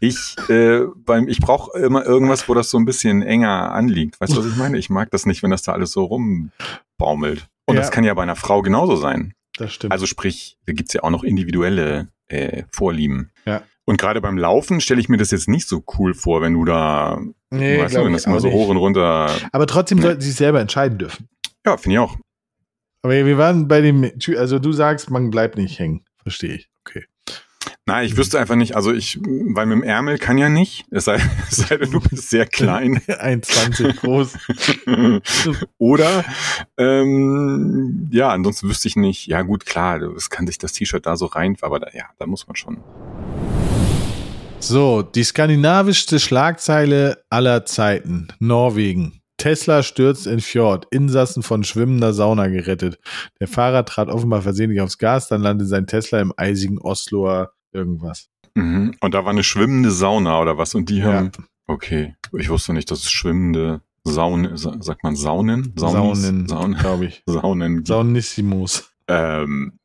ich 0.00 0.36
äh, 0.50 0.80
beim 0.96 1.28
ich 1.28 1.40
brauche 1.40 1.78
immer 1.78 2.04
irgendwas, 2.04 2.46
wo 2.46 2.52
das 2.52 2.68
so 2.68 2.76
ein 2.78 2.84
bisschen 2.84 3.22
enger 3.22 3.72
anliegt. 3.72 4.20
Weißt 4.20 4.34
du, 4.34 4.38
was 4.38 4.46
ich 4.46 4.56
meine? 4.56 4.76
Ich 4.76 4.90
mag 4.90 5.10
das 5.10 5.24
nicht, 5.24 5.42
wenn 5.42 5.50
das 5.50 5.62
da 5.62 5.72
alles 5.72 5.92
so 5.92 6.04
rumbaumelt. 6.04 7.48
Und 7.64 7.76
Ja. 7.76 7.80
das 7.80 7.90
kann 7.90 8.04
ja 8.04 8.12
bei 8.12 8.22
einer 8.22 8.36
Frau 8.36 8.60
genauso 8.60 8.96
sein. 8.96 9.32
Das 9.56 9.72
stimmt. 9.72 9.92
Also 9.92 10.04
sprich, 10.04 10.58
da 10.66 10.74
gibt's 10.74 10.92
ja 10.92 11.02
auch 11.02 11.10
noch 11.10 11.24
individuelle 11.24 12.08
äh, 12.28 12.64
Vorlieben. 12.70 13.30
Ja. 13.46 13.62
Und 13.86 13.98
gerade 13.98 14.20
beim 14.20 14.36
Laufen 14.36 14.80
stelle 14.80 15.00
ich 15.00 15.08
mir 15.08 15.16
das 15.16 15.30
jetzt 15.30 15.48
nicht 15.48 15.68
so 15.68 15.82
cool 15.96 16.12
vor, 16.12 16.42
wenn 16.42 16.54
du 16.54 16.64
da, 16.64 17.20
nee, 17.58 17.78
weißt 17.82 17.96
du, 17.96 18.04
wenn 18.04 18.12
das 18.12 18.26
immer 18.26 18.40
so 18.40 18.50
hoch 18.50 18.68
und 18.68 18.76
runter. 18.76 19.30
Aber 19.52 19.66
trotzdem 19.66 19.98
Nee. 19.98 20.02
sollten 20.04 20.20
sie 20.20 20.28
sich 20.28 20.36
selber 20.36 20.60
entscheiden 20.60 20.98
dürfen. 20.98 21.28
Ja, 21.64 21.76
finde 21.76 21.94
ich 21.94 21.98
auch. 21.98 22.16
Aber 23.02 23.12
wir 23.24 23.38
waren 23.38 23.68
bei 23.68 23.80
dem, 23.80 24.10
also 24.36 24.58
du 24.58 24.72
sagst, 24.72 25.10
man 25.10 25.30
bleibt 25.30 25.56
nicht 25.56 25.78
hängen. 25.78 26.04
Verstehe 26.22 26.54
ich. 26.54 26.68
Okay. 26.80 27.04
Nein, 27.88 28.04
ich 28.04 28.16
wüsste 28.16 28.40
einfach 28.40 28.56
nicht, 28.56 28.74
also 28.74 28.92
ich, 28.92 29.20
weil 29.22 29.66
mit 29.66 29.76
dem 29.76 29.84
Ärmel 29.84 30.18
kann 30.18 30.38
ja 30.38 30.48
nicht, 30.48 30.86
es 30.90 31.04
sei, 31.04 31.20
es 31.50 31.56
sei 31.58 31.76
denn, 31.76 31.92
du 31.92 32.00
bist 32.00 32.30
sehr 32.30 32.44
klein. 32.46 32.98
1,20 33.06 34.00
groß. 34.00 34.36
Oder, 35.78 36.24
ähm, 36.78 38.08
ja, 38.10 38.30
ansonsten 38.30 38.68
wüsste 38.68 38.88
ich 38.88 38.96
nicht, 38.96 39.28
ja 39.28 39.42
gut, 39.42 39.66
klar, 39.66 40.02
es 40.02 40.30
kann 40.30 40.48
sich 40.48 40.58
das 40.58 40.72
T-Shirt 40.72 41.06
da 41.06 41.16
so 41.16 41.26
rein, 41.26 41.56
aber 41.60 41.78
da, 41.78 41.88
ja, 41.94 42.06
da 42.18 42.26
muss 42.26 42.48
man 42.48 42.56
schon. 42.56 42.78
So, 44.68 45.02
die 45.02 45.22
skandinavischste 45.22 46.18
Schlagzeile 46.18 47.22
aller 47.30 47.64
Zeiten. 47.66 48.28
Norwegen. 48.40 49.20
Tesla 49.36 49.82
stürzt 49.84 50.26
in 50.26 50.40
Fjord. 50.40 50.86
Insassen 50.90 51.44
von 51.44 51.62
schwimmender 51.62 52.12
Sauna 52.12 52.48
gerettet. 52.48 52.98
Der 53.38 53.46
Fahrer 53.46 53.84
trat 53.84 54.08
offenbar 54.08 54.42
versehentlich 54.42 54.80
aufs 54.80 54.98
Gas, 54.98 55.28
dann 55.28 55.42
landete 55.42 55.68
sein 55.68 55.86
Tesla 55.86 56.20
im 56.20 56.32
eisigen 56.36 56.78
Osloer 56.80 57.52
irgendwas. 57.72 58.28
Mhm. 58.54 58.94
Und 59.00 59.14
da 59.14 59.24
war 59.24 59.30
eine 59.30 59.44
schwimmende 59.44 59.92
Sauna 59.92 60.40
oder 60.40 60.58
was 60.58 60.74
und 60.74 60.88
die 60.88 60.98
Ja. 60.98 61.12
haben, 61.12 61.30
okay, 61.68 62.16
ich 62.36 62.48
wusste 62.48 62.72
nicht, 62.72 62.90
dass 62.90 63.00
es 63.04 63.10
schwimmende 63.12 63.82
Saunen, 64.02 64.56
sa- 64.56 64.76
sagt 64.80 65.04
man 65.04 65.14
Saunen? 65.14 65.74
Saunis? 65.76 66.22
Saunen, 66.22 66.48
Saunen, 66.48 66.76
glaube 66.78 67.04
ich. 67.04 67.22
Saunen. 67.26 67.84
Saunissimos. 67.84 68.90
Ähm, 69.06 69.78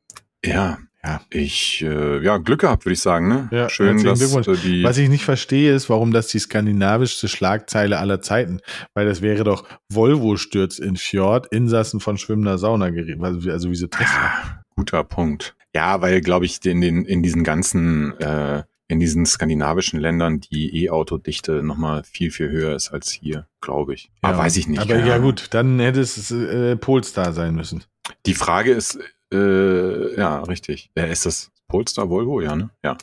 ja, 0.44 0.78
Ja. 1.04 1.20
ich, 1.30 1.82
äh, 1.82 2.22
ja, 2.22 2.38
Glück 2.38 2.60
gehabt, 2.60 2.84
würde 2.84 2.92
ich 2.92 3.00
sagen, 3.00 3.28
ne? 3.28 3.48
Ja, 3.50 3.68
Schön, 3.68 4.02
dass 4.04 4.20
äh, 4.20 4.56
die, 4.62 4.84
Was 4.84 4.98
ich 4.98 5.08
nicht 5.08 5.24
verstehe, 5.24 5.74
ist, 5.74 5.90
warum 5.90 6.12
das 6.12 6.28
die 6.28 6.38
skandinavischste 6.38 7.26
Schlagzeile 7.26 7.98
aller 7.98 8.20
Zeiten, 8.20 8.60
weil 8.94 9.06
das 9.06 9.20
wäre 9.20 9.42
doch 9.42 9.64
Volvo 9.88 10.36
stürzt 10.36 10.78
in 10.78 10.96
Fjord, 10.96 11.48
Insassen 11.48 11.98
von 11.98 12.18
schwimmender 12.18 12.56
Sauna 12.56 12.90
geriet. 12.90 13.20
Also, 13.20 13.50
also 13.50 13.70
wieso 13.70 13.88
Tesla? 13.88 14.62
Guter 14.76 15.02
Punkt. 15.02 15.56
Ja, 15.74 16.00
weil, 16.00 16.20
glaube 16.20 16.44
ich, 16.44 16.64
in 16.64 16.80
den, 16.80 17.04
in 17.04 17.22
diesen 17.22 17.42
ganzen, 17.42 18.18
äh, 18.20 18.62
in 18.86 19.00
diesen 19.00 19.26
skandinavischen 19.26 19.98
Ländern 19.98 20.40
die 20.40 20.84
E-Auto-Dichte 20.84 21.62
nochmal 21.62 22.04
viel, 22.04 22.30
viel 22.30 22.50
höher 22.50 22.76
ist 22.76 22.90
als 22.92 23.10
hier, 23.10 23.46
glaube 23.60 23.94
ich. 23.94 24.10
Aber 24.20 24.38
weiß 24.38 24.56
ich 24.56 24.68
nicht. 24.68 24.80
Aber 24.80 24.98
ja 24.98 25.18
gut, 25.18 25.48
dann 25.50 25.80
hätte 25.80 26.00
es 26.00 26.30
äh, 26.30 26.76
Polestar 26.76 27.32
sein 27.32 27.54
müssen. 27.54 27.84
Die 28.26 28.34
Frage 28.34 28.72
ist, 28.72 28.98
äh, 29.32 30.16
ja, 30.18 30.40
richtig. 30.42 30.90
Äh, 30.94 31.10
ist 31.10 31.26
das 31.26 31.50
Polestar 31.68 32.08
Volvo? 32.10 32.40
Ja, 32.40 32.54
ne? 32.56 32.70
Ja. 32.84 32.96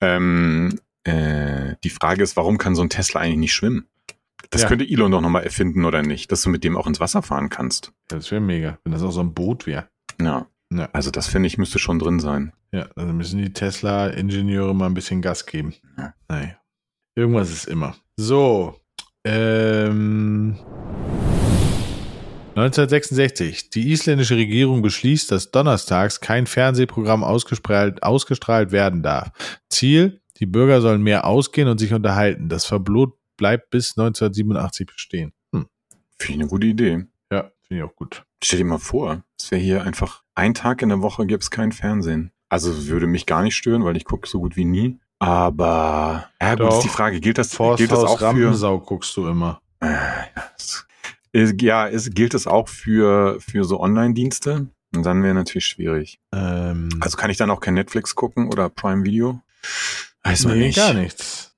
Ähm, 0.00 0.78
äh, 1.04 1.74
die 1.84 1.90
Frage 1.90 2.22
ist, 2.22 2.36
warum 2.36 2.58
kann 2.58 2.74
so 2.74 2.82
ein 2.82 2.90
Tesla 2.90 3.20
eigentlich 3.20 3.38
nicht 3.38 3.54
schwimmen? 3.54 3.86
Das 4.50 4.62
Ja. 4.62 4.68
könnte 4.68 4.84
Elon 4.88 5.10
doch 5.10 5.20
nochmal 5.20 5.42
erfinden 5.44 5.84
oder 5.84 6.02
nicht, 6.02 6.30
dass 6.32 6.42
du 6.42 6.50
mit 6.50 6.62
dem 6.64 6.76
auch 6.76 6.86
ins 6.86 7.00
Wasser 7.00 7.22
fahren 7.22 7.48
kannst. 7.48 7.92
Das 8.08 8.30
wäre 8.30 8.40
mega, 8.40 8.78
wenn 8.84 8.92
das 8.92 9.02
auch 9.02 9.10
so 9.10 9.20
ein 9.20 9.34
Boot 9.34 9.66
wäre. 9.66 9.88
Ja. 10.20 10.46
Ja. 10.72 10.88
Also 10.92 11.10
das 11.10 11.26
finde 11.28 11.46
ich 11.48 11.58
müsste 11.58 11.78
schon 11.78 11.98
drin 11.98 12.20
sein. 12.20 12.52
Ja, 12.72 12.88
also 12.96 13.12
müssen 13.12 13.38
die 13.42 13.52
Tesla-Ingenieure 13.52 14.74
mal 14.74 14.86
ein 14.86 14.94
bisschen 14.94 15.22
Gas 15.22 15.46
geben. 15.46 15.74
Ja. 15.96 16.14
Naja. 16.28 16.56
Irgendwas 17.16 17.50
ist 17.50 17.66
immer. 17.66 17.96
So. 18.16 18.80
Ähm. 19.24 20.56
1966. 22.56 23.70
Die 23.70 23.92
isländische 23.92 24.36
Regierung 24.36 24.82
beschließt, 24.82 25.30
dass 25.30 25.50
donnerstags 25.50 26.20
kein 26.20 26.46
Fernsehprogramm 26.46 27.22
ausgestrahlt, 27.22 28.02
ausgestrahlt 28.02 28.72
werden 28.72 29.02
darf. 29.02 29.30
Ziel, 29.68 30.20
die 30.38 30.46
Bürger 30.46 30.80
sollen 30.80 31.02
mehr 31.02 31.26
ausgehen 31.26 31.68
und 31.68 31.78
sich 31.78 31.92
unterhalten. 31.92 32.48
Das 32.48 32.64
Verbot 32.64 33.14
bleibt 33.36 33.70
bis 33.70 33.90
1987 33.98 34.86
bestehen. 34.86 35.32
Hm. 35.52 35.66
Finde 36.18 36.32
ich 36.32 36.40
eine 36.40 36.48
gute 36.48 36.66
Idee. 36.66 37.04
Ja, 37.30 37.50
finde 37.66 37.82
ich 37.84 37.90
auch 37.90 37.94
gut. 37.94 38.24
Stell 38.42 38.58
dir 38.60 38.64
mal 38.64 38.78
vor, 38.78 39.22
es 39.38 39.50
wäre 39.50 39.60
hier 39.60 39.82
einfach 39.84 40.22
ein 40.34 40.54
Tag 40.54 40.82
in 40.82 40.88
der 40.88 41.02
Woche 41.02 41.26
gibt's 41.26 41.50
kein 41.50 41.72
Fernsehen. 41.72 42.32
Also 42.48 42.86
würde 42.86 43.06
mich 43.06 43.26
gar 43.26 43.42
nicht 43.42 43.56
stören, 43.56 43.84
weil 43.84 43.96
ich 43.96 44.04
gucke 44.04 44.28
so 44.28 44.38
gut 44.40 44.56
wie 44.56 44.64
nie. 44.64 44.98
Aber 45.18 46.28
ja, 46.40 46.54
gut, 46.54 46.72
ist 46.72 46.82
die 46.82 46.88
Frage, 46.88 47.20
gilt 47.20 47.38
das, 47.38 47.50
gilt 47.50 47.60
das 47.90 47.98
Forsthaus 47.98 48.04
auch 48.04 48.18
für 48.18 48.24
Rampensau 48.26 48.80
guckst 48.80 49.16
du 49.16 49.26
immer. 49.26 49.60
Äh, 49.80 49.86
ja, 49.86 50.28
es- 50.56 50.64
ist- 50.64 50.85
ja, 51.60 51.88
es 51.88 52.10
gilt 52.10 52.34
es 52.34 52.46
auch 52.46 52.68
für 52.68 53.40
für 53.40 53.64
so 53.64 53.80
Online-Dienste? 53.80 54.68
Und 54.94 55.02
dann 55.04 55.22
wäre 55.22 55.34
natürlich 55.34 55.66
schwierig. 55.66 56.20
Ähm, 56.32 56.88
Also 57.00 57.16
kann 57.16 57.30
ich 57.30 57.36
dann 57.36 57.50
auch 57.50 57.60
kein 57.60 57.74
Netflix 57.74 58.14
gucken 58.14 58.48
oder 58.48 58.68
Prime 58.70 59.04
Video? 59.04 59.40
Weiß 60.22 60.44
man 60.44 60.58
nee, 60.58 60.68
nicht. 60.68 60.76
gar 60.76 60.94
nichts. 60.94 61.54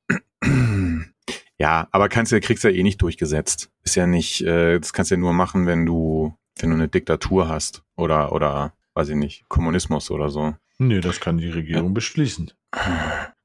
Ja, 1.58 1.88
aber 1.90 2.08
kannst 2.08 2.32
du, 2.32 2.40
kriegst 2.40 2.64
ja 2.64 2.70
eh 2.70 2.82
nicht 2.82 3.02
durchgesetzt. 3.02 3.70
Ist 3.82 3.96
ja 3.96 4.06
nicht, 4.06 4.42
äh, 4.42 4.78
das 4.78 4.92
kannst 4.92 5.10
du 5.10 5.16
ja 5.16 5.20
nur 5.20 5.32
machen, 5.32 5.66
wenn 5.66 5.84
du, 5.86 6.34
wenn 6.60 6.70
du 6.70 6.76
eine 6.76 6.88
Diktatur 6.88 7.48
hast 7.48 7.82
oder 7.96 8.32
oder 8.32 8.72
weiß 8.94 9.08
ich 9.10 9.16
nicht, 9.16 9.48
Kommunismus 9.48 10.10
oder 10.10 10.28
so. 10.30 10.54
Nee, 10.78 11.00
das 11.00 11.20
kann 11.20 11.38
die 11.38 11.48
Regierung 11.50 11.94
beschließen, 11.94 12.52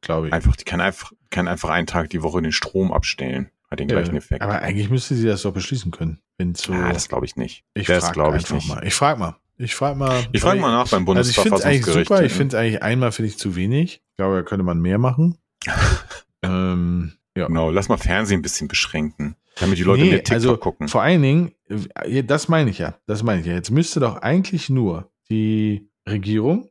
glaube 0.01 0.27
ich. 0.27 0.33
Einfach, 0.33 0.55
die 0.55 0.65
kann 0.65 0.81
einfach, 0.81 1.11
kann 1.31 1.47
einfach 1.47 1.69
einen 1.69 1.87
Tag 1.87 2.09
die 2.11 2.21
Woche 2.21 2.41
den 2.41 2.51
Strom 2.51 2.91
abstellen. 2.91 3.49
Hat 3.71 3.79
den 3.79 3.87
gleichen 3.87 4.13
Ja, 4.13 4.17
Effekt. 4.19 4.41
Aber 4.43 4.61
eigentlich 4.61 4.91
müsste 4.91 5.15
sie 5.15 5.25
das 5.25 5.41
doch 5.41 5.53
beschließen 5.53 5.91
können. 5.91 6.19
Wenn 6.37 6.55
so. 6.55 6.73
ah, 6.73 6.91
das 6.91 7.09
glaube 7.09 7.25
ich 7.25 7.35
nicht. 7.35 7.63
ich 7.73 7.87
frage 7.87 8.05
ich 8.05 8.17
einfach 8.19 8.55
nicht. 8.55 8.67
mal. 8.67 8.85
Ich 8.85 8.93
frage 8.93 9.19
mal. 9.19 9.35
Ich 9.57 9.75
frage 9.75 9.97
mal. 9.97 10.25
Ich 10.31 10.41
frage 10.41 10.59
mal 10.59 10.71
nach 10.71 10.89
beim 10.89 11.07
Also 11.09 11.29
ich 11.29 11.35
finde 11.37 11.57
es 11.57 11.63
eigentlich 11.63 11.85
Bundesverfassungsgericht. 11.85 12.07
super. 12.09 12.23
Ich 12.25 12.33
finde 12.33 12.55
es 12.55 12.61
eigentlich 12.61 12.83
einmal 12.83 13.11
finde 13.11 13.29
ich 13.29 13.37
zu 13.37 13.55
wenig. 13.55 14.01
Ich 14.09 14.17
glaube, 14.17 14.35
da 14.37 14.41
könnte 14.41 14.63
man 14.63 14.81
mehr 14.81 14.97
machen. 14.97 15.37
ähm, 16.41 17.13
ja. 17.37 17.47
Genau, 17.47 17.71
lass 17.71 17.89
mal 17.89 17.97
Fernsehen 17.97 18.39
ein 18.39 18.41
bisschen 18.43 18.67
beschränken, 18.67 19.35
damit 19.59 19.77
die 19.77 19.83
Leute 19.83 20.03
Nee, 20.03 20.09
mehr 20.09 20.17
TikTok 20.19 20.33
also 20.33 20.57
gucken. 20.57 20.87
Vor 20.87 21.01
allen 21.01 21.21
Dingen, 21.21 21.51
äh, 21.67 22.23
das 22.23 22.47
meine 22.47 22.69
ich 22.69 22.79
ja. 22.79 22.95
Das 23.05 23.23
meine 23.23 23.41
ich 23.41 23.47
ja. 23.47 23.53
Jetzt 23.53 23.71
müsste 23.71 23.99
doch 23.99 24.17
eigentlich 24.17 24.69
nur 24.69 25.09
die 25.29 25.89
Regierung, 26.07 26.69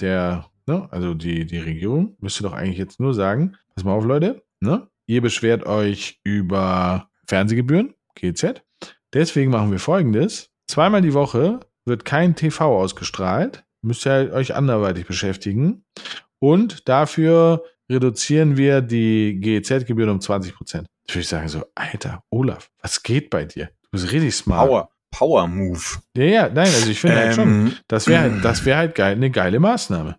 der, 0.00 0.46
ne, 0.66 0.88
also 0.90 1.14
die, 1.14 1.46
die 1.46 1.58
Regierung, 1.58 2.16
müsste 2.20 2.42
doch 2.42 2.52
eigentlich 2.52 2.78
jetzt 2.78 3.00
nur 3.00 3.14
sagen, 3.14 3.56
pass 3.74 3.84
mal 3.84 3.92
auf, 3.92 4.04
Leute, 4.04 4.42
ne? 4.60 4.88
Ihr 5.06 5.20
beschwert 5.20 5.66
euch 5.66 6.20
über 6.24 7.08
Fernsehgebühren, 7.26 7.94
GZ. 8.14 8.62
Deswegen 9.12 9.50
machen 9.50 9.70
wir 9.70 9.78
folgendes. 9.78 10.50
Zweimal 10.66 11.02
die 11.02 11.14
Woche 11.14 11.60
wird 11.84 12.04
kein 12.04 12.34
TV 12.34 12.78
ausgestrahlt. 12.80 13.64
Müsst 13.82 14.06
ihr 14.06 14.32
euch 14.32 14.54
anderweitig 14.54 15.06
beschäftigen. 15.06 15.84
Und 16.38 16.88
dafür 16.88 17.64
reduzieren 17.90 18.56
wir 18.56 18.80
die 18.80 19.38
GEZ-Gebühren 19.40 20.10
um 20.10 20.20
20 20.20 20.54
Prozent. 20.54 20.86
Ich 21.06 21.14
würde 21.14 21.26
sagen 21.26 21.48
so, 21.48 21.64
Alter, 21.74 22.22
Olaf, 22.30 22.70
was 22.80 23.02
geht 23.02 23.30
bei 23.30 23.44
dir? 23.44 23.66
Du 23.82 23.90
bist 23.92 24.10
richtig 24.10 24.34
smart. 24.34 24.68
Power, 24.68 24.90
Power 25.10 25.46
Move. 25.46 25.80
Ja, 26.16 26.24
ja, 26.24 26.48
nein, 26.48 26.66
also 26.66 26.90
ich 26.90 26.98
finde 26.98 27.16
halt 27.16 27.34
schon, 27.34 27.48
Ähm, 27.48 27.76
das 27.88 28.06
wäre 28.08 28.22
halt, 28.22 28.44
das 28.44 28.64
wäre 28.64 28.78
halt 28.78 28.94
geil, 28.94 29.16
eine 29.16 29.30
geile 29.30 29.60
Maßnahme. 29.60 30.16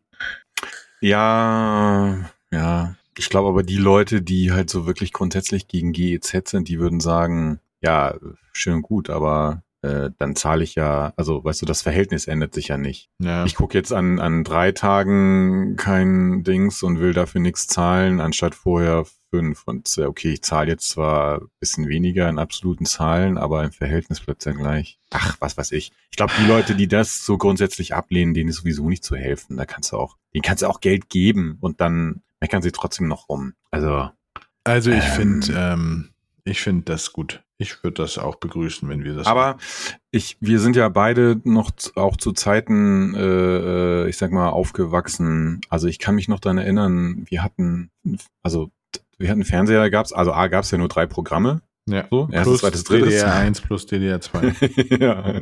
Ja, 1.02 2.30
ja. 2.52 2.96
Ich 3.18 3.30
glaube 3.30 3.50
aber 3.50 3.64
die 3.64 3.78
Leute, 3.78 4.22
die 4.22 4.52
halt 4.52 4.70
so 4.70 4.86
wirklich 4.86 5.14
grundsätzlich 5.14 5.68
gegen 5.68 5.94
GEZ 5.94 6.50
sind, 6.50 6.68
die 6.68 6.80
würden 6.80 7.00
sagen, 7.00 7.60
ja, 7.86 8.16
schön 8.54 8.82
gut, 8.82 9.10
aber 9.10 9.62
äh, 9.82 10.10
dann 10.18 10.36
zahle 10.36 10.64
ich 10.64 10.74
ja, 10.76 11.14
also 11.16 11.44
weißt 11.44 11.62
du, 11.62 11.66
das 11.68 11.84
Verhältnis 11.84 12.26
ändert 12.28 12.54
sich 12.56 12.70
ja 12.70 12.78
nicht. 12.78 13.10
Ja. 13.20 13.46
Ich 13.46 13.54
gucke 13.56 13.78
jetzt 13.78 13.94
an, 13.94 14.20
an 14.20 14.44
drei 14.44 14.72
Tagen 14.72 15.76
kein 15.76 16.44
Dings 16.44 16.82
und 16.84 17.00
will 17.00 17.14
dafür 17.14 17.42
nichts 17.42 17.68
zahlen, 17.68 18.20
anstatt 18.20 18.56
vorher 18.56 19.06
fünf. 19.30 19.64
Und 19.68 19.96
äh, 19.98 20.06
okay, 20.06 20.32
ich 20.34 20.42
zahle 20.42 20.70
jetzt 20.72 20.90
zwar 20.90 21.42
ein 21.42 21.48
bisschen 21.60 21.88
weniger 21.88 22.28
in 22.30 22.40
absoluten 22.40 22.86
Zahlen, 22.86 23.38
aber 23.38 23.64
im 23.64 23.72
Verhältnis 23.72 24.20
bleibt 24.22 24.44
ja 24.46 24.54
gleich. 24.54 24.98
Ach, 25.12 25.36
was 25.40 25.58
weiß 25.58 25.72
ich. 25.74 25.92
Ich 26.10 26.18
glaube, 26.18 26.34
die 26.42 26.48
Leute, 26.48 26.74
die 26.76 26.88
das 26.88 27.24
so 27.26 27.38
grundsätzlich 27.38 27.94
ablehnen, 27.94 28.34
denen 28.34 28.50
ist 28.50 28.58
sowieso 28.58 28.90
nicht 28.90 29.04
zu 29.04 29.16
helfen. 29.16 29.58
Da 29.58 29.66
kannst 29.66 29.92
du 29.92 29.98
auch, 29.98 30.18
denen 30.34 30.42
kannst 30.42 30.64
du 30.64 30.68
auch 30.68 30.80
Geld 30.80 31.10
geben 31.10 31.58
und 31.62 31.80
dann 31.82 32.22
meckern 32.42 32.62
sie 32.64 32.72
trotzdem 32.72 33.08
noch 33.08 33.30
rum. 33.30 33.54
Also, 33.72 34.10
Also 34.64 34.90
ich 34.90 35.04
Ähm. 35.06 35.12
finde, 35.12 35.48
ähm, 35.56 36.10
ich 36.46 36.62
finde 36.62 36.84
das 36.84 37.12
gut. 37.12 37.44
Ich 37.58 37.84
würde 37.84 38.04
das 38.04 38.18
auch 38.18 38.36
begrüßen, 38.36 38.88
wenn 38.88 39.04
wir 39.04 39.16
das. 39.16 39.28
aber 39.28 39.58
ich, 40.12 40.38
wir 40.42 40.60
sind 40.60 40.76
ja 40.76 40.90
beide 40.90 41.42
noch 41.44 41.72
auch 41.96 42.18
zu 42.18 42.34
Zeiten, 42.34 43.16
äh, 43.16 44.04
äh, 44.04 44.10
ich 44.10 44.18
sag 44.18 44.32
mal, 44.32 44.50
aufgewachsen. 44.50 45.62
Also 45.70 45.88
ich 45.88 45.98
kann 46.00 46.16
mich 46.16 46.28
noch 46.28 46.40
dran 46.40 46.58
erinnern, 46.58 47.26
wir 47.30 47.44
hatten, 47.44 47.90
also 48.44 48.72
wir 49.18 49.30
hatten 49.30 49.44
Fernseher, 49.44 49.80
da 49.80 49.90
gab's, 49.90 50.14
also 50.14 50.34
A 50.34 50.48
gab's 50.48 50.70
ja 50.72 50.78
nur 50.78 50.90
drei 50.90 51.08
Programme. 51.08 51.62
ja. 51.88 52.06
So, 52.12 52.28
erstes, 52.32 52.44
plus 52.44 52.60
zweites, 52.60 52.84
drittes. 52.84 53.10
DDR 53.10 53.34
1 53.34 53.62
plus 53.62 53.86
DDR 53.86 54.22
2. 54.22 54.56
ja. 55.00 55.34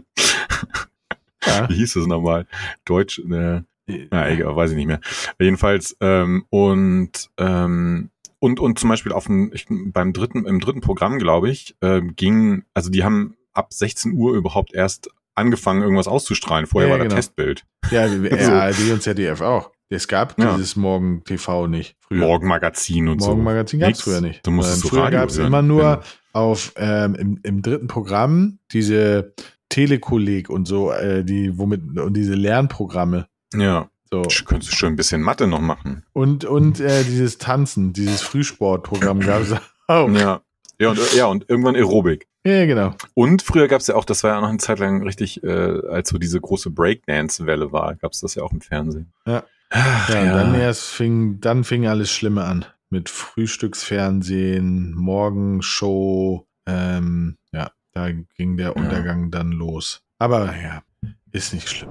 ja. 1.45 1.69
Wie 1.69 1.75
hieß 1.75 1.95
es 1.97 2.07
nochmal? 2.07 2.45
Deutsch, 2.85 3.19
äh, 3.19 3.61
ja, 3.87 4.27
egal, 4.27 4.55
weiß 4.55 4.71
ich 4.71 4.77
nicht 4.77 4.87
mehr. 4.87 5.01
Jedenfalls, 5.39 5.97
ähm, 5.99 6.45
und, 6.49 7.29
ähm, 7.37 8.11
und, 8.43 8.59
und 8.59 8.77
zum 8.77 8.89
Beispiel 8.89 9.13
auf 9.13 9.25
dem, 9.27 9.51
ich, 9.53 9.67
beim 9.69 10.11
dritten, 10.11 10.45
im 10.45 10.59
dritten 10.59 10.81
Programm, 10.81 11.17
glaube 11.17 11.49
ich, 11.49 11.75
ähm, 11.81 12.13
ging, 12.17 12.63
also 12.73 12.89
die 12.89 13.03
haben 13.05 13.35
ab 13.53 13.71
16 13.71 14.11
Uhr 14.13 14.33
überhaupt 14.35 14.73
erst 14.73 15.09
angefangen, 15.33 15.81
irgendwas 15.81 16.09
auszustrahlen. 16.09 16.67
Vorher 16.67 16.89
Ja, 16.89 16.97
war 16.97 16.99
genau. 17.03 17.15
das 17.15 17.27
Testbild. 17.27 17.63
Ja, 17.89 18.07
So. 18.09 18.51
ARD 18.51 18.91
und 18.91 19.01
ZDF 19.01 19.39
auch. 19.41 19.71
Es 19.89 20.07
gab 20.09 20.37
Ja. 20.37 20.53
dieses 20.55 20.75
Morgen 20.75 21.23
TV 21.23 21.67
nicht. 21.67 21.95
Früher. 22.01 22.19
Morgenmagazin 22.19 23.07
und 23.07 23.21
so. 23.21 23.29
Morgenmagazin 23.29 23.79
gab 23.79 23.91
es 23.91 24.01
früher 24.01 24.19
nicht. 24.21 24.45
Du 24.45 24.51
musstest 24.51 24.81
so 24.81 24.89
früher 24.89 25.09
gab 25.09 25.29
es 25.29 25.37
immer 25.37 25.61
nur 25.61 25.81
Genau. 25.81 26.01
auf 26.33 26.73
ähm, 26.75 27.15
im, 27.15 27.39
im 27.43 27.61
dritten 27.61 27.87
Programm 27.87 28.59
diese 28.73 29.33
Telekolleg 29.69 30.49
und 30.49 30.67
so, 30.67 30.91
äh, 30.91 31.23
die 31.23 31.57
womit 31.57 31.97
und 31.97 32.13
diese 32.15 32.33
Lernprogramme. 32.35 33.27
Ja, 33.55 33.87
So. 34.13 34.45
Könntest 34.45 34.71
du 34.71 34.75
schon 34.75 34.93
ein 34.93 34.95
bisschen 34.95 35.21
Mathe 35.21 35.47
noch 35.47 35.59
machen. 35.59 36.03
Und, 36.13 36.45
und 36.45 36.79
äh, 36.79 37.03
dieses 37.03 37.39
Tanzen, 37.39 37.93
dieses 37.93 38.21
Frühsportprogramm 38.21 39.19
gab 39.25 39.41
es 39.41 39.53
auch. 39.87 40.09
Ja. 40.09 40.41
Ja, 40.79 40.89
und, 40.89 41.13
ja, 41.13 41.25
und 41.27 41.49
irgendwann 41.49 41.75
Aerobik. 41.75 42.27
Ja, 42.45 42.65
genau. 42.65 42.95
Und 43.13 43.41
früher 43.41 43.67
gab's 43.67 43.87
ja 43.87 43.95
auch, 43.95 44.05
das 44.05 44.23
war 44.23 44.31
ja 44.31 44.41
noch 44.41 44.49
eine 44.49 44.57
Zeit 44.57 44.79
lang 44.79 45.01
richtig, 45.03 45.43
äh, 45.43 45.79
als 45.87 46.09
so 46.09 46.17
diese 46.17 46.41
große 46.41 46.71
Breakdance-Welle 46.71 47.71
war, 47.71 47.95
gab's 47.95 48.19
das 48.19 48.35
ja 48.35 48.43
auch 48.43 48.51
im 48.51 48.61
Fernsehen. 48.61 49.13
Ja. 49.25 49.43
Ach, 49.69 50.09
Ja, 50.09 50.21
und 50.21 50.29
dann 50.29 50.55
erst 50.55 50.89
fing, 50.89 51.39
dann 51.39 51.63
fing 51.63 51.87
alles 51.87 52.11
Schlimme 52.11 52.43
an. 52.43 52.65
Mit 52.89 53.09
Frühstücksfernsehen, 53.09 54.93
Morgenshow, 54.93 56.45
ähm, 56.67 57.37
ja, 57.51 57.71
da 57.93 58.09
ging 58.11 58.57
der 58.57 58.75
Untergang 58.75 59.31
dann 59.31 59.51
los. 59.51 60.01
Aber 60.19 60.53
ja, 60.61 60.83
ist 61.31 61.53
nicht 61.53 61.69
schlimm. 61.69 61.89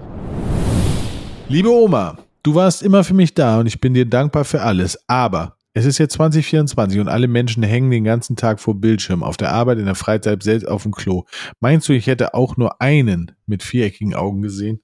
Liebe 1.52 1.70
Oma, 1.70 2.16
du 2.42 2.54
warst 2.54 2.82
immer 2.82 3.04
für 3.04 3.12
mich 3.12 3.34
da 3.34 3.60
und 3.60 3.66
ich 3.66 3.78
bin 3.78 3.92
dir 3.92 4.06
dankbar 4.06 4.46
für 4.46 4.62
alles, 4.62 4.98
aber 5.06 5.58
es 5.74 5.84
ist 5.84 5.98
jetzt 5.98 6.14
2024 6.14 6.98
und 6.98 7.08
alle 7.08 7.28
Menschen 7.28 7.62
hängen 7.62 7.90
den 7.90 8.04
ganzen 8.04 8.36
Tag 8.36 8.58
vor 8.58 8.80
Bildschirm, 8.80 9.22
auf 9.22 9.36
der 9.36 9.52
Arbeit, 9.52 9.76
in 9.76 9.84
der 9.84 9.94
Freizeit, 9.94 10.42
selbst 10.42 10.66
auf 10.66 10.84
dem 10.84 10.92
Klo. 10.92 11.26
Meinst 11.60 11.90
du, 11.90 11.92
ich 11.92 12.06
hätte 12.06 12.32
auch 12.32 12.56
nur 12.56 12.80
einen 12.80 13.32
mit 13.44 13.62
viereckigen 13.62 14.14
Augen 14.14 14.40
gesehen? 14.40 14.82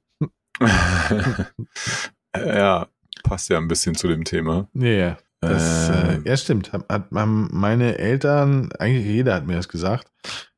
ja, 2.37 2.87
passt 3.23 3.49
ja 3.49 3.57
ein 3.57 3.69
bisschen 3.69 3.95
zu 3.95 4.07
dem 4.07 4.25
Thema. 4.25 4.69
Ja, 4.75 4.89
ja. 4.89 5.19
Das, 5.41 5.89
äh, 5.89 6.17
Ähm. 6.17 6.25
ja, 6.27 6.37
stimmt. 6.37 6.75
Hat, 6.75 6.87
hat, 6.91 7.11
meine 7.11 7.97
Eltern, 7.97 8.73
eigentlich 8.79 9.07
jeder 9.07 9.37
hat 9.37 9.47
mir 9.47 9.57
das 9.57 9.71
gesagt, 9.71 10.13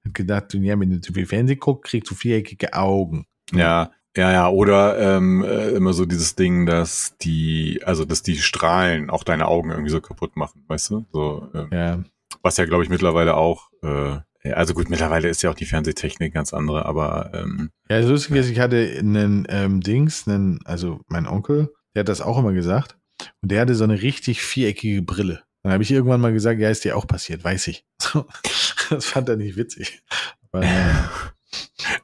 hat 0.04 0.14
gedacht, 0.14 0.54
ja, 0.54 0.80
wenn 0.80 0.90
du 0.90 1.00
zu 1.00 1.12
viel 1.12 1.26
Fernsehen 1.26 1.60
guckst, 1.60 1.88
kriegst 1.88 2.10
du 2.10 2.16
viereckige 2.16 2.72
Augen. 2.72 3.26
Ja, 3.52 3.92
ja, 4.16 4.32
ja, 4.32 4.48
oder 4.48 4.98
ähm, 4.98 5.44
äh, 5.44 5.70
immer 5.70 5.92
so 5.92 6.04
dieses 6.04 6.34
Ding, 6.34 6.66
dass 6.66 7.16
die, 7.18 7.80
also 7.84 8.04
dass 8.04 8.22
die 8.22 8.36
Strahlen 8.36 9.10
auch 9.10 9.24
deine 9.24 9.46
Augen 9.46 9.70
irgendwie 9.70 9.90
so 9.90 10.00
kaputt 10.00 10.36
machen, 10.36 10.64
weißt 10.66 10.90
du? 10.90 11.06
So, 11.12 11.48
ähm, 11.54 11.68
Ja, 11.72 12.04
was 12.42 12.56
ja, 12.56 12.64
glaube 12.64 12.82
ich, 12.82 12.90
mittlerweile 12.90 13.36
auch, 13.36 13.70
äh, 13.82 14.18
also 14.52 14.74
gut, 14.74 14.88
mittlerweile 14.88 15.28
ist 15.28 15.42
ja 15.42 15.50
auch 15.50 15.54
die 15.54 15.66
Fernsehtechnik 15.66 16.32
ganz 16.32 16.52
andere, 16.54 16.86
aber 16.86 17.30
ähm, 17.34 17.70
ja 17.88 18.00
das 18.00 18.08
Lustige 18.08 18.38
ist, 18.40 18.50
ich 18.50 18.58
hatte 18.58 18.96
einen 18.98 19.46
ähm, 19.48 19.80
Dings, 19.80 20.26
einen, 20.26 20.60
also 20.64 21.00
mein 21.08 21.26
Onkel, 21.26 21.72
der 21.94 22.00
hat 22.00 22.08
das 22.08 22.20
auch 22.20 22.38
immer 22.38 22.52
gesagt. 22.52 22.96
Und 23.42 23.52
der 23.52 23.60
hatte 23.60 23.74
so 23.74 23.84
eine 23.84 24.00
richtig 24.00 24.42
viereckige 24.42 25.02
Brille. 25.02 25.42
Dann 25.62 25.72
habe 25.72 25.82
ich 25.82 25.90
irgendwann 25.90 26.22
mal 26.22 26.32
gesagt, 26.32 26.58
ja, 26.58 26.70
ist 26.70 26.84
dir 26.84 26.96
auch 26.96 27.06
passiert, 27.06 27.44
weiß 27.44 27.68
ich. 27.68 27.84
das 28.90 29.04
fand 29.04 29.28
er 29.28 29.36
nicht 29.36 29.56
witzig. 29.56 30.02
Aber, 30.50 30.64
naja. 30.64 31.10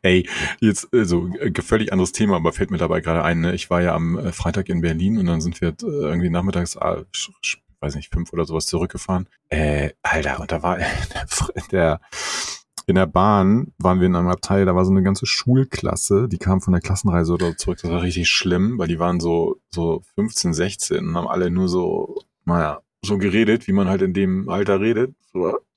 Ey, 0.03 0.29
jetzt 0.61 0.89
so 0.93 1.29
äh, 1.41 1.53
völlig 1.63 1.93
anderes 1.93 2.13
Thema, 2.13 2.37
aber 2.37 2.53
fällt 2.53 2.71
mir 2.71 2.79
dabei 2.79 3.01
gerade 3.01 3.23
ein. 3.23 3.41
Ne? 3.41 3.55
Ich 3.55 3.71
war 3.71 3.83
ja 3.83 3.95
am 3.95 4.19
äh, 4.19 4.33
Freitag 4.33 4.69
in 4.69 4.81
Berlin 4.81 5.19
und 5.19 5.27
dann 5.27 5.41
sind 5.41 5.61
wir 5.61 5.69
äh, 5.69 5.75
irgendwie 5.83 6.31
nachmittags, 6.31 6.77
sch- 6.77 7.59
weiß 7.81 7.95
nicht, 7.97 8.13
fünf 8.13 8.33
oder 8.33 8.45
sowas 8.45 8.67
zurückgefahren. 8.67 9.29
Äh, 9.49 9.91
Alter, 10.03 10.41
und 10.41 10.51
da 10.53 10.63
war 10.63 10.79
der, 10.79 10.87
der 11.71 12.01
in 12.89 12.95
der 12.95 13.07
Bahn 13.07 13.73
waren 13.79 13.99
wir 14.01 14.07
in 14.07 14.15
einem 14.15 14.29
Abteil, 14.29 14.65
da 14.65 14.75
war 14.77 14.85
so 14.85 14.93
eine 14.93 15.03
ganze 15.03 15.27
Schulklasse, 15.27 16.29
die 16.29 16.39
kam 16.39 16.61
von 16.61 16.73
der 16.73 16.81
Klassenreise 16.81 17.33
oder 17.33 17.57
zurück. 17.57 17.79
Das 17.83 17.91
war 17.91 18.03
richtig 18.03 18.29
schlimm, 18.29 18.79
weil 18.79 18.87
die 18.87 19.01
waren 19.01 19.19
so 19.19 19.61
so 19.71 20.03
15, 20.15 20.55
16 20.55 20.99
und 21.09 21.17
haben 21.17 21.27
alle 21.27 21.51
nur 21.51 21.69
so, 21.69 22.23
naja, 22.45 22.81
so 23.03 23.19
geredet, 23.19 23.67
wie 23.67 23.73
man 23.73 23.89
halt 23.89 24.03
in 24.03 24.15
dem 24.15 24.49
Alter 24.49 24.81
redet. 24.81 25.15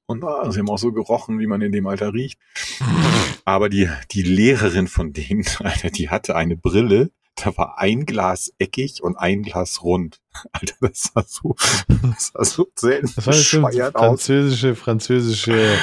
Und 0.06 0.24
ah, 0.24 0.52
sie 0.52 0.60
haben 0.60 0.70
auch 0.70 0.78
so 0.78 0.92
gerochen, 0.92 1.40
wie 1.40 1.48
man 1.48 1.62
in 1.62 1.72
dem 1.72 1.88
Alter 1.88 2.14
riecht. 2.14 2.40
Aber 3.46 3.70
die, 3.70 3.90
die 4.12 4.24
Lehrerin 4.24 4.88
von 4.88 5.14
denen, 5.14 5.46
Alter, 5.60 5.90
die 5.90 6.10
hatte 6.10 6.36
eine 6.36 6.56
Brille, 6.56 7.12
da 7.36 7.56
war 7.58 7.80
ein 7.80 8.06
Glas 8.06 8.52
eckig 8.60 9.02
und 9.02 9.16
ein 9.16 9.44
Glas 9.44 9.84
rund. 9.84 10.20
Alter, 10.52 10.76
das 10.82 11.12
sah 11.14 11.24
so, 11.26 11.56
das 11.88 12.32
sah 12.34 12.44
so 12.44 12.68
selten 12.76 13.12
Das 13.16 13.26
war 13.26 13.34
bescheuert 13.34 13.96
aus. 13.96 14.06
französische, 14.06 14.76
französische 14.76 15.78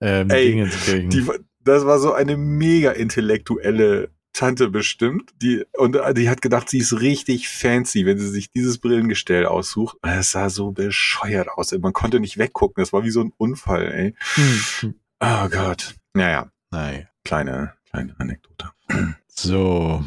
ähm, 0.00 0.30
Ey, 0.30 0.50
Dingenskirchen. 0.50 1.10
Die, 1.10 1.26
das 1.60 1.84
war 1.84 1.98
so 1.98 2.12
eine 2.12 2.36
mega 2.36 2.92
intellektuelle 2.92 4.10
Tante 4.32 4.68
bestimmt, 4.68 5.32
die, 5.40 5.64
und 5.78 5.96
die 6.14 6.28
hat 6.28 6.42
gedacht, 6.42 6.68
sie 6.68 6.78
ist 6.78 7.00
richtig 7.00 7.48
fancy, 7.48 8.04
wenn 8.04 8.18
sie 8.18 8.28
sich 8.28 8.50
dieses 8.52 8.76
Brillengestell 8.76 9.46
aussucht. 9.46 9.96
Es 10.02 10.32
sah 10.32 10.50
so 10.50 10.72
bescheuert 10.72 11.48
aus. 11.48 11.72
Man 11.72 11.94
konnte 11.94 12.20
nicht 12.20 12.36
weggucken. 12.36 12.82
Das 12.82 12.92
war 12.92 13.02
wie 13.02 13.10
so 13.10 13.22
ein 13.22 13.32
Unfall, 13.38 13.90
ey. 13.90 14.14
Hm. 14.34 14.94
Oh 15.20 15.48
Gott. 15.48 15.94
Naja, 16.12 16.50
Nein. 16.70 17.08
kleine, 17.24 17.72
kleine 17.90 18.14
Anekdote. 18.18 18.70
So. 19.28 20.02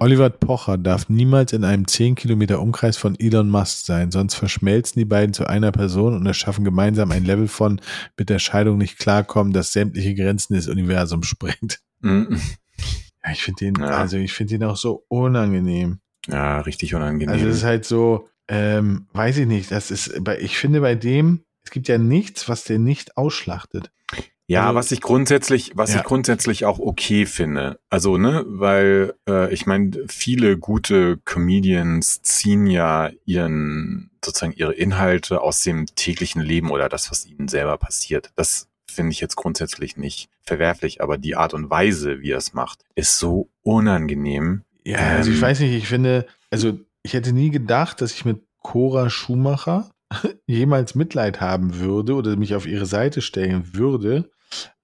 Oliver 0.00 0.28
Pocher 0.28 0.76
darf 0.76 1.08
niemals 1.08 1.52
in 1.52 1.64
einem 1.64 1.86
10 1.86 2.14
Kilometer 2.16 2.60
Umkreis 2.60 2.96
von 2.96 3.18
Elon 3.18 3.48
Musk 3.48 3.86
sein, 3.86 4.10
sonst 4.10 4.34
verschmelzen 4.34 4.98
die 4.98 5.04
beiden 5.04 5.32
zu 5.32 5.46
einer 5.46 5.70
Person 5.72 6.14
und 6.14 6.26
erschaffen 6.26 6.64
gemeinsam 6.64 7.12
ein 7.12 7.24
Level 7.24 7.46
von 7.48 7.80
mit 8.18 8.28
der 8.28 8.38
Scheidung 8.40 8.76
nicht 8.78 8.98
klarkommen, 8.98 9.52
das 9.52 9.72
sämtliche 9.72 10.14
Grenzen 10.14 10.54
des 10.54 10.68
Universums 10.68 11.26
sprengt. 11.26 11.80
Mhm. 12.00 12.40
Ja, 13.24 13.30
ich 13.32 13.42
finde 13.42 13.64
den, 13.64 13.74
Ja. 13.76 13.96
also 13.98 14.16
ich 14.18 14.32
finde 14.32 14.58
den 14.58 14.64
auch 14.64 14.76
so 14.76 15.04
unangenehm. 15.08 16.00
Ja, 16.26 16.60
richtig 16.60 16.94
unangenehm. 16.94 17.32
Also 17.32 17.46
es 17.48 17.56
ist 17.58 17.64
halt 17.64 17.84
so, 17.84 18.28
ähm, 18.48 19.06
weiß 19.12 19.38
ich 19.38 19.46
nicht, 19.46 19.70
das 19.70 19.90
ist, 19.90 20.20
ich 20.40 20.58
finde 20.58 20.80
bei 20.80 20.96
dem, 20.96 21.44
es 21.64 21.70
gibt 21.70 21.88
ja 21.88 21.98
nichts, 21.98 22.48
was 22.48 22.64
der 22.64 22.78
nicht 22.78 23.16
ausschlachtet. 23.16 23.90
Ja, 24.46 24.64
Also- 24.66 24.74
was 24.74 24.92
ich 24.92 25.00
grundsätzlich, 25.00 25.72
was 25.74 25.92
Ja. 25.94 26.00
ich 26.00 26.04
grundsätzlich 26.04 26.66
auch 26.66 26.78
okay 26.78 27.24
finde. 27.24 27.78
Also, 27.88 28.18
ne, 28.18 28.44
weil 28.46 29.14
äh, 29.26 29.52
ich 29.52 29.64
meine, 29.64 29.92
viele 30.06 30.58
gute 30.58 31.16
Comedians 31.24 32.20
ziehen 32.22 32.66
ja 32.66 33.10
ihren, 33.24 34.10
sozusagen 34.22 34.52
ihre 34.52 34.74
Inhalte 34.74 35.40
aus 35.40 35.62
dem 35.62 35.86
täglichen 35.94 36.42
Leben 36.42 36.70
oder 36.70 36.90
das, 36.90 37.10
was 37.10 37.24
ihnen 37.24 37.48
selber 37.48 37.78
passiert. 37.78 38.32
Das 38.36 38.68
finde 38.86 39.12
ich 39.12 39.20
jetzt 39.20 39.36
grundsätzlich 39.36 39.96
nicht 39.96 40.28
verwerflich, 40.42 41.00
aber 41.00 41.16
die 41.16 41.36
Art 41.36 41.54
und 41.54 41.70
Weise, 41.70 42.20
wie 42.20 42.32
er 42.32 42.38
es 42.38 42.52
macht, 42.52 42.84
ist 42.94 43.18
so 43.18 43.48
unangenehm. 43.62 44.62
Ja, 44.84 44.98
also 44.98 45.30
ich 45.30 45.36
Ähm. 45.36 45.42
weiß 45.42 45.60
nicht, 45.60 45.72
ich 45.72 45.88
finde, 45.88 46.26
also 46.50 46.78
ich 47.02 47.14
hätte 47.14 47.32
nie 47.32 47.48
gedacht, 47.50 48.02
dass 48.02 48.12
ich 48.12 48.26
mit 48.26 48.42
Cora 48.62 49.08
Schumacher 49.08 49.90
jemals 50.46 50.94
Mitleid 50.94 51.40
haben 51.40 51.78
würde 51.78 52.14
oder 52.14 52.36
mich 52.36 52.54
auf 52.54 52.66
ihre 52.66 52.86
Seite 52.86 53.20
stellen 53.22 53.74
würde. 53.74 54.30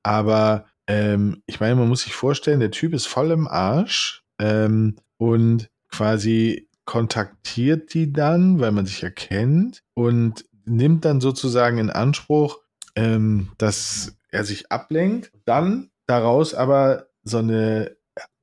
Aber 0.03 0.67
ähm, 0.87 1.43
ich 1.47 1.61
meine, 1.61 1.77
man 1.77 1.89
muss 1.89 2.03
sich 2.03 2.15
vorstellen, 2.15 2.61
der 2.61 2.71
Typ 2.71 2.95
ist 2.95 3.07
voll 3.07 3.31
im 3.31 3.47
Arsch 3.47 4.25
ähm, 4.39 4.97
und 5.19 5.71
quasi 5.91 6.69
kontaktiert 6.85 7.95
die 7.95 8.13
dann, 8.13 8.59
weil 8.59 8.73
man 8.73 8.87
sich 8.87 9.03
erkennt 9.03 9.83
und 9.95 10.45
nimmt 10.65 11.05
dann 11.05 11.21
sozusagen 11.21 11.79
in 11.79 11.91
Anspruch, 11.91 12.59
ähm, 12.97 13.53
dass 13.59 14.17
er 14.31 14.45
sich 14.45 14.73
ablenkt. 14.73 15.31
Dann 15.45 15.91
daraus 16.07 16.55
aber 16.55 17.07
so 17.23 17.39
eine 17.39 17.97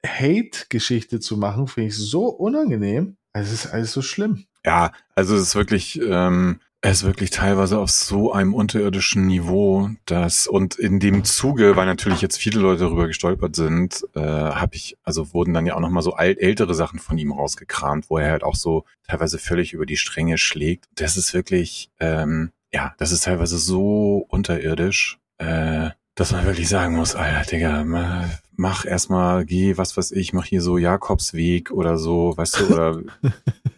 Hate-Geschichte 0.06 1.20
zu 1.20 1.38
machen, 1.38 1.68
finde 1.68 1.90
ich 1.90 1.98
so 1.98 2.28
unangenehm. 2.28 3.18
Es 3.34 3.52
ist 3.52 3.68
alles 3.68 3.92
so 3.92 4.02
schlimm. 4.02 4.46
Ja, 4.66 4.92
also 5.16 5.36
es 5.36 5.42
ist 5.42 5.56
wirklich, 5.56 6.00
ähm, 6.02 6.60
es 6.82 6.98
ist 7.00 7.04
wirklich 7.06 7.32
teilweise 7.32 7.80
auf 7.80 7.90
so 7.90 8.32
einem 8.34 8.54
unterirdischen 8.54 9.26
Niveau, 9.26 9.90
dass 10.06 10.46
und 10.48 10.76
in 10.76 11.00
dem 11.00 11.24
Zuge, 11.24 11.76
weil 11.76 11.86
natürlich 11.88 12.22
jetzt 12.22 12.38
viele 12.38 12.60
Leute 12.60 12.82
darüber 12.84 13.08
gestolpert 13.08 13.56
sind, 13.56 14.06
äh, 14.16 14.20
habe 14.22 14.76
ich, 14.76 14.96
also 15.04 15.34
wurden 15.34 15.54
dann 15.54 15.66
ja 15.66 15.76
auch 15.76 15.80
nochmal 15.80 16.04
so 16.04 16.14
alt, 16.14 16.38
ältere 16.40 16.76
Sachen 16.76 17.00
von 17.00 17.18
ihm 17.18 17.32
rausgekramt, 17.32 18.10
wo 18.10 18.20
er 18.20 18.32
halt 18.32 18.44
auch 18.44 18.56
so 18.56 18.86
teilweise 19.08 19.40
völlig 19.40 19.74
über 19.74 19.86
die 19.88 19.98
Stränge 19.98 20.38
schlägt. 20.38 20.86
Das 20.96 21.18
ist 21.18 21.34
wirklich, 21.34 21.90
ähm, 22.00 22.52
ja, 22.72 22.94
das 23.00 23.12
ist 23.12 23.24
teilweise 23.24 23.58
so 23.58 24.26
unterirdisch, 24.30 25.18
äh, 25.40 25.90
dass 26.14 26.32
man 26.32 26.46
wirklich 26.46 26.70
sagen 26.70 26.96
muss, 26.96 27.16
Alter, 27.16 27.50
Digga, 27.50 27.84
ma- 27.86 28.30
mach 28.56 28.86
erstmal, 28.86 29.46
geh, 29.46 29.78
was 29.78 29.98
weiß 29.98 30.12
ich, 30.12 30.32
mach 30.34 30.46
hier 30.46 30.62
so 30.62 30.78
Jakobsweg 30.78 31.72
oder 31.72 31.98
so, 31.98 32.34
weißt 32.38 32.60
du, 32.60 32.74
oder 32.74 33.02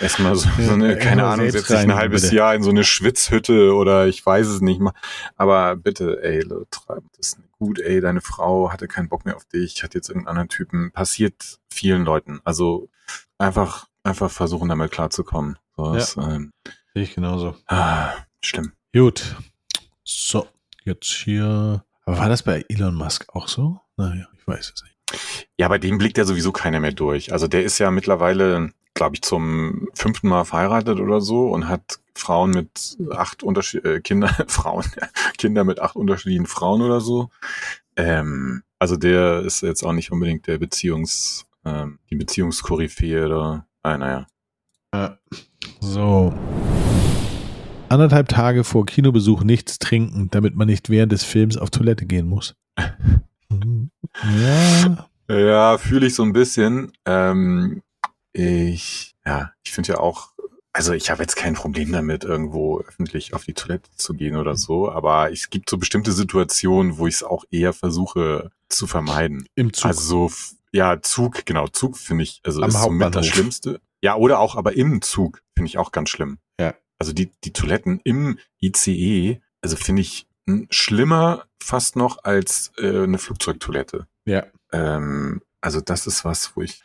erstmal 0.00 0.34
so, 0.36 0.48
so 0.60 0.72
eine, 0.72 0.96
keine 0.98 1.24
Ahnung, 1.26 1.50
setz 1.50 1.66
dich 1.68 1.76
ein 1.76 1.94
halbes 1.94 2.22
bitte. 2.22 2.36
Jahr 2.36 2.54
in 2.54 2.62
so 2.62 2.70
eine 2.70 2.84
Schwitzhütte 2.84 3.74
oder 3.74 4.06
ich 4.06 4.24
weiß 4.24 4.46
es 4.48 4.60
nicht 4.60 4.80
mal. 4.80 4.92
Aber 5.36 5.76
bitte, 5.76 6.22
ey, 6.22 6.44
treib 6.70 7.02
das 7.16 7.38
nicht 7.38 7.50
gut, 7.52 7.78
ey, 7.80 8.00
deine 8.00 8.20
Frau 8.20 8.70
hatte 8.72 8.86
keinen 8.88 9.08
Bock 9.08 9.24
mehr 9.24 9.36
auf 9.36 9.44
dich, 9.46 9.82
hat 9.82 9.94
jetzt 9.94 10.08
irgendeinen 10.08 10.28
anderen 10.30 10.48
Typen. 10.48 10.92
Passiert 10.92 11.58
vielen 11.72 12.04
Leuten. 12.04 12.40
Also 12.44 12.88
einfach, 13.38 13.86
einfach 14.04 14.30
versuchen, 14.30 14.68
damit 14.68 14.90
klarzukommen. 14.90 15.58
So, 15.76 15.92
Ja. 15.94 15.98
ist, 15.98 16.16
ähm, 16.16 16.52
Sehe 16.94 17.02
ich 17.02 17.14
genauso. 17.14 17.54
ah, 17.66 18.10
schlimm. 18.40 18.72
Gut. 18.94 19.36
So, 20.04 20.46
jetzt 20.84 21.06
hier. 21.06 21.84
Aber 22.04 22.18
war 22.18 22.28
das 22.28 22.42
bei 22.42 22.64
Elon 22.68 22.94
Musk 22.94 23.26
auch 23.34 23.48
so? 23.48 23.80
Naja, 23.96 24.26
ich 24.38 24.46
weiß 24.46 24.72
es 24.74 24.82
nicht. 24.82 24.94
Ja, 25.58 25.68
bei 25.68 25.78
dem 25.78 25.98
blickt 25.98 26.18
ja 26.18 26.24
sowieso 26.24 26.52
keiner 26.52 26.80
mehr 26.80 26.92
durch. 26.92 27.32
Also 27.32 27.48
der 27.48 27.64
ist 27.64 27.78
ja 27.78 27.90
mittlerweile, 27.90 28.72
glaube 28.98 29.14
ich, 29.14 29.22
zum 29.22 29.88
fünften 29.94 30.28
Mal 30.28 30.44
verheiratet 30.44 30.98
oder 30.98 31.20
so 31.20 31.48
und 31.50 31.68
hat 31.68 32.00
Frauen 32.16 32.50
mit 32.50 32.98
acht 33.12 33.44
Unterschied 33.44 33.84
äh, 33.84 34.00
Kinder, 34.00 34.28
Frauen, 34.48 34.84
Kinder 35.38 35.62
mit 35.62 35.80
acht 35.80 35.94
unterschiedlichen 35.94 36.46
Frauen 36.46 36.82
oder 36.82 37.00
so. 37.00 37.30
Ähm, 37.96 38.64
also 38.80 38.96
der 38.96 39.42
ist 39.42 39.62
jetzt 39.62 39.84
auch 39.84 39.92
nicht 39.92 40.10
unbedingt 40.10 40.48
der 40.48 40.58
Beziehungs, 40.58 41.46
ähm, 41.64 42.00
die 42.10 42.16
Beziehungskoryphäe 42.16 43.26
oder, 43.26 43.66
ah, 43.84 43.96
naja. 43.96 44.26
Ja. 44.92 45.18
So. 45.78 46.34
Anderthalb 47.88 48.28
Tage 48.28 48.64
vor 48.64 48.84
Kinobesuch 48.84 49.44
nichts 49.44 49.78
trinken, 49.78 50.28
damit 50.32 50.56
man 50.56 50.66
nicht 50.66 50.90
während 50.90 51.12
des 51.12 51.22
Films 51.22 51.56
auf 51.56 51.70
Toilette 51.70 52.04
gehen 52.04 52.28
muss. 52.28 52.54
Mhm. 53.50 53.90
ja. 54.40 55.08
Ja, 55.30 55.78
fühle 55.78 56.06
ich 56.06 56.14
so 56.14 56.22
ein 56.22 56.34
bisschen. 56.34 56.92
Ähm, 57.06 57.82
ich, 58.32 59.16
ja, 59.24 59.52
ich 59.64 59.72
finde 59.72 59.92
ja 59.92 59.98
auch, 60.00 60.32
also 60.72 60.92
ich 60.92 61.10
habe 61.10 61.22
jetzt 61.22 61.36
kein 61.36 61.54
Problem 61.54 61.92
damit, 61.92 62.24
irgendwo 62.24 62.80
öffentlich 62.80 63.34
auf 63.34 63.44
die 63.44 63.54
Toilette 63.54 63.90
zu 63.96 64.14
gehen 64.14 64.36
oder 64.36 64.56
so, 64.56 64.90
aber 64.90 65.32
es 65.32 65.50
gibt 65.50 65.70
so 65.70 65.78
bestimmte 65.78 66.12
Situationen, 66.12 66.98
wo 66.98 67.06
ich 67.06 67.14
es 67.16 67.22
auch 67.22 67.44
eher 67.50 67.72
versuche 67.72 68.50
zu 68.68 68.86
vermeiden. 68.86 69.46
Im 69.54 69.72
Zug. 69.72 69.86
Also 69.86 70.28
so, 70.28 70.34
ja, 70.72 71.00
Zug, 71.00 71.46
genau, 71.46 71.66
Zug 71.68 71.96
finde 71.96 72.24
ich, 72.24 72.40
also 72.44 72.62
Am 72.62 72.68
ist 72.68 72.74
somit 72.74 72.84
das 72.84 73.06
Hauptbahnhof. 73.06 73.34
Schlimmste. 73.34 73.80
Ja, 74.02 74.14
oder 74.14 74.38
auch, 74.38 74.56
aber 74.56 74.74
im 74.74 75.02
Zug 75.02 75.42
finde 75.56 75.68
ich 75.68 75.78
auch 75.78 75.90
ganz 75.90 76.10
schlimm. 76.10 76.38
Ja. 76.60 76.74
Also 76.98 77.12
die, 77.12 77.32
die 77.44 77.52
Toiletten 77.52 78.00
im 78.04 78.38
ICE, 78.60 79.40
also 79.62 79.76
finde 79.76 80.02
ich 80.02 80.28
hm, 80.46 80.68
schlimmer 80.70 81.46
fast 81.60 81.96
noch 81.96 82.24
als 82.24 82.72
äh, 82.78 83.02
eine 83.02 83.18
Flugzeugtoilette. 83.18 84.06
ja. 84.26 84.46
Ähm, 84.70 85.40
also 85.60 85.80
das 85.80 86.06
ist 86.06 86.24
was, 86.24 86.54
wo 86.54 86.62
ich 86.62 86.82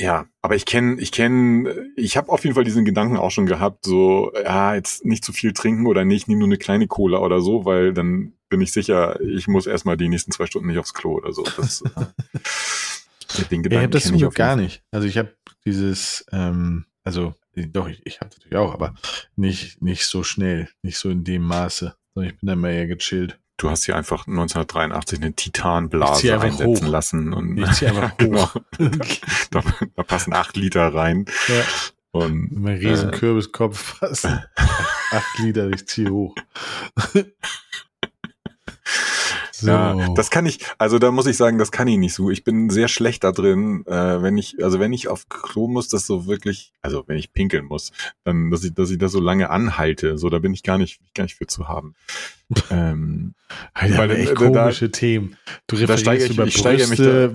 ja, 0.00 0.26
aber 0.42 0.56
ich 0.56 0.66
kenne, 0.66 1.00
ich 1.00 1.10
kenne, 1.10 1.90
ich 1.96 2.16
habe 2.16 2.30
auf 2.30 2.44
jeden 2.44 2.54
Fall 2.54 2.64
diesen 2.64 2.84
Gedanken 2.84 3.16
auch 3.16 3.30
schon 3.30 3.46
gehabt, 3.46 3.84
so 3.86 4.30
ja, 4.34 4.74
jetzt 4.74 5.04
nicht 5.04 5.24
zu 5.24 5.32
viel 5.32 5.52
trinken 5.54 5.86
oder 5.86 6.04
nicht, 6.04 6.28
nimm 6.28 6.38
nur 6.38 6.48
eine 6.48 6.58
kleine 6.58 6.86
Cola 6.86 7.18
oder 7.18 7.40
so, 7.40 7.64
weil 7.64 7.94
dann 7.94 8.34
bin 8.48 8.60
ich 8.60 8.72
sicher, 8.72 9.20
ich 9.20 9.48
muss 9.48 9.66
erstmal 9.66 9.96
die 9.96 10.08
nächsten 10.08 10.32
zwei 10.32 10.46
Stunden 10.46 10.68
nicht 10.68 10.78
aufs 10.78 10.94
Klo 10.94 11.14
oder 11.14 11.32
so. 11.32 11.44
Das, 11.56 11.82
äh, 11.82 13.44
den 13.50 13.64
Ich 13.64 13.78
habe 13.78 13.88
das 13.88 14.04
zum 14.04 14.18
Glück 14.18 14.34
gar 14.34 14.56
nicht. 14.56 14.84
Also 14.90 15.08
ich 15.08 15.16
habe 15.18 15.34
dieses, 15.64 16.26
ähm, 16.30 16.84
also 17.02 17.34
doch, 17.54 17.88
ich, 17.88 18.04
ich 18.04 18.20
habe 18.20 18.30
natürlich 18.30 18.56
auch, 18.56 18.74
aber 18.74 18.94
nicht, 19.34 19.80
nicht 19.80 20.04
so 20.04 20.22
schnell, 20.22 20.68
nicht 20.82 20.98
so 20.98 21.08
in 21.08 21.24
dem 21.24 21.42
Maße. 21.42 21.96
Sondern 22.14 22.32
ich 22.32 22.38
bin 22.38 22.46
dann 22.46 22.60
mal 22.60 22.72
eher 22.72 22.86
gechillt. 22.86 23.38
Du 23.58 23.70
hast 23.70 23.84
hier 23.86 23.96
einfach 23.96 24.26
1983 24.26 25.18
eine 25.22 25.32
Titanblase 25.32 26.38
einsetzen 26.40 26.86
hoch. 26.86 26.90
lassen 26.90 27.32
und 27.32 27.56
Ich 27.56 27.72
zieh 27.72 27.86
einfach 27.86 28.16
genau, 28.18 28.50
da, 29.50 29.62
da 29.94 30.02
passen 30.02 30.34
acht 30.34 30.56
Liter 30.56 30.92
rein 30.94 31.24
Ja. 31.48 31.62
und 32.10 32.52
Mein 32.60 32.76
riesen 32.76 33.10
Äh. 33.12 33.16
Kürbiskopf. 33.16 34.00
Acht 35.12 35.38
Liter, 35.38 35.70
ich 35.70 35.86
ziehe 35.86 36.10
hoch. 36.10 36.34
So. 39.60 39.68
Ja, 39.68 40.08
das 40.14 40.30
kann 40.30 40.46
ich, 40.46 40.60
also 40.78 40.98
da 40.98 41.10
muss 41.10 41.26
ich 41.26 41.36
sagen, 41.36 41.58
das 41.58 41.72
kann 41.72 41.88
ich 41.88 41.98
nicht 41.98 42.14
so. 42.14 42.30
Ich 42.30 42.44
bin 42.44 42.70
sehr 42.70 42.88
schlecht 42.88 43.24
da 43.24 43.32
drin, 43.32 43.84
äh, 43.86 44.22
wenn 44.22 44.36
ich, 44.38 44.62
also 44.62 44.80
wenn 44.80 44.92
ich 44.92 45.08
auf 45.08 45.28
Klo 45.28 45.68
muss, 45.68 45.88
das 45.88 46.06
so 46.06 46.26
wirklich, 46.26 46.72
also 46.82 47.04
wenn 47.06 47.16
ich 47.18 47.32
pinkeln 47.32 47.64
muss, 47.66 47.92
dann, 48.24 48.50
dass 48.50 48.64
ich, 48.64 48.74
dass 48.74 48.90
ich 48.90 48.98
das 48.98 49.12
so 49.12 49.20
lange 49.20 49.50
anhalte, 49.50 50.18
so, 50.18 50.28
da 50.30 50.38
bin 50.38 50.52
ich 50.54 50.62
gar 50.62 50.78
nicht, 50.78 51.00
gar 51.14 51.24
nicht 51.24 51.36
für 51.36 51.46
zu 51.46 51.68
haben. 51.68 51.94
ähm, 52.70 53.34
Alter, 53.74 53.98
weil, 53.98 54.10
echt 54.12 54.30
äh, 54.32 54.34
da- 54.34 54.62
komische 54.62 54.90
Themen. 54.90 55.36
Du 55.66 55.76
da 55.76 55.96
steige 55.98 56.24
referierst 56.24 56.30
ich- 56.30 56.36
über 56.36 56.46
ich 56.46 56.56
steige 56.56 56.86
mich 56.86 56.98
Brüste. 56.98 57.32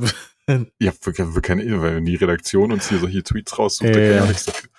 ja, 0.80 0.92
wir, 1.04 1.36
wir 1.36 1.42
können, 1.42 1.82
weil 1.82 2.02
die 2.02 2.16
Redaktion 2.16 2.72
uns 2.72 2.90
hier 2.90 3.00
solche 3.00 3.24
Tweets 3.24 3.58
raussucht, 3.60 3.90
Ja, 3.90 3.94
da 3.94 4.00
kann 4.00 4.10
ich 4.10 4.16
ja. 4.16 4.24
auch 4.24 4.28
nichts 4.28 4.46
dafür. 4.46 4.70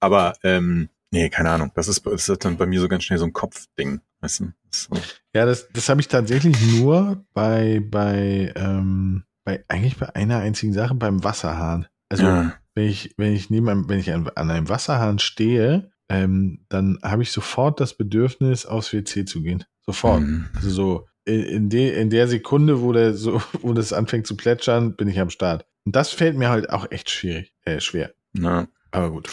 Aber, 0.00 0.34
ähm, 0.42 0.88
nee, 1.10 1.28
keine 1.30 1.50
Ahnung. 1.50 1.70
Das 1.74 1.88
ist, 1.88 2.04
das 2.06 2.28
ist 2.28 2.44
dann 2.44 2.56
bei 2.56 2.66
mir 2.66 2.80
so 2.80 2.88
ganz 2.88 3.04
schnell 3.04 3.18
so 3.18 3.24
ein 3.24 3.32
Kopfding. 3.32 4.00
Weißt 4.20 4.40
du? 4.40 4.52
So. 4.70 4.94
Ja, 5.34 5.46
das, 5.46 5.68
das 5.72 5.88
habe 5.88 6.00
ich 6.00 6.08
tatsächlich 6.08 6.56
nur 6.78 7.24
bei, 7.32 7.80
bei, 7.84 8.52
ähm, 8.56 9.24
bei, 9.44 9.64
eigentlich 9.68 9.96
bei 9.96 10.14
einer 10.14 10.38
einzigen 10.38 10.72
Sache, 10.72 10.94
beim 10.94 11.24
Wasserhahn. 11.24 11.86
Also, 12.08 12.24
ja. 12.24 12.54
wenn 12.74 12.88
ich, 12.88 13.14
wenn 13.16 13.34
ich 13.34 13.50
neben 13.50 13.68
einem, 13.68 13.88
wenn 13.88 13.98
ich 13.98 14.12
an, 14.12 14.28
an 14.34 14.50
einem 14.50 14.68
Wasserhahn 14.68 15.18
stehe, 15.18 15.90
ähm, 16.08 16.64
dann 16.68 16.98
habe 17.02 17.22
ich 17.22 17.32
sofort 17.32 17.80
das 17.80 17.94
Bedürfnis, 17.94 18.66
aufs 18.66 18.92
WC 18.92 19.24
zu 19.24 19.42
gehen. 19.42 19.64
Sofort. 19.84 20.22
Mhm. 20.22 20.46
Also 20.54 20.70
so, 20.70 21.08
in, 21.24 21.42
in, 21.42 21.68
de, 21.68 22.00
in 22.00 22.10
der 22.10 22.26
Sekunde, 22.28 22.80
wo 22.80 22.92
der 22.92 23.14
so, 23.14 23.42
wo 23.60 23.72
das 23.72 23.92
anfängt 23.92 24.26
zu 24.26 24.36
plätschern, 24.36 24.96
bin 24.96 25.08
ich 25.08 25.20
am 25.20 25.30
Start. 25.30 25.66
Und 25.84 25.94
das 25.96 26.10
fällt 26.10 26.36
mir 26.36 26.48
halt 26.48 26.70
auch 26.70 26.90
echt 26.90 27.10
schwierig, 27.10 27.54
äh, 27.64 27.80
schwer. 27.80 28.12
Na, 28.32 28.68
Aber 28.90 29.10
gut. 29.10 29.30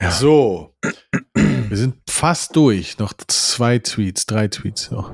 Ja. 0.00 0.10
So. 0.10 0.74
Wir 1.68 1.76
sind 1.76 1.96
fast 2.08 2.56
durch. 2.56 2.98
Noch 2.98 3.12
zwei 3.26 3.78
Tweets, 3.78 4.24
drei 4.24 4.48
Tweets 4.48 4.90
noch. 4.90 5.12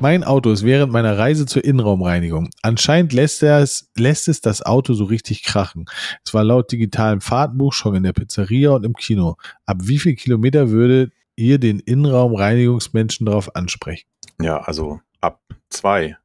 Mein 0.00 0.22
Auto 0.24 0.50
ist 0.50 0.62
während 0.64 0.92
meiner 0.92 1.18
Reise 1.18 1.44
zur 1.44 1.64
Innenraumreinigung. 1.64 2.50
Anscheinend 2.62 3.12
lässt, 3.12 3.42
es, 3.42 3.90
lässt 3.96 4.28
es 4.28 4.40
das 4.40 4.62
Auto 4.64 4.94
so 4.94 5.04
richtig 5.04 5.42
krachen. 5.42 5.86
Es 6.24 6.32
war 6.32 6.44
laut 6.44 6.70
digitalem 6.72 7.20
Fahrtenbuch 7.20 7.72
schon 7.72 7.96
in 7.96 8.04
der 8.04 8.12
Pizzeria 8.12 8.70
und 8.70 8.86
im 8.86 8.94
Kino. 8.94 9.36
Ab 9.66 9.78
wie 9.82 9.98
viel 9.98 10.14
Kilometer 10.14 10.70
würde 10.70 11.10
ihr 11.36 11.58
den 11.58 11.80
Innenraumreinigungsmenschen 11.80 13.26
darauf 13.26 13.54
ansprechen? 13.56 14.06
Ja, 14.40 14.58
also 14.60 15.00
ab 15.20 15.40
zwei. 15.68 16.16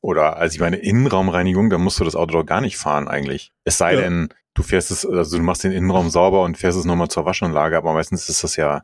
Oder, 0.00 0.36
also 0.36 0.54
ich 0.54 0.60
meine, 0.60 0.76
Innenraumreinigung, 0.76 1.68
da 1.68 1.78
musst 1.78 1.98
du 1.98 2.04
das 2.04 2.14
Auto 2.14 2.34
doch 2.38 2.46
gar 2.46 2.60
nicht 2.60 2.76
fahren 2.78 3.08
eigentlich. 3.08 3.52
Es 3.64 3.76
sei 3.78 3.94
Ja. 3.94 4.00
denn, 4.02 4.28
du 4.54 4.62
fährst 4.62 4.90
es, 4.90 5.06
also 5.06 5.36
du 5.36 5.42
machst 5.42 5.64
den 5.64 5.72
Innenraum 5.72 6.10
sauber 6.10 6.42
und 6.42 6.58
fährst 6.58 6.78
es 6.78 6.84
nochmal 6.84 7.08
zur 7.08 7.24
Waschanlage, 7.24 7.76
aber 7.76 7.92
meistens 7.92 8.28
ist 8.28 8.44
das 8.44 8.56
ja, 8.56 8.82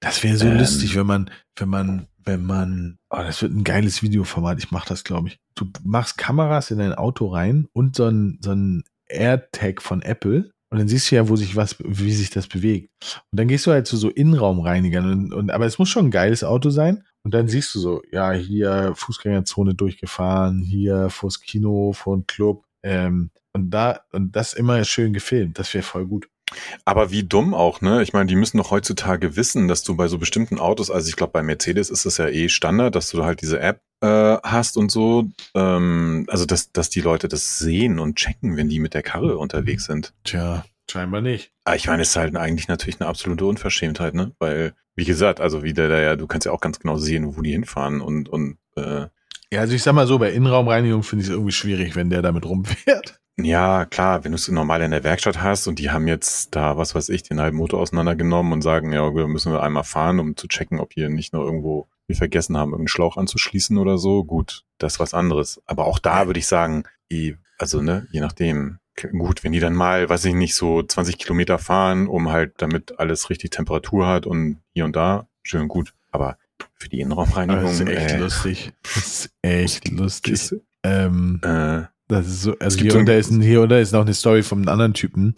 Das 0.00 0.22
wäre 0.22 0.36
so 0.36 0.46
Ähm. 0.46 0.58
lustig, 0.58 0.96
wenn 0.96 1.06
man, 1.06 1.30
wenn 1.56 1.68
man, 1.68 2.06
wenn 2.24 2.44
man, 2.44 2.98
oh, 3.10 3.18
das 3.18 3.42
wird 3.42 3.52
ein 3.52 3.64
geiles 3.64 4.02
Videoformat. 4.02 4.58
Ich 4.58 4.70
mach 4.70 4.86
das, 4.86 5.04
glaube 5.04 5.28
ich. 5.28 5.38
Du 5.54 5.66
machst 5.82 6.18
Kameras 6.18 6.70
in 6.70 6.78
dein 6.78 6.94
Auto 6.94 7.26
rein 7.28 7.66
und 7.72 7.96
so 7.96 8.06
ein, 8.06 8.38
so 8.42 8.52
ein 8.52 8.84
AirTag 9.06 9.82
von 9.82 10.02
Apple. 10.02 10.50
Und 10.70 10.78
dann 10.78 10.88
siehst 10.88 11.10
du 11.10 11.16
ja, 11.16 11.28
wo 11.28 11.36
sich 11.36 11.54
was, 11.54 11.76
wie 11.78 12.12
sich 12.12 12.30
das 12.30 12.48
bewegt. 12.48 12.90
Und 13.30 13.38
dann 13.38 13.46
gehst 13.46 13.66
du 13.66 13.70
halt 13.70 13.86
zu 13.86 13.96
so 13.96 14.08
Innenraumreinigern 14.10 15.10
und, 15.10 15.32
und 15.34 15.50
aber 15.50 15.66
es 15.66 15.78
muss 15.78 15.88
schon 15.88 16.06
ein 16.06 16.10
geiles 16.10 16.42
Auto 16.42 16.70
sein. 16.70 17.04
Und 17.22 17.32
dann 17.32 17.46
siehst 17.46 17.74
du 17.74 17.78
so, 17.78 18.02
ja, 18.10 18.32
hier 18.32 18.92
Fußgängerzone 18.96 19.74
durchgefahren, 19.74 20.60
hier 20.60 21.10
vors 21.10 21.40
Kino, 21.40 21.92
vor 21.92 22.16
dem 22.16 22.26
Club. 22.26 22.64
Ähm, 22.82 23.30
und 23.54 23.70
da, 23.70 24.00
und 24.12 24.36
das 24.36 24.52
immer 24.52 24.84
schön 24.84 25.12
gefilmt. 25.12 25.58
Das 25.58 25.72
wäre 25.72 25.84
voll 25.84 26.06
gut. 26.06 26.28
Aber 26.84 27.10
wie 27.10 27.24
dumm 27.24 27.54
auch, 27.54 27.80
ne? 27.80 28.02
Ich 28.02 28.12
meine, 28.12 28.26
die 28.26 28.36
müssen 28.36 28.58
doch 28.58 28.70
heutzutage 28.70 29.36
wissen, 29.36 29.66
dass 29.66 29.82
du 29.82 29.96
bei 29.96 30.08
so 30.08 30.18
bestimmten 30.18 30.58
Autos, 30.58 30.90
also 30.90 31.08
ich 31.08 31.16
glaube, 31.16 31.32
bei 31.32 31.42
Mercedes 31.42 31.90
ist 31.90 32.04
das 32.04 32.18
ja 32.18 32.28
eh 32.28 32.48
Standard, 32.48 32.94
dass 32.94 33.10
du 33.10 33.24
halt 33.24 33.40
diese 33.40 33.60
App 33.60 33.80
äh, 34.02 34.36
hast 34.42 34.76
und 34.76 34.90
so. 34.90 35.30
Ähm, 35.54 36.26
also, 36.28 36.44
dass, 36.44 36.70
dass 36.72 36.90
die 36.90 37.00
Leute 37.00 37.28
das 37.28 37.58
sehen 37.58 37.98
und 37.98 38.16
checken, 38.16 38.56
wenn 38.56 38.68
die 38.68 38.78
mit 38.78 38.94
der 38.94 39.02
Karre 39.02 39.38
unterwegs 39.38 39.86
sind. 39.86 40.12
Tja, 40.24 40.64
scheinbar 40.90 41.22
nicht. 41.22 41.50
Aber 41.64 41.76
ich 41.76 41.86
meine, 41.86 42.02
es 42.02 42.10
ist 42.10 42.16
halt 42.16 42.36
eigentlich 42.36 42.68
natürlich 42.68 43.00
eine 43.00 43.08
absolute 43.08 43.46
Unverschämtheit, 43.46 44.14
ne? 44.14 44.32
Weil, 44.38 44.74
wie 44.94 45.04
gesagt, 45.06 45.40
also 45.40 45.62
wie 45.62 45.72
der 45.72 45.88
da 45.88 46.00
ja, 46.00 46.16
du 46.16 46.26
kannst 46.26 46.44
ja 46.44 46.52
auch 46.52 46.60
ganz 46.60 46.78
genau 46.78 46.98
sehen, 46.98 47.36
wo 47.36 47.42
die 47.42 47.52
hinfahren 47.52 48.00
und, 48.00 48.28
und 48.28 48.58
äh, 48.76 49.06
Ja, 49.50 49.60
also 49.60 49.74
ich 49.74 49.82
sag 49.82 49.94
mal 49.94 50.06
so, 50.06 50.18
bei 50.18 50.30
Innenraumreinigung 50.30 51.02
finde 51.02 51.22
ich 51.22 51.28
es 51.30 51.34
irgendwie 51.34 51.52
schwierig, 51.52 51.96
wenn 51.96 52.10
der 52.10 52.22
damit 52.22 52.44
rumfährt. 52.44 53.18
Ja, 53.36 53.84
klar, 53.84 54.22
wenn 54.22 54.30
du 54.32 54.36
es 54.36 54.46
normal 54.48 54.82
in 54.82 54.92
der 54.92 55.02
Werkstatt 55.02 55.42
hast 55.42 55.66
und 55.66 55.78
die 55.80 55.90
haben 55.90 56.06
jetzt 56.06 56.54
da, 56.54 56.76
was 56.76 56.94
weiß 56.94 57.08
ich, 57.08 57.24
den 57.24 57.40
halben 57.40 57.56
Motor 57.56 57.80
auseinandergenommen 57.80 58.52
und 58.52 58.62
sagen, 58.62 58.92
ja, 58.92 59.14
wir 59.14 59.26
müssen 59.26 59.52
wir 59.52 59.62
einmal 59.62 59.82
fahren, 59.82 60.20
um 60.20 60.36
zu 60.36 60.46
checken, 60.46 60.78
ob 60.78 60.92
hier 60.92 61.08
nicht 61.08 61.32
noch 61.32 61.42
irgendwo 61.42 61.88
wir 62.06 62.16
vergessen 62.16 62.56
haben, 62.56 62.70
irgendeinen 62.70 62.88
Schlauch 62.88 63.16
anzuschließen 63.16 63.76
oder 63.78 63.98
so, 63.98 64.24
gut, 64.24 64.64
das 64.78 64.94
ist 64.94 65.00
was 65.00 65.14
anderes. 65.14 65.60
Aber 65.66 65.86
auch 65.86 65.98
da 65.98 66.26
würde 66.26 66.38
ich 66.38 66.46
sagen, 66.46 66.84
eh, 67.10 67.34
also 67.58 67.82
ne, 67.82 68.06
je 68.12 68.20
nachdem, 68.20 68.78
gut, 69.18 69.42
wenn 69.42 69.52
die 69.52 69.60
dann 69.60 69.74
mal, 69.74 70.08
weiß 70.08 70.24
ich 70.26 70.34
nicht, 70.34 70.54
so 70.54 70.82
20 70.82 71.18
Kilometer 71.18 71.58
fahren, 71.58 72.06
um 72.06 72.30
halt, 72.30 72.54
damit 72.58 72.98
alles 72.98 73.30
richtig 73.30 73.50
Temperatur 73.50 74.06
hat 74.06 74.26
und 74.26 74.60
hier 74.74 74.84
und 74.84 74.94
da, 74.94 75.26
schön 75.42 75.62
und 75.62 75.68
gut. 75.68 75.94
Aber 76.10 76.36
für 76.74 76.88
die 76.88 77.00
Innenraumreinigung, 77.00 77.64
Das 77.64 77.80
ist 77.80 77.88
echt 77.88 78.12
äh, 78.12 78.18
lustig. 78.18 78.72
Das 78.82 79.06
ist 79.06 79.34
echt 79.42 79.88
lustig. 79.90 80.54
Ähm, 80.84 81.40
äh, 81.42 81.84
das 82.08 82.26
ist 82.26 82.42
so, 82.42 82.54
also 82.58 82.78
hier 82.78 82.92
ein- 82.92 83.00
unter 83.00 83.16
ist 83.16 83.30
ein, 83.30 83.40
hier 83.40 83.60
unter 83.62 83.80
ist 83.80 83.92
noch 83.92 84.02
eine 84.02 84.14
Story 84.14 84.42
von 84.42 84.58
einem 84.58 84.68
anderen 84.68 84.94
Typen. 84.94 85.34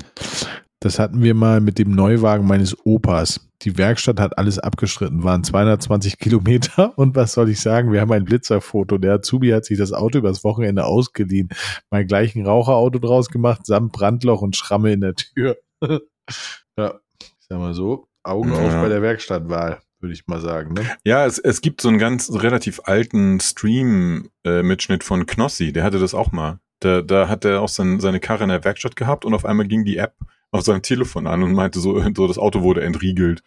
Das 0.80 0.98
hatten 0.98 1.22
wir 1.22 1.34
mal 1.34 1.60
mit 1.60 1.78
dem 1.78 1.90
Neuwagen 1.92 2.46
meines 2.46 2.76
Opas. 2.84 3.48
Die 3.62 3.78
Werkstatt 3.78 4.20
hat 4.20 4.36
alles 4.36 4.58
abgestritten, 4.58 5.24
waren 5.24 5.42
220 5.42 6.18
Kilometer. 6.18 6.92
Und 6.98 7.16
was 7.16 7.32
soll 7.32 7.48
ich 7.48 7.60
sagen? 7.60 7.90
Wir 7.92 8.02
haben 8.02 8.12
ein 8.12 8.24
Blitzerfoto. 8.24 8.98
Der 8.98 9.14
Azubi 9.14 9.50
hat 9.50 9.64
sich 9.64 9.78
das 9.78 9.92
Auto 9.94 10.18
übers 10.18 10.44
Wochenende 10.44 10.84
ausgeliehen. 10.84 11.48
Mal 11.90 12.04
gleich 12.04 12.36
ein 12.36 12.44
Raucherauto 12.46 12.98
draus 12.98 13.30
gemacht, 13.30 13.64
samt 13.64 13.92
Brandloch 13.92 14.42
und 14.42 14.54
Schramme 14.54 14.92
in 14.92 15.00
der 15.00 15.14
Tür. 15.14 15.56
ja, 15.82 16.94
ich 17.20 17.46
sag 17.48 17.58
mal 17.58 17.72
so, 17.74 18.06
Augen 18.22 18.52
auf 18.52 18.72
Ja. 18.72 18.82
bei 18.82 18.88
der 18.90 19.00
Werkstattwahl, 19.02 19.78
würde 20.01 20.12
ich 20.12 20.26
mal 20.26 20.40
sagen. 20.40 20.74
Ne? 20.74 20.86
Ja, 21.05 21.26
es, 21.26 21.38
es 21.38 21.61
gibt 21.61 21.80
so 21.80 21.88
einen 21.88 21.99
ganz 21.99 22.30
relativ 22.32 22.80
alten 22.84 23.40
Stream-Mitschnitt 23.40 25.05
von 25.05 25.26
Knossi, 25.26 25.72
der 25.72 25.84
hatte 25.84 25.99
das 25.99 26.14
auch 26.14 26.32
mal. 26.32 26.61
Da, 26.80 27.01
da 27.01 27.28
hat 27.28 27.44
er 27.44 27.62
auch 27.62 27.68
sein, 27.68 28.01
seine 28.01 28.20
Karre 28.20 28.44
in 28.44 28.51
der 28.51 28.64
Werkstatt 28.64 28.97
gehabt 28.97 29.24
und 29.24 29.34
auf 29.34 29.44
einmal 29.44 29.66
ging 29.66 29.84
die 29.84 29.97
App 29.97 30.14
auf 30.51 30.62
seinem 30.62 30.82
Telefon 30.82 31.26
an 31.26 31.42
und 31.42 31.53
meinte 31.53 31.80
so, 31.80 32.01
so 32.16 32.26
das 32.26 32.38
Auto 32.38 32.62
wurde 32.62 32.82
entriegelt 32.82 33.42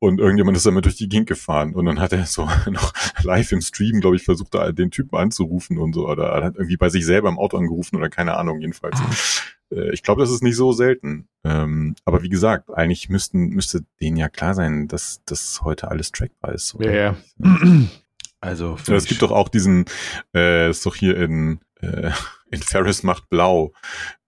und 0.00 0.18
irgendjemand 0.18 0.56
ist 0.56 0.66
damit 0.66 0.86
durch 0.86 0.96
die 0.96 1.08
Gegend 1.08 1.28
gefahren 1.28 1.74
und 1.74 1.84
dann 1.84 2.00
hat 2.00 2.12
er 2.12 2.26
so 2.26 2.48
noch 2.70 2.92
live 3.22 3.52
im 3.52 3.60
Stream, 3.60 4.00
glaube 4.00 4.16
ich, 4.16 4.24
versucht, 4.24 4.54
da 4.54 4.72
den 4.72 4.90
Typen 4.90 5.16
anzurufen 5.16 5.78
und 5.78 5.92
so 5.94 6.08
oder 6.08 6.24
er 6.30 6.44
hat 6.44 6.56
irgendwie 6.56 6.76
bei 6.76 6.88
sich 6.88 7.06
selber 7.06 7.28
im 7.28 7.38
Auto 7.38 7.56
angerufen 7.56 7.96
oder 7.96 8.08
keine 8.10 8.36
Ahnung, 8.36 8.60
jedenfalls. 8.60 8.98
Äh, 9.70 9.92
Ich 9.92 10.02
glaube, 10.02 10.20
das 10.20 10.30
ist 10.32 10.42
nicht 10.42 10.56
so 10.56 10.72
selten. 10.72 11.28
Ähm, 11.44 11.94
aber 12.04 12.22
wie 12.22 12.28
gesagt, 12.28 12.70
eigentlich 12.74 13.08
müssten, 13.08 13.50
müsste 13.50 13.84
denen 14.00 14.16
ja 14.16 14.28
klar 14.28 14.54
sein, 14.54 14.88
dass 14.88 15.20
das 15.26 15.60
heute 15.62 15.88
alles 15.88 16.10
trackbar 16.12 16.52
ist. 16.54 16.74
oder? 16.74 16.90
Ja, 16.92 17.16
ja. 17.38 17.86
Also, 18.40 18.76
Ja, 18.86 18.94
es 18.94 19.04
gibt 19.04 19.22
doch 19.22 19.30
auch 19.30 19.48
diesen, 19.48 19.84
äh, 20.34 20.70
ist 20.70 20.84
doch 20.86 20.96
hier 20.96 21.16
in, 21.16 21.60
äh, 21.80 22.10
in 22.50 22.62
Ferris 22.62 23.02
macht 23.02 23.28
blau, 23.28 23.72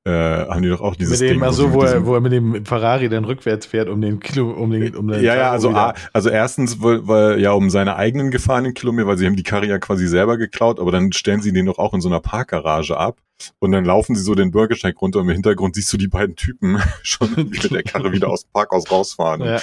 äh, 0.04 0.10
haben 0.10 0.62
die 0.62 0.68
doch 0.68 0.80
auch 0.80 0.96
dieses 0.96 1.20
mit 1.20 1.30
dem, 1.30 1.34
Ding. 1.38 1.42
also, 1.44 1.72
wo, 1.72 1.82
er, 1.82 2.04
wo 2.04 2.14
er 2.14 2.20
mit 2.20 2.32
dem 2.32 2.64
Ferrari 2.66 3.08
dann 3.08 3.24
rückwärts 3.24 3.66
fährt, 3.66 3.88
um 3.88 4.00
den 4.00 4.18
Kilo, 4.18 4.50
um 4.50 4.70
den, 4.70 4.96
um 4.96 5.06
den 5.08 5.22
ja, 5.22 5.36
ja, 5.36 5.50
also, 5.52 5.70
wieder- 5.70 5.90
A, 5.90 5.94
also 6.12 6.28
erstens, 6.28 6.82
weil, 6.82 7.06
weil, 7.06 7.40
ja, 7.40 7.52
um 7.52 7.70
seine 7.70 7.94
eigenen 7.96 8.30
gefahrenen 8.32 8.74
Kilometer, 8.74 9.06
weil 9.06 9.18
sie 9.18 9.26
haben 9.26 9.36
die 9.36 9.42
Karre 9.44 9.66
ja 9.66 9.78
quasi 9.78 10.06
selber 10.08 10.36
geklaut, 10.38 10.80
aber 10.80 10.90
dann 10.90 11.12
stellen 11.12 11.40
sie 11.40 11.52
den 11.52 11.66
doch 11.66 11.78
auch 11.78 11.94
in 11.94 12.00
so 12.00 12.08
einer 12.08 12.18
Parkgarage 12.20 12.96
ab 12.96 13.18
und 13.60 13.70
dann 13.72 13.84
laufen 13.84 14.16
sie 14.16 14.22
so 14.22 14.34
den 14.34 14.50
Bürgersteig 14.50 15.00
runter 15.00 15.20
und 15.20 15.26
im 15.26 15.32
Hintergrund 15.34 15.76
siehst 15.76 15.92
du 15.92 15.96
die 15.96 16.08
beiden 16.08 16.34
Typen 16.34 16.80
schon 17.02 17.28
mit 17.36 17.70
der 17.70 17.82
Karre 17.84 18.10
wieder 18.12 18.28
aus 18.28 18.42
dem 18.42 18.52
Parkhaus 18.52 18.90
rausfahren 18.90 19.42
Ja. 19.42 19.60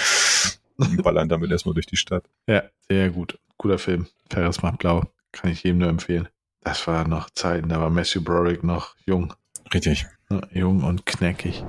und 0.78 1.02
ballern 1.02 1.28
damit 1.28 1.50
erstmal 1.50 1.74
durch 1.74 1.86
die 1.86 1.96
Stadt. 1.96 2.24
ja, 2.46 2.62
sehr 2.88 3.10
gut. 3.10 3.38
Guter 3.58 3.76
Film. 3.78 4.06
Ferris 4.30 4.62
macht 4.62 4.78
blau. 4.78 5.02
Kann 5.32 5.50
ich 5.50 5.62
jedem 5.64 5.78
nur 5.80 5.88
empfehlen. 5.90 6.28
Das 6.62 6.86
war 6.86 7.06
noch 7.06 7.28
Zeiten, 7.30 7.68
da 7.68 7.78
war 7.80 7.90
Matthew 7.90 8.22
Broderick 8.22 8.64
noch 8.64 8.94
jung. 9.04 9.34
Richtig. 9.74 10.06
Jung 10.52 10.82
und 10.84 11.06
knackig. 11.06 11.64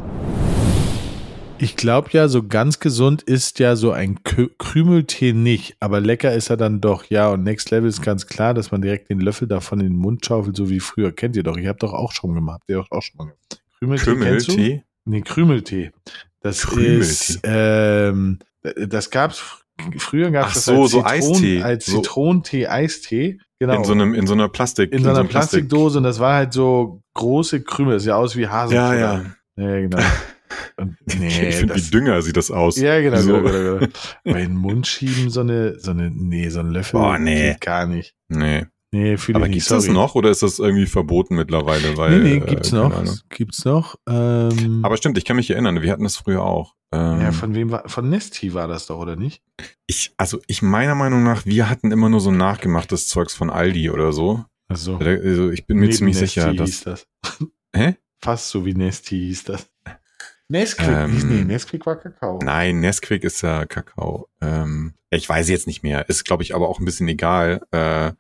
Ich 1.58 1.76
glaube 1.76 2.10
ja, 2.12 2.28
so 2.28 2.42
ganz 2.48 2.80
gesund 2.80 3.22
ist 3.22 3.60
ja 3.60 3.76
so 3.76 3.92
ein 3.92 4.20
Kü- 4.20 4.50
Krümeltee 4.58 5.34
nicht, 5.34 5.76
aber 5.80 6.00
lecker 6.00 6.34
ist 6.34 6.50
er 6.50 6.58
dann 6.58 6.82
doch, 6.82 7.06
ja. 7.06 7.30
Und 7.30 7.44
Next 7.44 7.70
Level 7.70 7.88
ist 7.90 8.02
ganz 8.02 8.26
klar, 8.26 8.54
dass 8.56 8.72
man 8.72 8.82
direkt 8.82 9.10
den 9.10 9.20
Löffel 9.20 9.48
davon 9.48 9.80
in 9.80 9.88
den 9.88 9.96
Mund 9.96 10.26
schaufelt, 10.26 10.56
so 10.56 10.70
wie 10.70 10.80
früher. 10.80 11.12
Kennt 11.12 11.36
ihr 11.36 11.44
doch, 11.44 11.58
ich 11.58 11.68
habe 11.68 11.78
doch 11.78 11.94
auch 11.94 12.12
schon 12.14 12.34
gemacht. 12.34 12.62
Ihr 12.68 12.80
habt 12.80 12.92
auch 12.92 13.04
schon 13.04 13.18
mal 13.18 13.24
gemacht. 13.26 13.62
Krümeltee, 13.80 14.16
kennst 14.26 14.48
du? 14.48 14.52
Kümmeltee. 14.56 14.84
Nee, 15.06 15.22
Krümeltee. 15.22 15.92
Das 16.42 16.62
Krümeltee. 16.66 16.98
ist, 17.00 17.40
ähm, 17.44 18.40
das 18.88 19.12
gab's, 19.12 19.64
früher 19.98 20.32
Ach 20.44 20.54
das 20.54 20.66
so, 20.66 20.82
als, 20.84 20.92
so 20.92 20.98
Zitron, 21.00 21.06
Eistee. 21.12 21.62
als 21.62 21.86
So- 21.86 21.98
Zitronentee, 22.02 22.68
Eistee. 22.68 23.40
Genau. 23.60 23.76
In 23.78 23.84
so 23.84 23.92
einem, 23.94 24.14
in 24.16 24.26
so 24.28 24.34
einer 24.34 24.50
Plastik. 24.50 24.92
in 24.92 25.04
so 25.04 25.10
einer 25.10 25.20
einem 25.20 25.28
Plastik- 25.30 25.68
Plastikdose 25.70 25.98
und 26.00 26.04
das 26.04 26.20
war 26.20 26.34
halt 26.36 26.54
so 26.54 27.02
große 27.14 27.62
Krümel. 27.64 27.94
Das 27.96 28.04
sah 28.04 28.16
aus 28.16 28.36
wie 28.36 28.42
Ja, 28.42 28.52
Haselfutter. 28.52 28.98
ja. 28.98 29.26
Ja, 29.58 29.80
genau. 29.82 29.98
Und, 30.78 30.96
nee, 31.20 31.50
ich 31.50 31.56
finde, 31.56 31.76
wie 31.76 31.82
Dünger 31.92 32.22
sieht 32.22 32.36
das 32.38 32.50
aus. 32.52 32.76
ja, 32.78 33.00
genau, 33.00 33.18
so. 33.22 33.34
genau, 33.42 33.50
genau, 33.52 33.78
genau. 33.80 33.88
In 34.24 34.34
den 34.36 34.56
Mund 34.56 34.88
schieben 34.88 35.30
so 35.30 35.42
eine, 35.42 35.80
so 35.80 35.92
eine, 35.92 36.10
nee, 36.12 36.50
so 36.50 36.60
ein 36.60 36.72
Löffel. 36.72 37.00
Boah, 37.00 37.18
nee. 37.18 37.52
geht 37.52 37.62
Gar 37.62 37.86
nicht. 37.86 38.16
Nee. 38.30 38.66
Nee, 38.94 39.16
fühle 39.18 39.38
Aber 39.38 39.48
gibt's 39.48 39.68
das 39.70 39.86
sorry. 39.86 39.94
noch 39.96 40.16
oder 40.16 40.30
ist 40.32 40.44
das 40.44 40.60
irgendwie 40.60 40.86
verboten 40.86 41.36
mittlerweile? 41.36 41.96
Weil, 41.98 42.20
Nee, 42.20 42.30
nee, 42.30 42.36
äh, 42.38 42.40
gibt's 42.50 42.72
keine 42.72 42.84
noch. 42.84 42.98
Ahnung. 42.98 43.18
Gibt's 43.30 43.64
noch. 43.64 43.96
Ähm, 44.08 44.82
Aber 44.84 44.98
stimmt, 44.98 45.18
ich 45.18 45.24
kann 45.26 45.38
mich 45.38 45.50
erinnern, 45.50 45.82
wir 45.82 45.92
hatten 45.92 46.04
das 46.04 46.18
früher 46.18 46.44
auch. 46.44 46.76
Ähm, 46.94 47.22
ja, 47.22 47.32
von 47.32 47.56
wem 47.56 47.72
war, 47.72 47.88
von 47.88 48.10
Nesti 48.10 48.54
war 48.54 48.68
das 48.68 48.88
doch, 48.88 48.98
oder 49.00 49.16
nicht? 49.16 49.42
ich, 49.88 50.12
also 50.18 50.42
ich 50.48 50.62
meiner 50.62 50.94
Meinung 50.96 51.24
nach, 51.24 51.46
wir 51.46 51.70
hatten 51.70 51.92
immer 51.94 52.10
nur 52.10 52.20
so 52.20 52.32
nachgemachtes 52.32 53.08
Zeugs 53.08 53.34
von 53.34 53.50
Aldi 53.50 53.90
oder 53.92 54.12
so. 54.12 54.44
Also, 54.68 54.98
Also 54.98 55.52
ich 55.52 55.66
bin 55.68 55.78
mir 55.78 55.84
neben 55.88 55.94
ziemlich 55.96 56.20
Nesti 56.20 56.42
sicher, 56.42 56.52
hieß 56.52 56.84
dass. 56.84 57.08
das. 57.22 57.48
Hä? 57.76 57.96
Fast 58.20 58.50
so 58.50 58.66
wie 58.66 58.74
Nesti 58.74 59.18
hieß 59.18 59.46
das. 59.46 59.70
Nesquik, 60.50 60.88
Ähm, 60.90 61.12
hieß- 61.18 61.26
nee, 61.28 61.44
Nesquik 61.46 61.86
war 61.86 61.96
Kakao. 61.96 62.40
Nein, 62.44 62.82
Nesquik 62.82 63.24
ist 63.24 63.42
ja 63.42 63.66
Kakao. 63.66 64.28
Ähm, 64.42 64.96
ich 65.10 65.28
weiß 65.30 65.48
jetzt 65.48 65.66
nicht 65.68 65.82
mehr. 65.82 66.10
Ist, 66.10 66.26
glaube 66.26 66.44
ich, 66.44 66.54
aber 66.56 66.68
auch 66.68 66.80
ein 66.80 66.86
bisschen 66.86 67.08
egal. 67.08 67.62
Äh, 67.72 68.12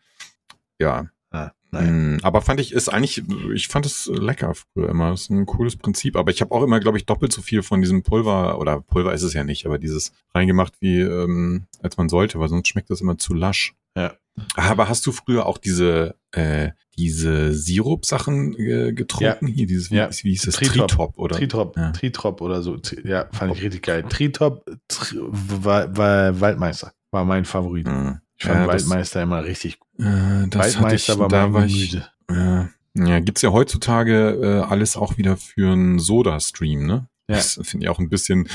ja. 0.82 1.05
Ah. 1.34 1.51
Mm, 1.71 2.17
Aber 2.23 2.41
fand 2.41 2.59
ich, 2.59 2.73
ist 2.73 2.89
eigentlich, 2.89 3.23
ich 3.53 3.69
fand 3.69 3.86
es 3.86 4.07
lecker 4.13 4.53
früher 4.53 4.89
immer. 4.89 5.13
ist 5.13 5.29
ein 5.29 5.45
cooles 5.45 5.77
Prinzip. 5.77 6.17
Aber 6.17 6.29
ich 6.29 6.41
habe 6.41 6.51
auch 6.53 6.63
immer, 6.63 6.82
glaube 6.82 6.97
ich, 6.97 7.05
doppelt 7.05 7.32
so 7.32 7.41
viel 7.41 7.63
von 7.63 7.79
diesem 7.79 8.03
Pulver, 8.03 8.59
oder 8.59 8.82
Pulver 8.82 9.13
ist 9.13 9.23
es 9.23 9.34
ja 9.34 9.45
nicht, 9.45 9.65
aber 9.65 9.77
dieses 9.79 10.11
reingemacht, 10.36 10.73
wie 10.82 10.99
ähm, 10.99 11.67
als 11.82 11.95
man 11.95 12.09
sollte, 12.09 12.38
weil 12.41 12.49
sonst 12.49 12.67
schmeckt 12.67 12.89
das 12.89 12.99
immer 12.99 13.17
zu 13.17 13.34
lasch. 13.34 13.73
Ja. 13.95 14.13
Aber 14.55 14.89
hast 14.89 15.05
du 15.07 15.13
früher 15.13 15.45
auch 15.45 15.57
diese, 15.57 16.15
äh, 16.32 16.71
diese 16.97 17.53
Sirup-Sachen 17.53 18.53
äh, 18.59 18.91
getrunken? 18.93 19.47
Hier, 19.47 19.65
dieses, 19.67 19.91
wie, 19.91 19.95
Ja. 19.95 20.09
wie 20.23 20.29
hieß 20.32 20.41
das? 20.43 20.55
Tritop. 20.55 20.88
Tritop, 20.89 21.17
oder? 21.17 21.36
Tritrop, 21.38 21.77
Ja. 21.77 21.91
Tritrop 21.91 22.41
oder 22.41 22.61
so. 22.61 22.77
Ja, 23.05 23.27
fand 23.32 23.55
ich 23.55 23.61
richtig 23.63 23.84
geil. 23.84 24.03
Tritop 24.09 24.65
Tri 24.89 25.17
war, 25.21 25.95
war 25.95 26.39
Waldmeister. 26.41 26.91
War 27.11 27.23
mein 27.25 27.45
Favorit. 27.45 27.88
Mm. 27.88 28.19
Ich 28.38 28.45
fand 28.45 28.59
Ja, 28.59 28.67
das- 28.67 28.84
Waldmeister 28.89 29.21
immer 29.21 29.43
richtig 29.43 29.79
gut. 29.79 29.89
Äh, 30.01 30.47
das 30.49 30.77
hatte 30.77 30.95
ich, 30.95 31.07
war 31.17 31.27
da 31.27 31.53
war 31.53 31.65
ich, 31.65 31.91
Gemüse. 31.91 32.07
Ja, 32.29 32.69
ja 32.95 33.19
gibt's 33.19 33.41
ja 33.41 33.51
heutzutage 33.51 34.39
äh, 34.41 34.59
alles 34.69 34.97
auch 34.97 35.17
wieder 35.17 35.37
für 35.37 35.71
einen 35.71 35.99
Soda-Stream, 35.99 36.85
ne? 36.85 37.07
Ja. 37.29 37.37
Das 37.37 37.59
finde 37.63 37.85
ich 37.85 37.89
auch 37.89 37.99
ein 37.99 38.09
bisschen, 38.09 38.49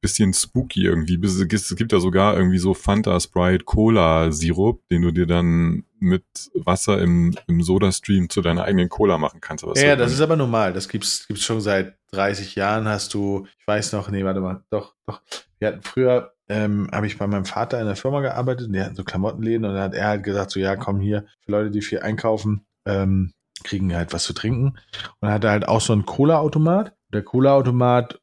bisschen 0.00 0.32
spooky 0.32 0.84
irgendwie. 0.84 1.20
Es 1.24 1.76
gibt 1.76 1.92
ja 1.92 2.00
sogar 2.00 2.36
irgendwie 2.36 2.58
so 2.58 2.74
Fanta 2.74 3.18
Sprite 3.20 3.64
Cola 3.64 4.32
Sirup, 4.32 4.82
den 4.90 5.02
du 5.02 5.12
dir 5.12 5.26
dann 5.26 5.84
mit 6.00 6.24
Wasser 6.54 7.00
im, 7.00 7.36
im 7.46 7.62
Soda-Stream 7.62 8.28
zu 8.30 8.40
deiner 8.40 8.64
eigenen 8.64 8.88
Cola 8.88 9.18
machen 9.18 9.40
kannst. 9.40 9.64
Aber 9.64 9.76
Ja, 9.78 9.92
so- 9.92 9.98
das 9.98 10.12
ist 10.12 10.20
aber 10.20 10.36
normal. 10.36 10.72
Das 10.72 10.88
gibt's, 10.88 11.26
gibt's 11.28 11.44
schon 11.44 11.60
seit 11.60 11.96
30 12.12 12.54
Jahren. 12.54 12.88
Hast 12.88 13.14
du, 13.14 13.46
ich 13.60 13.66
weiß 13.66 13.92
noch, 13.92 14.10
nee, 14.10 14.24
warte 14.24 14.40
mal, 14.40 14.64
doch, 14.70 14.94
doch. 15.06 15.20
Wir 15.58 15.68
hatten 15.68 15.82
früher, 15.82 16.32
ähm, 16.48 16.88
habe 16.92 17.06
ich 17.06 17.18
bei 17.18 17.26
meinem 17.26 17.44
Vater 17.44 17.80
in 17.80 17.86
der 17.86 17.96
Firma 17.96 18.20
gearbeitet 18.20 18.74
die 18.74 18.80
hatten 18.80 18.96
so 18.96 19.04
Klamottenläden 19.04 19.64
und 19.64 19.74
dann 19.74 19.82
hat 19.82 19.94
er 19.94 20.08
halt 20.08 20.22
gesagt, 20.24 20.50
so, 20.50 20.60
ja, 20.60 20.76
komm 20.76 21.00
hier, 21.00 21.26
für 21.44 21.52
Leute, 21.52 21.70
die 21.70 21.82
viel 21.82 22.00
einkaufen, 22.00 22.66
ähm, 22.86 23.32
kriegen 23.64 23.94
halt 23.94 24.12
was 24.12 24.24
zu 24.24 24.32
trinken. 24.32 24.68
Und 24.68 24.76
dann 25.20 25.32
hat 25.32 25.44
er 25.44 25.50
halt 25.50 25.68
auch 25.68 25.80
so 25.80 25.92
einen 25.92 26.06
Cola-Automat. 26.06 26.94
Der 27.12 27.22
Cola-Automat 27.22 28.20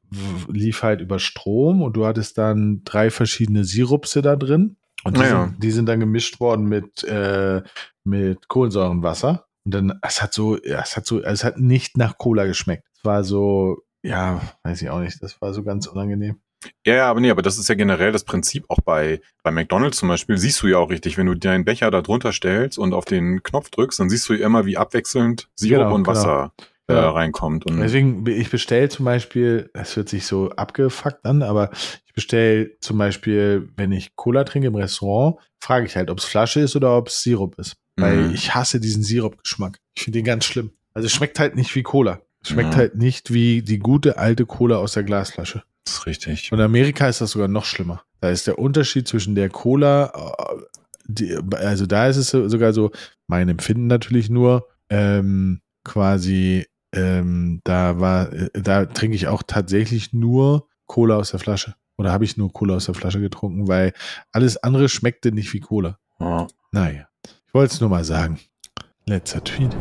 lief 0.47 0.83
halt 0.83 1.01
über 1.01 1.19
Strom 1.19 1.81
und 1.81 1.97
du 1.97 2.05
hattest 2.05 2.37
dann 2.37 2.81
drei 2.85 3.09
verschiedene 3.09 3.63
Sirupse 3.63 4.21
da 4.21 4.35
drin. 4.35 4.77
Und 5.03 5.17
die, 5.17 5.21
Naja. 5.21 5.45
sind, 5.45 5.63
die 5.63 5.71
sind 5.71 5.85
dann 5.87 5.99
gemischt 5.99 6.39
worden 6.39 6.65
mit, 6.65 7.03
äh, 7.03 7.61
mit 8.03 8.47
Kohlensäurenwasser. 8.47 9.45
Und 9.65 9.73
dann, 9.73 9.99
es 10.01 10.21
hat 10.21 10.33
so, 10.33 10.57
ja, 10.63 10.81
es 10.81 10.95
hat 10.95 11.05
so, 11.05 11.21
es 11.21 11.43
hat 11.43 11.59
nicht 11.59 11.97
nach 11.97 12.17
Cola 12.17 12.45
geschmeckt. 12.45 12.87
Es 12.95 13.03
war 13.03 13.23
so, 13.23 13.79
ja, 14.03 14.41
weiß 14.63 14.81
ich 14.81 14.89
auch 14.89 14.99
nicht, 14.99 15.21
das 15.21 15.41
war 15.41 15.53
so 15.53 15.63
ganz 15.63 15.87
unangenehm. 15.87 16.39
Ja, 16.85 17.09
aber 17.09 17.19
nee, 17.19 17.29
aber 17.31 17.41
das 17.41 17.57
ist 17.57 17.69
ja 17.69 17.75
generell 17.75 18.11
das 18.11 18.23
Prinzip 18.23 18.65
auch 18.69 18.79
bei, 18.81 19.21
bei 19.43 19.51
McDonalds 19.51 19.97
zum 19.97 20.09
Beispiel, 20.09 20.37
siehst 20.37 20.61
du 20.63 20.67
ja 20.67 20.77
auch 20.77 20.89
richtig, 20.89 21.17
wenn 21.17 21.25
du 21.27 21.35
deinen 21.35 21.65
Becher 21.65 21.91
da 21.91 22.01
drunter 22.01 22.31
stellst 22.31 22.77
und 22.77 22.93
auf 22.93 23.05
den 23.05 23.43
Knopf 23.43 23.69
drückst, 23.69 23.99
dann 23.99 24.09
siehst 24.09 24.27
du 24.29 24.33
ja 24.33 24.45
immer, 24.45 24.65
wie 24.65 24.77
abwechselnd 24.77 25.47
Sirup 25.55 25.77
Genau, 25.79 25.95
und 25.95 26.03
genau. 26.03 26.15
Wasser 26.17 26.53
äh, 26.87 26.93
Ja. 26.93 27.09
reinkommt. 27.11 27.65
Und 27.65 27.79
Deswegen, 27.79 28.25
ich 28.27 28.49
bestelle 28.49 28.89
zum 28.89 29.05
Beispiel, 29.05 29.69
es 29.73 29.95
hört 29.95 30.09
sich 30.09 30.25
so 30.25 30.49
abgefuckt 30.51 31.25
an, 31.25 31.41
aber 31.41 31.71
ich 32.05 32.13
bestelle 32.13 32.77
zum 32.79 32.97
Beispiel, 32.97 33.69
wenn 33.75 33.91
ich 33.91 34.15
Cola 34.15 34.43
trinke 34.43 34.67
im 34.67 34.75
Restaurant, 34.75 35.37
frage 35.59 35.85
ich 35.87 35.95
halt, 35.95 36.09
ob 36.11 36.19
es 36.19 36.25
Flasche 36.25 36.59
ist 36.61 36.75
oder 36.75 36.95
ob 36.97 37.07
es 37.07 37.23
Sirup 37.23 37.57
ist. 37.59 37.75
Weil 37.97 38.27
Mhm. 38.27 38.33
ich 38.35 38.53
hasse 38.53 38.79
diesen 38.79 39.03
Sirup-Geschmack. 39.03 39.79
Ich 39.95 40.03
finde 40.03 40.19
den 40.19 40.25
ganz 40.25 40.45
schlimm. 40.45 40.71
Also 40.93 41.07
es 41.07 41.13
schmeckt 41.13 41.39
halt 41.39 41.55
nicht 41.55 41.73
wie 41.75 41.81
Cola. 41.83 42.21
Es 42.43 42.49
schmeckt 42.49 42.73
Ja. 42.73 42.77
halt 42.81 42.95
nicht 42.95 43.33
wie 43.33 43.61
die 43.63 43.79
gute 43.79 44.17
alte 44.17 44.45
Cola 44.45 44.77
aus 44.77 44.93
der 44.93 45.03
Glasflasche. 45.03 45.63
Das 45.85 45.93
ist 45.95 46.05
richtig. 46.05 46.51
Und 46.51 46.59
in 46.59 46.65
Amerika 46.65 47.07
ist 47.07 47.21
das 47.21 47.31
sogar 47.31 47.47
noch 47.47 47.65
schlimmer. 47.65 48.03
Da 48.21 48.29
ist 48.29 48.47
der 48.47 48.57
Unterschied 48.59 49.07
zwischen 49.07 49.35
der 49.35 49.49
Cola, 49.49 50.11
äh, 50.15 50.61
die, 51.07 51.37
also 51.55 51.85
da 51.85 52.07
ist 52.07 52.17
es 52.17 52.29
so- 52.29 52.49
sogar 52.49 52.73
so, 52.73 52.91
mein 53.27 53.49
Empfinden 53.49 53.87
natürlich 53.87 54.29
nur, 54.29 54.67
ähm, 54.89 55.61
quasi, 55.83 56.65
ähm, 56.93 57.61
da 57.63 57.99
war, 57.99 58.33
äh, 58.33 58.49
da 58.53 58.85
trinke 58.85 59.15
ich 59.15 59.27
auch 59.27 59.43
tatsächlich 59.45 60.13
nur 60.13 60.67
Cola 60.87 61.17
aus 61.17 61.31
der 61.31 61.39
Flasche. 61.39 61.75
Oder 61.97 62.11
habe 62.11 62.25
ich 62.25 62.35
nur 62.37 62.51
Cola 62.51 62.75
aus 62.75 62.85
der 62.85 62.95
Flasche 62.95 63.19
getrunken, 63.21 63.67
weil 63.67 63.93
alles 64.31 64.57
andere 64.57 64.89
schmeckte 64.89 65.31
nicht 65.31 65.53
wie 65.53 65.59
Cola. 65.59 65.97
Ja. 66.19 66.47
Naja, 66.71 67.07
ich 67.47 67.53
wollte 67.53 67.73
es 67.73 67.79
nur 67.81 67.89
mal 67.89 68.03
sagen. 68.03 68.39
Letzter 69.05 69.43
Tweet. 69.43 69.75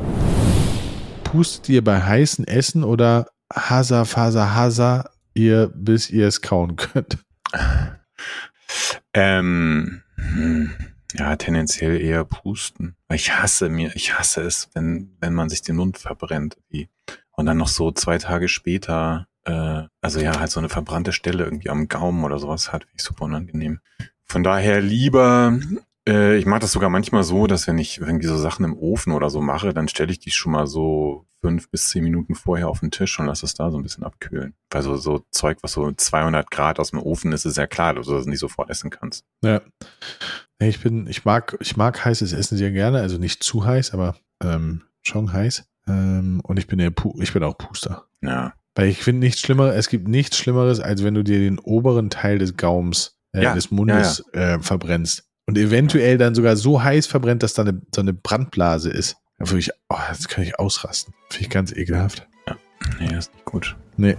Pustet 1.25 1.69
ihr 1.71 1.83
bei 1.83 2.01
heißen 2.03 2.47
Essen 2.47 2.85
oder 2.85 3.29
Hasa, 3.53 4.05
Fasa, 4.05 4.55
Hasa 4.55 5.11
ihr, 5.35 5.70
bis 5.74 6.11
ihr 6.11 6.26
es 6.26 6.41
kauen 6.43 6.76
könnt? 6.76 7.18
Ähm, 9.12 10.03
hm, 10.16 10.72
ja, 11.14 11.37
tendenziell 11.37 12.01
eher 12.01 12.24
pusten. 12.24 12.97
Ich 13.12 13.32
hasse 13.32 13.68
mir, 13.68 13.95
ich 13.95 14.18
hasse 14.18 14.43
es, 14.43 14.68
wenn, 14.74 15.16
wenn 15.20 15.35
man 15.35 15.49
sich 15.49 15.62
den 15.62 15.76
Mund 15.76 15.99
verbrennt. 15.99 16.57
Und 17.37 17.47
dann 17.47 17.57
noch 17.57 17.68
so 17.68 17.93
zwei 17.93 18.18
Tage 18.18 18.49
später, 18.49 19.28
äh, 19.45 19.82
also 20.01 20.20
ja, 20.20 20.39
halt 20.39 20.51
so 20.51 20.61
eine 20.61 20.68
verbrannte 20.68 21.12
Stelle 21.12 21.45
irgendwie 21.45 21.70
am 21.70 21.89
Gaumen 21.89 22.24
oder 22.24 22.39
sowas 22.39 22.72
hat, 22.72 22.85
finde 22.85 22.97
ich 22.97 23.05
super 23.05 23.24
unangenehm. 23.24 23.80
Von 24.24 24.43
daher 24.43 24.80
lieber, 24.80 25.59
äh, 26.09 26.37
ich 26.37 26.47
mache 26.47 26.61
das 26.61 26.73
sogar 26.73 26.91
manchmal 26.91 27.25
so, 27.25 27.47
dass 27.47 27.67
wenn 27.67 27.79
ich 27.79 27.99
irgendwie 27.99 28.27
so 28.27 28.37
Sachen 28.37 28.65
im 28.65 28.77
Ofen 28.77 29.13
oder 29.13 29.31
so 29.31 29.41
mache, 29.41 29.73
dann 29.73 29.89
stelle 29.89 30.13
ich 30.13 30.19
die 30.19 30.31
schon 30.31 30.53
mal 30.53 30.67
so 30.67 31.27
fünf 31.41 31.71
bis 31.71 31.89
zehn 31.91 32.05
Minuten 32.05 32.35
vorher 32.35 32.69
auf 32.69 32.81
den 32.81 32.91
Tisch 32.91 33.19
und 33.19 33.27
lasse 33.27 33.45
es 33.45 33.55
da 33.55 33.71
so 33.71 33.77
ein 33.77 33.83
bisschen 33.83 34.05
abkühlen. 34.05 34.55
Weil 34.71 34.83
so, 34.83 34.97
so 34.97 35.25
Zeug, 35.31 35.59
was 35.63 35.73
so 35.73 35.93
200 35.93 36.51
Grad 36.51 36.79
aus 36.79 36.91
dem 36.91 37.01
Ofen 37.01 37.33
ist, 37.33 37.45
ist 37.45 37.59
ja 37.59 37.67
klar, 37.67 37.95
dass 37.95 38.07
du 38.07 38.13
das 38.13 38.27
nicht 38.27 38.39
sofort 38.39 38.71
essen 38.71 38.91
kannst. 38.91 39.25
Ja. 39.43 39.61
Ich 40.59 40.81
bin, 40.81 41.07
ich 41.07 41.25
mag, 41.25 41.57
ich 41.61 41.77
mag 41.77 42.03
heißes 42.05 42.33
Essen 42.33 42.57
sehr 42.57 42.71
gerne, 42.71 43.01
also 43.01 43.19
nicht 43.19 43.43
zu 43.43 43.65
heiß, 43.65 43.93
aber 43.93 44.17
ähm, 44.43 44.83
schon 45.03 45.33
heiß. 45.33 45.65
Ähm, 45.87 46.41
und 46.45 46.59
ich 46.59 46.67
bin 46.67 46.79
eher, 46.79 46.91
Pu 46.91 47.15
ich 47.21 47.33
bin 47.33 47.43
auch 47.43 47.59
Puster. 47.59 48.07
Ja. 48.23 48.55
Weil 48.75 48.89
ich 48.89 49.03
finde 49.03 49.21
nichts 49.21 49.41
schlimmer, 49.41 49.75
es 49.75 49.89
gibt 49.89 50.09
nichts 50.09 50.39
Schlimmeres, 50.39 50.81
als 50.81 51.05
wenn 51.05 51.15
du 51.15 51.23
dir 51.23 51.39
den 51.39 51.59
oberen 51.59 52.09
Teil 52.11 52.39
des 52.39 52.57
Gaums, 52.57 53.19
äh, 53.33 53.43
Ja, 53.43 53.55
des 53.55 53.71
Mundes 53.71 54.25
Äh, 54.33 54.59
verbrennst. 54.61 55.29
Und 55.47 55.59
eventuell 55.59 56.17
dann 56.19 56.35
sogar 56.35 56.57
so 56.57 56.83
heiß 56.83 57.07
verbrennt, 57.07 57.43
dass 57.43 57.55
da 57.55 57.63
eine, 57.63 57.81
so 57.95 58.01
eine 58.01 58.13
Brandblase 58.15 58.91
ist. 58.91 59.17
Da 59.39 59.49
würde 59.51 59.59
ich, 59.61 59.71
oh, 59.91 59.97
das 60.09 60.29
kann 60.29 60.43
ich 60.45 60.59
ausrasten. 60.59 61.13
Finde 61.31 61.45
ich 61.45 61.51
ganz 61.51 61.73
ekelhaft. 61.73 62.27
Nee, 63.01 63.09
das 63.09 63.27
ist 63.27 63.35
nicht 63.35 63.45
gut. 63.45 63.77
Nee. 63.97 64.17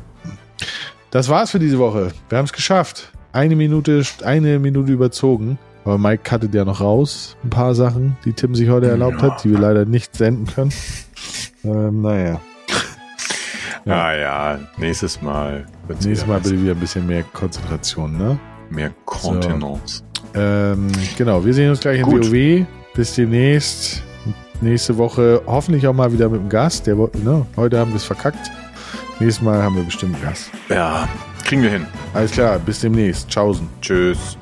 Das 1.11 1.29
war's 1.29 1.51
für 1.51 1.59
diese 1.59 1.79
Woche. 1.79 2.11
Wir 2.29 2.37
haben 2.37 2.45
es 2.45 2.53
geschafft. 2.53 3.11
Eine 3.31 3.55
Minute, 3.55 4.03
eine 4.23 4.59
Minute 4.59 4.91
überzogen. 4.91 5.57
Aber 5.83 5.97
Mike 5.97 6.23
cuttet 6.27 6.53
ja 6.53 6.65
noch 6.65 6.81
raus. 6.81 7.37
Ein 7.43 7.49
paar 7.51 7.75
Sachen, 7.75 8.17
die 8.25 8.33
Tim 8.33 8.55
sich 8.55 8.69
heute 8.69 8.89
erlaubt 8.89 9.21
Ja. 9.21 9.31
hat, 9.31 9.43
die 9.43 9.51
wir 9.51 9.59
leider 9.59 9.85
nicht 9.85 10.15
senden 10.15 10.47
können. 10.47 10.73
Ähm, 11.63 12.01
naja. 12.01 12.31
Ja. 12.33 12.39
Ah 13.87 14.15
ja, 14.15 14.59
nächstes 14.77 15.21
Mal. 15.21 15.67
Nächstes 15.87 16.25
Mal 16.25 16.39
bitte 16.39 16.59
wieder 16.59 16.71
ein 16.71 16.79
bisschen 16.79 17.05
mehr 17.05 17.21
Konzentration, 17.21 18.17
ne? 18.17 18.39
Mehr 18.71 18.91
Kontenance. 19.05 20.01
Ähm, 20.35 20.87
genau, 21.17 21.43
wir 21.43 21.53
sehen 21.53 21.69
uns 21.69 21.79
gleich 21.79 21.99
in. 21.99 22.05
WoW. 22.05 22.65
Bis 22.93 23.15
demnächst. 23.15 24.03
Nächste 24.61 24.97
Woche 24.97 25.41
hoffentlich 25.45 25.85
auch 25.87 25.93
mal 25.93 26.11
wieder 26.11 26.29
mit 26.29 26.41
dem 26.41 26.49
Gast. 26.49 26.87
Der, 26.87 26.95
ne, 26.95 27.45
heute 27.57 27.77
haben 27.77 27.91
wir 27.91 27.97
es 27.97 28.05
verkackt. 28.05 28.51
Nächstes 29.19 29.43
Mal 29.43 29.61
haben 29.61 29.75
wir 29.75 29.83
bestimmt 29.83 30.21
Gast. 30.21 30.49
Ja, 30.69 31.07
kriegen 31.43 31.61
wir 31.61 31.69
hin. 31.69 31.85
Alles 32.13 32.31
klar, 32.31 32.59
bis 32.59 32.79
demnächst. 32.79 33.29
Tschaußen. 33.29 33.67
Tschüss. 33.81 34.37